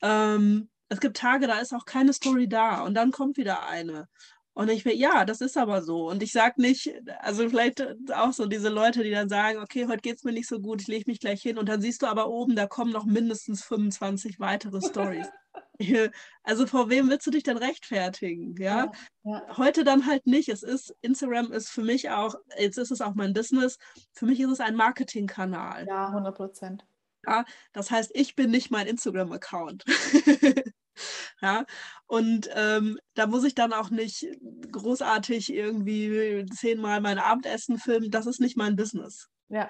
ähm, 0.00 0.70
es 0.88 1.00
gibt 1.00 1.16
Tage, 1.16 1.48
da 1.48 1.58
ist 1.58 1.74
auch 1.74 1.86
keine 1.86 2.12
Story 2.12 2.48
da 2.48 2.82
und 2.82 2.94
dann 2.94 3.10
kommt 3.10 3.36
wieder 3.36 3.66
eine. 3.66 4.08
Und 4.54 4.68
ich 4.68 4.84
will, 4.84 4.94
ja, 4.94 5.24
das 5.24 5.40
ist 5.40 5.56
aber 5.56 5.82
so. 5.82 6.10
Und 6.10 6.22
ich 6.22 6.32
sage 6.32 6.60
nicht, 6.60 6.92
also 7.20 7.48
vielleicht 7.48 7.82
auch 8.12 8.32
so 8.32 8.46
diese 8.46 8.68
Leute, 8.68 9.02
die 9.02 9.10
dann 9.10 9.28
sagen, 9.28 9.58
okay, 9.58 9.86
heute 9.86 10.02
geht 10.02 10.16
es 10.16 10.24
mir 10.24 10.32
nicht 10.32 10.48
so 10.48 10.60
gut, 10.60 10.82
ich 10.82 10.88
lege 10.88 11.10
mich 11.10 11.20
gleich 11.20 11.40
hin. 11.40 11.58
Und 11.58 11.68
dann 11.68 11.80
siehst 11.80 12.02
du 12.02 12.06
aber 12.06 12.28
oben, 12.28 12.54
da 12.54 12.66
kommen 12.66 12.92
noch 12.92 13.06
mindestens 13.06 13.64
25 13.64 14.40
weitere 14.40 14.80
Stories. 14.82 15.26
also 16.42 16.66
vor 16.66 16.90
wem 16.90 17.08
willst 17.08 17.26
du 17.26 17.30
dich 17.30 17.42
denn 17.42 17.56
rechtfertigen? 17.56 18.54
Ja? 18.58 18.92
Ja, 19.24 19.32
ja? 19.48 19.56
Heute 19.56 19.84
dann 19.84 20.06
halt 20.06 20.26
nicht. 20.26 20.48
Es 20.48 20.62
ist, 20.62 20.94
Instagram 21.00 21.52
ist 21.52 21.68
für 21.68 21.82
mich 21.82 22.10
auch, 22.10 22.34
jetzt 22.58 22.78
ist 22.78 22.90
es 22.90 23.00
auch 23.00 23.14
mein 23.14 23.32
Business, 23.32 23.78
für 24.12 24.26
mich 24.26 24.40
ist 24.40 24.50
es 24.50 24.60
ein 24.60 24.76
Marketingkanal. 24.76 25.86
Ja, 25.86 26.08
100 26.08 26.34
Prozent. 26.34 26.86
Ja, 27.26 27.44
das 27.72 27.90
heißt, 27.90 28.10
ich 28.14 28.34
bin 28.34 28.50
nicht 28.50 28.70
mein 28.70 28.86
Instagram-Account. 28.86 29.84
Ja, 31.40 31.64
und 32.06 32.48
ähm, 32.54 32.98
da 33.14 33.26
muss 33.26 33.42
ich 33.42 33.54
dann 33.54 33.72
auch 33.72 33.90
nicht 33.90 34.26
großartig 34.70 35.52
irgendwie 35.52 36.46
zehnmal 36.54 37.00
mein 37.00 37.18
Abendessen 37.18 37.78
filmen. 37.78 38.10
Das 38.10 38.26
ist 38.26 38.40
nicht 38.40 38.56
mein 38.56 38.76
Business. 38.76 39.28
Ja. 39.48 39.68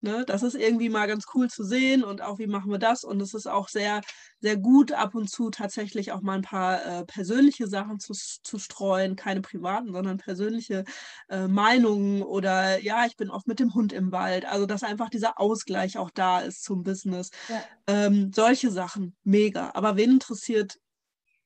Ne, 0.00 0.24
das 0.24 0.44
ist 0.44 0.54
irgendwie 0.54 0.90
mal 0.90 1.08
ganz 1.08 1.24
cool 1.34 1.50
zu 1.50 1.64
sehen 1.64 2.04
und 2.04 2.22
auch 2.22 2.38
wie 2.38 2.46
machen 2.46 2.70
wir 2.70 2.78
das. 2.78 3.02
Und 3.02 3.20
es 3.20 3.34
ist 3.34 3.48
auch 3.48 3.68
sehr, 3.68 4.00
sehr 4.40 4.56
gut, 4.56 4.92
ab 4.92 5.16
und 5.16 5.28
zu 5.28 5.50
tatsächlich 5.50 6.12
auch 6.12 6.20
mal 6.20 6.34
ein 6.34 6.42
paar 6.42 6.84
äh, 6.84 7.04
persönliche 7.04 7.66
Sachen 7.66 7.98
zu, 7.98 8.12
zu 8.14 8.60
streuen, 8.60 9.16
keine 9.16 9.40
privaten, 9.40 9.92
sondern 9.92 10.18
persönliche 10.18 10.84
äh, 11.28 11.48
Meinungen 11.48 12.22
oder 12.22 12.80
ja, 12.80 13.06
ich 13.06 13.16
bin 13.16 13.28
oft 13.28 13.48
mit 13.48 13.58
dem 13.58 13.74
Hund 13.74 13.92
im 13.92 14.12
Wald. 14.12 14.44
Also, 14.44 14.66
dass 14.66 14.84
einfach 14.84 15.10
dieser 15.10 15.40
Ausgleich 15.40 15.98
auch 15.98 16.10
da 16.10 16.38
ist 16.38 16.62
zum 16.62 16.84
Business. 16.84 17.30
Ja. 17.48 17.64
Ähm, 17.88 18.30
solche 18.32 18.70
Sachen, 18.70 19.16
mega. 19.24 19.72
Aber 19.74 19.96
wen 19.96 20.12
interessiert 20.12 20.78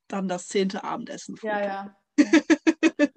dann 0.08 0.28
das 0.28 0.48
zehnte 0.48 0.84
Abendessen? 0.84 1.36
Ja, 1.42 1.64
ja. 1.64 1.96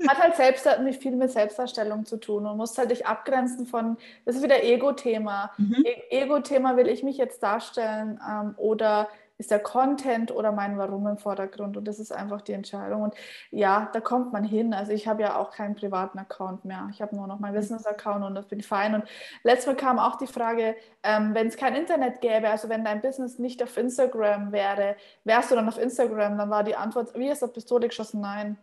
Hat 0.08 0.20
halt 0.20 0.36
selbst 0.36 0.68
nicht 0.82 1.02
viel 1.02 1.16
mit 1.16 1.32
Selbstdarstellung 1.32 2.06
zu 2.06 2.18
tun 2.18 2.46
und 2.46 2.58
muss 2.58 2.78
halt 2.78 2.92
dich 2.92 3.06
abgrenzen 3.06 3.66
von, 3.66 3.98
das 4.26 4.36
ist 4.36 4.44
wieder 4.44 4.64
Ego-Thema. 4.64 5.52
Mhm. 5.58 5.84
E 5.84 6.22
Ego-Thema, 6.22 6.78
will 6.78 6.88
ich 6.88 7.04
mich 7.04 7.18
jetzt 7.18 7.42
darstellen 7.44 8.20
ähm, 8.28 8.54
oder 8.58 9.08
ist 9.38 9.52
der 9.52 9.60
Content 9.60 10.32
oder 10.32 10.52
mein 10.52 10.78
Warum 10.78 11.08
im 11.08 11.18
Vordergrund 11.18 11.76
und 11.76 11.86
das 11.86 12.00
ist 12.00 12.12
einfach 12.12 12.42
die 12.42 12.54
Entscheidung 12.54 13.02
und 13.02 13.16
ja, 13.52 13.90
da 13.92 14.00
kommt 14.00 14.32
man 14.32 14.44
hin. 14.44 14.74
Also 14.74 14.94
ich 14.94 15.08
habe 15.08 15.24
ja 15.24 15.38
auch 15.38 15.52
keinen 15.52 15.76
privaten 15.76 16.18
Account 16.20 16.64
mehr. 16.64 16.88
Ich 16.92 17.02
habe 17.02 17.16
nur 17.16 17.28
noch 17.28 17.40
meinen 17.40 17.56
Business-Account 17.56 18.24
und 18.24 18.36
das 18.36 18.48
bin 18.48 18.62
fein. 18.62 18.96
Und 18.96 19.04
letztes 19.44 19.68
Mal 19.68 19.76
kam 19.76 20.00
auch 20.00 20.16
die 20.16 20.28
Frage, 20.28 20.76
ähm, 21.04 21.34
wenn 21.34 21.48
es 21.48 21.58
kein 21.58 21.76
Internet 21.76 22.22
gäbe, 22.22 22.50
also 22.50 22.70
wenn 22.70 22.86
dein 22.86 23.02
Business 23.02 23.38
nicht 23.38 23.62
auf 23.62 23.76
Instagram 23.76 24.52
wäre, 24.54 24.96
wärst 25.26 25.52
du 25.52 25.56
dann 25.56 25.68
auf 25.68 25.78
Instagram? 25.78 26.38
Dann 26.38 26.50
war 26.50 26.64
die 26.64 26.76
Antwort, 26.76 27.14
wie 27.16 27.30
ist 27.30 27.42
der 27.42 27.48
Pistole 27.48 27.88
geschossen? 27.90 28.22
Nein. 28.22 28.58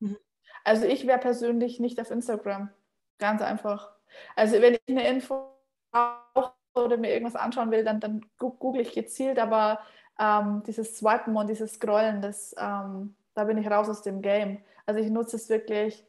Mhm. 0.00 0.16
Also 0.64 0.86
ich 0.86 1.06
wäre 1.06 1.18
persönlich 1.18 1.78
nicht 1.78 2.00
auf 2.00 2.10
Instagram. 2.10 2.70
Ganz 3.18 3.42
einfach. 3.42 3.90
Also 4.34 4.60
wenn 4.60 4.74
ich 4.74 4.80
eine 4.88 5.08
Info 5.08 5.50
brauche 5.90 6.54
oder 6.74 6.96
mir 6.96 7.12
irgendwas 7.12 7.36
anschauen 7.36 7.70
will, 7.70 7.84
dann, 7.84 8.00
dann 8.00 8.22
google 8.38 8.80
ich 8.80 8.92
gezielt, 8.92 9.38
aber 9.38 9.80
ähm, 10.18 10.62
dieses 10.66 10.96
Swipen 10.96 11.36
und 11.36 11.48
dieses 11.48 11.74
Scrollen, 11.74 12.20
das, 12.20 12.54
ähm, 12.58 13.14
da 13.34 13.44
bin 13.44 13.58
ich 13.58 13.70
raus 13.70 13.88
aus 13.88 14.02
dem 14.02 14.22
Game. 14.22 14.62
Also 14.86 15.00
ich 15.00 15.10
nutze 15.10 15.36
es 15.36 15.48
wirklich 15.48 16.04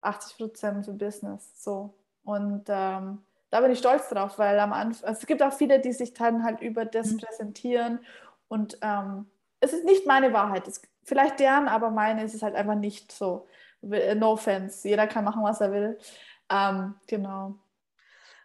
80 0.00 0.36
Prozent 0.36 0.84
für 0.86 0.92
Business. 0.92 1.62
So. 1.62 1.94
Und 2.24 2.64
ähm, 2.68 3.22
da 3.50 3.60
bin 3.60 3.70
ich 3.70 3.78
stolz 3.78 4.08
drauf, 4.08 4.38
weil 4.38 4.58
am 4.58 4.72
Anfang, 4.72 5.08
also 5.08 5.20
es 5.20 5.26
gibt 5.26 5.42
auch 5.42 5.52
viele, 5.52 5.80
die 5.80 5.92
sich 5.92 6.12
dann 6.14 6.44
halt 6.44 6.60
über 6.60 6.84
das 6.84 7.12
mhm. 7.12 7.18
präsentieren 7.18 8.00
und 8.48 8.78
ähm, 8.82 9.26
es 9.60 9.72
ist 9.72 9.84
nicht 9.84 10.06
meine 10.06 10.32
Wahrheit. 10.32 10.68
Es, 10.68 10.82
vielleicht 11.02 11.40
deren, 11.40 11.68
aber 11.68 11.90
meine 11.90 12.24
ist 12.24 12.34
es 12.34 12.42
halt 12.42 12.54
einfach 12.54 12.74
nicht 12.74 13.12
so. 13.12 13.46
No 13.82 14.32
offense. 14.32 14.88
Jeder 14.88 15.06
kann 15.06 15.24
machen, 15.24 15.42
was 15.42 15.60
er 15.60 15.72
will. 15.72 15.98
Ähm, 16.50 16.94
genau. 17.06 17.58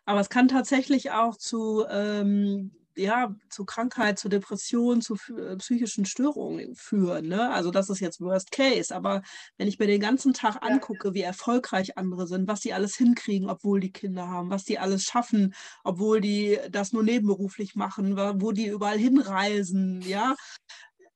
Aber 0.05 0.19
es 0.19 0.29
kann 0.29 0.47
tatsächlich 0.47 1.11
auch 1.11 1.37
zu, 1.37 1.85
ähm, 1.89 2.71
ja, 2.95 3.33
zu 3.49 3.65
Krankheit, 3.65 4.19
zu 4.19 4.29
Depression, 4.29 5.01
zu 5.01 5.15
äh, 5.37 5.55
psychischen 5.57 6.05
Störungen 6.05 6.75
führen. 6.75 7.27
Ne? 7.27 7.49
Also 7.51 7.71
das 7.71 7.89
ist 7.89 7.99
jetzt 7.99 8.19
Worst 8.19 8.51
Case. 8.51 8.93
Aber 8.93 9.21
wenn 9.57 9.67
ich 9.67 9.79
mir 9.79 9.87
den 9.87 10.01
ganzen 10.01 10.33
Tag 10.33 10.55
ja. 10.55 10.61
angucke, 10.61 11.13
wie 11.13 11.21
erfolgreich 11.21 11.97
andere 11.97 12.27
sind, 12.27 12.47
was 12.47 12.61
sie 12.61 12.73
alles 12.73 12.95
hinkriegen, 12.95 13.49
obwohl 13.49 13.79
die 13.79 13.91
Kinder 13.91 14.27
haben, 14.27 14.49
was 14.49 14.65
die 14.65 14.79
alles 14.79 15.03
schaffen, 15.03 15.53
obwohl 15.83 16.19
die 16.19 16.59
das 16.69 16.91
nur 16.91 17.03
nebenberuflich 17.03 17.75
machen, 17.75 18.17
wo 18.17 18.51
die 18.51 18.67
überall 18.67 18.97
hinreisen, 18.97 20.01
ja, 20.01 20.35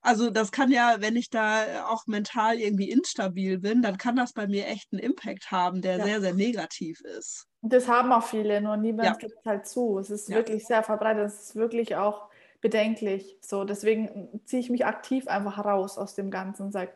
also 0.06 0.30
das 0.30 0.52
kann 0.52 0.70
ja, 0.70 0.96
wenn 1.00 1.16
ich 1.16 1.30
da 1.30 1.86
auch 1.88 2.06
mental 2.06 2.58
irgendwie 2.58 2.90
instabil 2.90 3.58
bin, 3.58 3.82
dann 3.82 3.98
kann 3.98 4.14
das 4.14 4.32
bei 4.32 4.46
mir 4.46 4.66
echt 4.66 4.92
einen 4.92 5.02
Impact 5.02 5.50
haben, 5.50 5.82
der 5.82 5.98
ja. 5.98 6.04
sehr, 6.04 6.20
sehr 6.20 6.34
negativ 6.34 7.00
ist. 7.00 7.46
Das 7.62 7.88
haben 7.88 8.12
auch 8.12 8.22
viele, 8.22 8.60
nur 8.60 8.76
niemand 8.76 9.08
ja. 9.08 9.14
gibt 9.14 9.44
halt 9.44 9.66
zu. 9.66 9.98
Es 9.98 10.10
ist 10.10 10.28
ja. 10.28 10.36
wirklich 10.36 10.64
sehr 10.64 10.84
verbreitet, 10.84 11.26
es 11.26 11.40
ist 11.40 11.56
wirklich 11.56 11.96
auch 11.96 12.28
bedenklich. 12.60 13.36
So, 13.40 13.64
deswegen 13.64 14.40
ziehe 14.44 14.60
ich 14.60 14.70
mich 14.70 14.86
aktiv 14.86 15.26
einfach 15.26 15.64
raus 15.64 15.98
aus 15.98 16.14
dem 16.14 16.30
Ganzen 16.30 16.62
und 16.62 16.72
sage, 16.72 16.92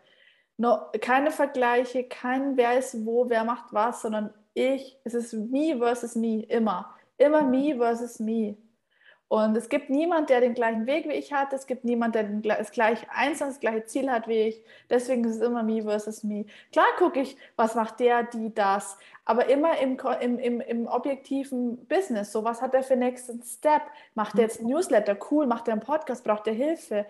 no, 0.57 0.79
keine 1.01 1.33
Vergleiche, 1.33 2.05
kein 2.05 2.57
wer 2.57 2.79
ist 2.79 3.05
wo, 3.05 3.29
wer 3.29 3.43
macht 3.45 3.73
was, 3.73 4.03
sondern 4.03 4.33
ich, 4.55 4.99
es 5.03 5.15
ist 5.15 5.33
me 5.33 5.77
versus 5.79 6.15
me, 6.15 6.45
immer. 6.45 6.95
Immer 7.19 7.43
me 7.43 7.75
versus 7.77 8.21
me. 8.21 8.57
Und 9.31 9.57
es 9.57 9.69
gibt 9.69 9.91
niemand, 9.91 10.29
der 10.29 10.41
den 10.41 10.55
gleichen 10.55 10.89
Weg 10.89 11.09
wie 11.09 11.13
ich 11.13 11.33
hat. 11.33 11.53
Es 11.53 11.69
gibt 11.69 11.85
niemand, 11.85 12.17
der 12.17 12.25
das 12.25 12.73
gleiche 12.73 13.07
Eins 13.13 13.39
das 13.39 13.61
gleiche 13.61 13.85
Ziel 13.85 14.11
hat 14.11 14.27
wie 14.27 14.49
ich. 14.49 14.61
Deswegen 14.91 15.23
ist 15.23 15.37
es 15.37 15.41
immer 15.41 15.63
me 15.63 15.83
versus 15.85 16.25
me. 16.25 16.47
Klar 16.73 16.89
gucke 16.99 17.21
ich, 17.21 17.37
was 17.55 17.77
macht 17.77 18.01
der, 18.01 18.25
die, 18.25 18.53
das. 18.53 18.99
Aber 19.25 19.49
immer 19.49 19.79
im, 19.79 19.97
im, 20.21 20.39
im, 20.41 20.61
im 20.61 20.87
objektiven 20.89 21.87
Business. 21.87 22.33
So, 22.33 22.43
was 22.43 22.61
hat 22.61 22.75
er 22.75 22.83
für 22.83 22.97
nächsten 22.97 23.41
Step? 23.45 23.83
Macht 24.17 24.35
er 24.35 24.43
jetzt 24.43 24.63
ein 24.63 24.67
Newsletter? 24.67 25.17
Cool. 25.31 25.47
Macht 25.47 25.69
er 25.69 25.75
einen 25.75 25.83
Podcast? 25.83 26.25
Braucht 26.25 26.49
er 26.49 26.55
Hilfe? 26.55 27.07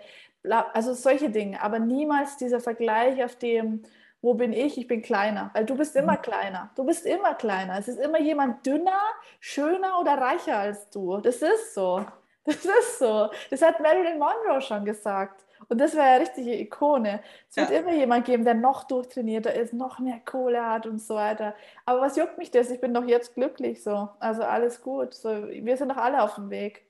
Also 0.74 0.92
solche 0.92 1.30
Dinge. 1.30 1.62
Aber 1.62 1.78
niemals 1.78 2.36
dieser 2.36 2.60
Vergleich 2.60 3.24
auf 3.24 3.36
dem, 3.36 3.82
wo 4.22 4.34
bin 4.34 4.52
ich? 4.52 4.76
Ich 4.78 4.86
bin 4.86 5.02
kleiner. 5.02 5.50
Weil 5.54 5.64
du 5.64 5.76
bist 5.76 5.96
immer 5.96 6.18
mhm. 6.18 6.22
kleiner. 6.22 6.70
Du 6.76 6.84
bist 6.84 7.06
immer 7.06 7.34
kleiner. 7.34 7.78
Es 7.78 7.88
ist 7.88 7.98
immer 7.98 8.20
jemand 8.20 8.66
dünner, 8.66 9.00
schöner 9.40 9.98
oder 10.00 10.18
reicher 10.18 10.58
als 10.58 10.90
du. 10.90 11.18
Das 11.18 11.36
ist 11.36 11.74
so. 11.74 12.04
Das 12.42 12.64
ist 12.64 12.98
so. 12.98 13.30
Das 13.50 13.60
hat 13.60 13.80
Marilyn 13.80 14.18
Monroe 14.18 14.62
schon 14.62 14.84
gesagt. 14.86 15.44
Und 15.68 15.78
das 15.78 15.94
wäre 15.94 16.06
eine 16.06 16.20
richtige 16.20 16.58
Ikone. 16.58 17.22
Es 17.50 17.56
wird 17.56 17.70
ja. 17.70 17.80
immer 17.80 17.92
jemand 17.92 18.24
geben, 18.24 18.44
der 18.44 18.54
noch 18.54 18.84
durchtrainierter 18.84 19.54
ist, 19.54 19.74
noch 19.74 19.98
mehr 19.98 20.20
Kohle 20.24 20.64
hat 20.64 20.86
und 20.86 21.00
so 21.00 21.14
weiter. 21.14 21.54
Aber 21.84 22.00
was 22.00 22.16
juckt 22.16 22.38
mich 22.38 22.50
das? 22.50 22.70
Ich 22.70 22.80
bin 22.80 22.94
doch 22.94 23.04
jetzt 23.04 23.34
glücklich 23.34 23.82
so. 23.82 24.08
Also 24.20 24.42
alles 24.42 24.80
gut. 24.80 25.12
So, 25.12 25.48
wir 25.48 25.76
sind 25.76 25.90
doch 25.90 25.98
alle 25.98 26.22
auf 26.22 26.36
dem 26.36 26.48
Weg. 26.48 26.86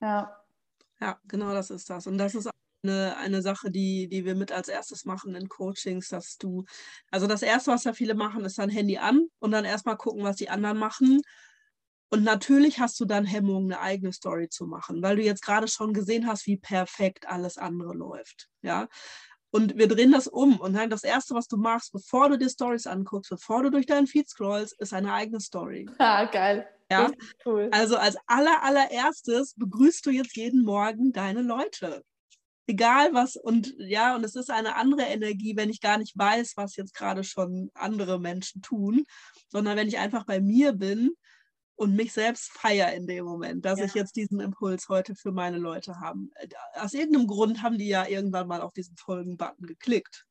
Ja. 0.00 0.36
Ja, 1.00 1.18
genau 1.26 1.52
das 1.52 1.70
ist 1.70 1.88
das. 1.88 2.06
Und 2.06 2.18
das 2.18 2.34
ist 2.34 2.48
eine, 2.84 3.16
eine 3.16 3.42
Sache, 3.42 3.70
die, 3.70 4.08
die 4.08 4.24
wir 4.24 4.34
mit 4.34 4.52
als 4.52 4.68
erstes 4.68 5.04
machen 5.04 5.34
in 5.34 5.48
Coachings, 5.48 6.08
dass 6.08 6.38
du, 6.38 6.64
also 7.10 7.26
das 7.26 7.42
erste, 7.42 7.72
was 7.72 7.84
ja 7.84 7.92
viele 7.92 8.14
machen, 8.14 8.44
ist 8.44 8.58
dann 8.58 8.70
Handy 8.70 8.98
an 8.98 9.26
und 9.40 9.50
dann 9.50 9.64
erstmal 9.64 9.96
gucken, 9.96 10.22
was 10.22 10.36
die 10.36 10.50
anderen 10.50 10.78
machen. 10.78 11.20
Und 12.10 12.22
natürlich 12.22 12.78
hast 12.78 13.00
du 13.00 13.06
dann 13.06 13.24
Hemmung, 13.24 13.64
eine 13.64 13.80
eigene 13.80 14.12
Story 14.12 14.48
zu 14.48 14.66
machen, 14.66 15.02
weil 15.02 15.16
du 15.16 15.22
jetzt 15.22 15.42
gerade 15.42 15.66
schon 15.66 15.92
gesehen 15.92 16.28
hast, 16.28 16.46
wie 16.46 16.56
perfekt 16.56 17.26
alles 17.28 17.58
andere 17.58 17.94
läuft. 17.94 18.48
Ja. 18.62 18.88
Und 19.50 19.76
wir 19.76 19.88
drehen 19.88 20.12
das 20.12 20.26
um. 20.26 20.60
Und 20.60 20.74
dann 20.74 20.90
das 20.90 21.04
Erste, 21.04 21.34
was 21.34 21.48
du 21.48 21.56
machst, 21.56 21.92
bevor 21.92 22.28
du 22.28 22.38
dir 22.38 22.48
Stories 22.48 22.86
anguckst, 22.86 23.30
bevor 23.30 23.62
du 23.62 23.70
durch 23.70 23.86
deinen 23.86 24.06
Feed 24.06 24.28
scrollst, 24.28 24.80
ist 24.80 24.92
eine 24.92 25.12
eigene 25.12 25.40
Story. 25.40 25.88
Ah, 25.98 26.24
geil. 26.26 26.68
Ja. 26.90 27.10
Cool. 27.44 27.68
Also 27.72 27.96
als 27.96 28.16
aller, 28.26 28.62
allererstes 28.62 29.54
begrüßt 29.56 30.04
du 30.06 30.10
jetzt 30.10 30.36
jeden 30.36 30.64
Morgen 30.64 31.12
deine 31.12 31.42
Leute 31.42 32.04
egal 32.66 33.12
was 33.12 33.36
und 33.36 33.74
ja, 33.78 34.14
und 34.14 34.24
es 34.24 34.36
ist 34.36 34.50
eine 34.50 34.76
andere 34.76 35.02
Energie, 35.02 35.56
wenn 35.56 35.70
ich 35.70 35.80
gar 35.80 35.98
nicht 35.98 36.16
weiß, 36.16 36.54
was 36.56 36.76
jetzt 36.76 36.94
gerade 36.94 37.24
schon 37.24 37.70
andere 37.74 38.18
Menschen 38.18 38.62
tun, 38.62 39.04
sondern 39.48 39.76
wenn 39.76 39.88
ich 39.88 39.98
einfach 39.98 40.24
bei 40.24 40.40
mir 40.40 40.72
bin 40.72 41.10
und 41.76 41.96
mich 41.96 42.12
selbst 42.12 42.52
feiere 42.52 42.92
in 42.92 43.06
dem 43.06 43.24
Moment, 43.24 43.64
dass 43.64 43.78
ja. 43.78 43.86
ich 43.86 43.94
jetzt 43.94 44.16
diesen 44.16 44.40
Impuls 44.40 44.88
heute 44.88 45.14
für 45.14 45.32
meine 45.32 45.58
Leute 45.58 46.00
habe. 46.00 46.20
Aus 46.74 46.94
irgendeinem 46.94 47.26
Grund 47.26 47.62
haben 47.62 47.78
die 47.78 47.88
ja 47.88 48.06
irgendwann 48.06 48.46
mal 48.46 48.60
auf 48.60 48.72
diesen 48.72 48.96
Folgen-Button 48.96 49.66
geklickt. 49.66 50.24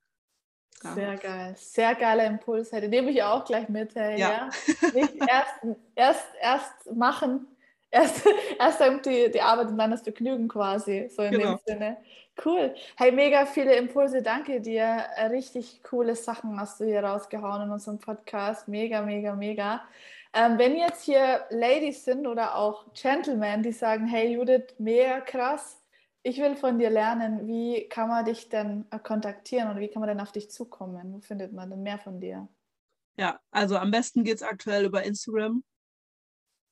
Ja. 0.83 0.95
Sehr 0.95 1.17
geil, 1.17 1.55
sehr 1.57 1.95
geiler 1.95 2.25
Impuls. 2.25 2.69
Den 2.69 2.89
nehme 2.89 3.11
ich 3.11 3.23
auch 3.23 3.45
gleich 3.45 3.69
mit. 3.69 3.95
Hey, 3.95 4.19
ja. 4.19 4.29
ja. 4.31 4.89
Nicht 4.93 5.15
erst, 5.15 5.77
erst, 5.95 6.25
erst 6.41 6.95
machen, 6.95 7.47
erst, 7.93 8.25
erst 8.59 9.05
die, 9.05 9.31
die 9.31 9.41
Arbeit 9.41 9.67
und 9.67 9.77
dann 9.77 9.91
das 9.91 10.01
Vergnügen 10.01 10.47
quasi, 10.47 11.09
so 11.09 11.21
in 11.21 11.31
genau. 11.31 11.55
dem 11.55 11.59
Sinne. 11.65 11.97
Cool. 12.43 12.73
Hey, 12.97 13.11
mega 13.11 13.45
viele 13.45 13.75
Impulse. 13.75 14.23
Danke 14.23 14.59
dir. 14.59 14.83
Äh, 15.15 15.27
richtig 15.27 15.83
coole 15.83 16.15
Sachen 16.15 16.59
hast 16.59 16.79
du 16.79 16.85
hier 16.85 17.03
rausgehauen 17.03 17.63
in 17.63 17.69
unserem 17.69 17.99
Podcast. 17.99 18.67
Mega, 18.67 19.03
mega, 19.03 19.35
mega. 19.35 19.83
Ähm, 20.33 20.57
wenn 20.57 20.75
jetzt 20.75 21.03
hier 21.03 21.45
Ladies 21.51 22.05
sind 22.05 22.25
oder 22.25 22.55
auch 22.55 22.91
Gentlemen, 22.95 23.61
die 23.61 23.71
sagen, 23.71 24.07
hey 24.07 24.33
Judith, 24.33 24.73
mega 24.79 25.21
krass, 25.21 25.79
ich 26.23 26.39
will 26.39 26.55
von 26.55 26.79
dir 26.79 26.89
lernen, 26.89 27.47
wie 27.47 27.87
kann 27.87 28.09
man 28.09 28.25
dich 28.25 28.49
denn 28.49 28.85
äh, 28.89 28.97
kontaktieren 28.97 29.69
oder 29.69 29.79
wie 29.79 29.89
kann 29.89 29.99
man 29.99 30.09
denn 30.09 30.19
auf 30.19 30.31
dich 30.31 30.49
zukommen? 30.49 31.13
Wo 31.13 31.19
findet 31.19 31.53
man 31.53 31.69
denn 31.69 31.83
mehr 31.83 31.99
von 31.99 32.19
dir? 32.19 32.47
Ja, 33.15 33.39
also 33.51 33.77
am 33.77 33.91
besten 33.91 34.23
geht 34.23 34.37
es 34.37 34.41
aktuell 34.41 34.85
über 34.85 35.03
Instagram. 35.03 35.63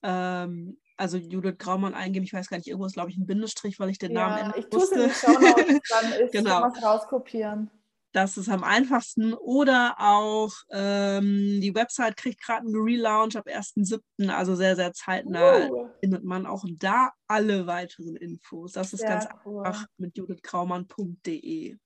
Ähm, 0.01 0.81
also 0.98 1.18
Judith 1.18 1.58
Graumann 1.58 1.94
eingeben. 1.94 2.26
Ich 2.26 2.34
weiß 2.34 2.50
gar 2.50 2.58
nicht, 2.58 2.68
irgendwo 2.68 2.86
ist, 2.86 2.94
glaube 2.94 3.10
ich, 3.10 3.18
ein 3.18 3.26
Bindestrich, 3.26 3.80
weil 3.80 3.89
ich 3.89 3.98
den 3.98 4.12
ja, 4.12 4.28
Namen 4.28 4.38
ändern 4.38 4.60
ich 4.60 4.72
musste. 4.72 5.06
Ich 5.06 5.14
tue 5.20 5.34
es 5.34 5.68
in 5.68 5.76
die 5.76 5.82
dann 5.89 6.12
ist 6.14 6.32
genau. 6.32 6.62
was 6.62 6.84
rauskopieren. 6.84 7.70
Das 8.14 8.36
ist 8.38 8.50
am 8.50 8.64
einfachsten. 8.64 9.34
Oder 9.34 9.96
auch 10.00 10.52
ähm, 10.70 11.60
die 11.62 11.74
Website 11.74 12.18
kriegt 12.18 12.42
gerade 12.44 12.66
einen 12.66 12.76
Relaunch 12.76 13.38
ab 13.38 13.48
1.7., 13.48 14.30
also 14.30 14.56
sehr, 14.56 14.76
sehr 14.76 14.92
zeitnah. 14.92 15.70
Uh. 15.70 15.89
Findet 16.02 16.24
man 16.24 16.46
auch 16.46 16.66
da 16.78 17.12
alle 17.28 17.68
weiteren 17.68 18.18
Infos. 18.18 18.74
Das 18.74 18.92
ist 18.92 19.00
sehr 19.00 19.10
ganz 19.10 19.28
cool. 19.46 19.66
einfach 19.66 19.86
mit 19.98 20.18
judithgraumann.de. 20.18 21.78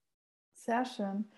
Sehr 0.55 0.85
schön. 0.85 1.31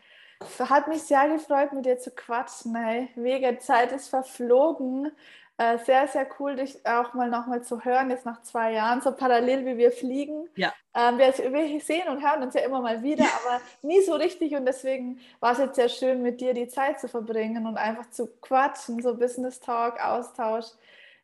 Hat 0.60 0.88
mich 0.88 1.02
sehr 1.02 1.28
gefreut, 1.30 1.74
mit 1.74 1.86
dir 1.86 1.98
zu 1.98 2.12
quatschen. 2.12 2.76
Hey, 2.76 3.10
mega 3.16 3.58
Zeit 3.60 3.92
ist 3.92 4.08
verflogen. 4.08 5.12
Äh, 5.60 5.80
sehr, 5.80 6.08
sehr 6.08 6.28
cool, 6.40 6.56
dich 6.56 6.86
auch 6.86 7.16
mal 7.16 7.32
nochmal 7.32 7.64
zu 7.64 7.84
hören, 7.84 8.12
jetzt 8.12 8.28
nach 8.28 8.44
zwei 8.44 8.74
Jahren, 8.74 9.02
so 9.02 9.12
parallel 9.12 9.66
wie 9.66 9.78
wir 9.78 9.92
fliegen. 9.92 10.48
Ja. 10.56 10.72
Ähm, 10.94 11.18
wir, 11.18 11.34
wir, 11.36 11.82
sehen 11.82 12.08
und 12.10 12.24
hören 12.24 12.44
uns 12.44 12.54
ja 12.54 12.62
immer 12.62 12.80
mal 12.80 13.02
wieder, 13.02 13.24
aber 13.24 13.60
nie 13.82 14.00
so 14.02 14.14
richtig 14.14 14.56
und 14.56 14.66
deswegen 14.66 15.20
war 15.40 15.54
es 15.54 15.58
jetzt 15.58 15.76
sehr 15.76 15.90
schön, 15.90 16.22
mit 16.22 16.42
dir 16.42 16.54
die 16.54 16.68
Zeit 16.68 17.00
zu 17.00 17.08
verbringen 17.08 17.66
und 17.66 17.76
einfach 17.76 18.08
zu 18.12 18.28
quatschen, 18.40 19.02
so 19.02 19.16
Business 19.16 19.60
Talk, 19.60 20.00
Austausch. 20.00 20.66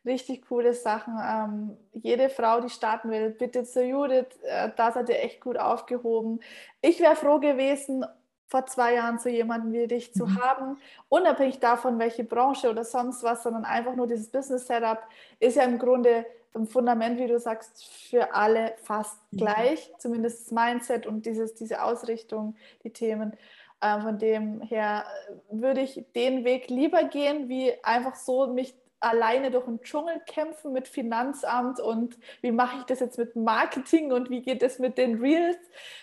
Richtig 0.03 0.47
coole 0.49 0.73
Sachen. 0.73 1.13
Ähm, 1.23 1.77
jede 1.93 2.29
Frau, 2.29 2.59
die 2.59 2.69
starten 2.69 3.11
will, 3.11 3.29
bitte 3.29 3.63
zu 3.63 3.85
Judith, 3.85 4.25
äh, 4.41 4.69
da 4.75 4.91
seid 4.91 5.09
ihr 5.09 5.23
echt 5.23 5.41
gut 5.41 5.57
aufgehoben. 5.57 6.39
Ich 6.81 6.99
wäre 6.99 7.15
froh 7.15 7.39
gewesen, 7.39 8.03
vor 8.47 8.65
zwei 8.65 8.95
Jahren 8.95 9.19
zu 9.19 9.29
jemandem 9.29 9.73
wie 9.73 9.87
dich 9.87 10.13
zu 10.13 10.25
mhm. 10.25 10.41
haben, 10.41 10.77
unabhängig 11.09 11.59
davon, 11.59 11.99
welche 11.99 12.23
Branche 12.23 12.69
oder 12.69 12.83
sonst 12.83 13.23
was, 13.23 13.43
sondern 13.43 13.65
einfach 13.65 13.95
nur 13.95 14.07
dieses 14.07 14.29
Business-Setup 14.29 14.99
ist 15.39 15.55
ja 15.55 15.63
im 15.63 15.79
Grunde 15.79 16.25
ein 16.55 16.67
Fundament, 16.67 17.19
wie 17.19 17.27
du 17.27 17.39
sagst, 17.39 17.83
für 18.09 18.33
alle 18.33 18.75
fast 18.83 19.17
gleich, 19.31 19.91
zumindest 19.97 20.45
das 20.45 20.51
Mindset 20.51 21.07
und 21.07 21.25
dieses, 21.25 21.55
diese 21.55 21.83
Ausrichtung, 21.83 22.55
die 22.83 22.91
Themen. 22.91 23.33
Äh, 23.81 23.99
von 24.01 24.17
dem 24.17 24.61
her 24.61 25.05
würde 25.49 25.81
ich 25.81 26.05
den 26.15 26.45
Weg 26.45 26.69
lieber 26.69 27.03
gehen, 27.03 27.49
wie 27.49 27.73
einfach 27.83 28.15
so 28.15 28.47
mich 28.47 28.75
alleine 29.03 29.51
durch 29.51 29.65
den 29.65 29.81
Dschungel 29.81 30.21
kämpfen 30.25 30.71
mit 30.73 30.87
Finanzamt 30.87 31.79
und 31.79 32.17
wie 32.41 32.51
mache 32.51 32.77
ich 32.79 32.83
das 32.83 32.99
jetzt 32.99 33.17
mit 33.17 33.35
Marketing 33.35 34.11
und 34.11 34.29
wie 34.29 34.41
geht 34.41 34.63
es 34.63 34.79
mit 34.79 34.97
den 34.97 35.19
Reels, 35.19 35.57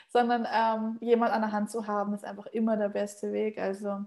sondern 0.09 0.47
ähm, 0.53 0.99
jemand 1.01 1.33
an 1.33 1.43
der 1.43 1.53
Hand 1.53 1.71
zu 1.71 1.87
haben, 1.87 2.15
ist 2.15 2.25
einfach 2.25 2.47
immer 2.47 2.77
der 2.77 2.89
beste 2.89 3.33
Weg. 3.33 3.59
Also 3.59 4.05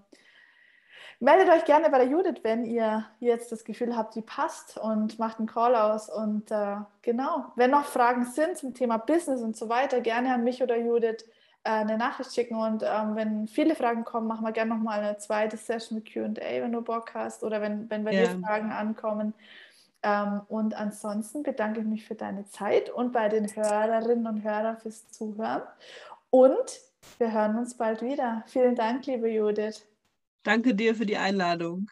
meldet 1.20 1.50
euch 1.50 1.66
gerne 1.66 1.90
bei 1.90 1.98
der 1.98 2.08
Judith, 2.08 2.42
wenn 2.44 2.66
ihr 2.66 3.06
jetzt 3.20 3.52
das 3.52 3.64
Gefühl 3.64 3.96
habt, 3.96 4.16
die 4.16 4.22
passt 4.22 4.78
und 4.78 5.20
macht 5.20 5.40
einen 5.40 5.48
Call 5.48 5.76
aus. 5.76 6.10
Und 6.10 6.52
äh, 6.52 6.78
genau, 7.02 7.46
wenn 7.56 7.72
noch 7.72 7.86
Fragen 7.86 8.26
sind 8.26 8.58
zum 8.58 8.74
Thema 8.74 8.98
Business 8.98 9.42
und 9.42 9.56
so 9.56 9.70
weiter, 9.70 10.02
gerne 10.02 10.34
an 10.34 10.44
mich 10.44 10.62
oder 10.62 10.78
Judith 10.78 11.26
eine 11.64 11.98
Nachricht 11.98 12.34
schicken 12.34 12.56
und 12.56 12.84
ähm, 12.84 13.16
wenn 13.16 13.48
viele 13.48 13.76
Fragen 13.76 14.04
kommen, 14.04 14.28
machen 14.28 14.46
wir 14.46 14.52
gerne 14.52 14.76
nochmal 14.76 15.00
eine 15.00 15.18
zweite 15.18 15.56
Session 15.56 16.00
mit 16.00 16.12
QA, 16.12 16.34
wenn 16.36 16.72
du 16.72 16.82
Bock 16.82 17.14
hast 17.14 17.44
oder 17.44 17.62
wenn, 17.62 17.90
wenn 17.90 18.04
bei 18.04 18.14
ja. 18.14 18.24
dir 18.24 18.40
Fragen 18.42 18.72
ankommen. 18.72 19.34
Ähm, 20.04 20.42
und 20.50 20.74
ansonsten 20.74 21.44
bedanke 21.44 21.80
ich 21.80 21.86
mich 21.86 22.06
für 22.06 22.16
deine 22.16 22.46
Zeit 22.50 22.90
und 22.90 23.14
bei 23.14 23.30
den 23.30 23.48
Hörerinnen 23.48 24.28
und 24.28 24.44
Hörern 24.44 24.78
fürs 24.78 25.08
Zuhören. 25.10 25.62
Und 26.30 26.82
wir 27.18 27.32
hören 27.32 27.58
uns 27.58 27.76
bald 27.76 28.02
wieder. 28.02 28.44
Vielen 28.48 28.76
Dank, 28.76 29.06
liebe 29.06 29.30
Judith. 29.30 29.86
Danke 30.44 30.76
dir 30.76 30.94
für 30.94 31.06
die 31.06 31.18
Einladung. 31.18 31.88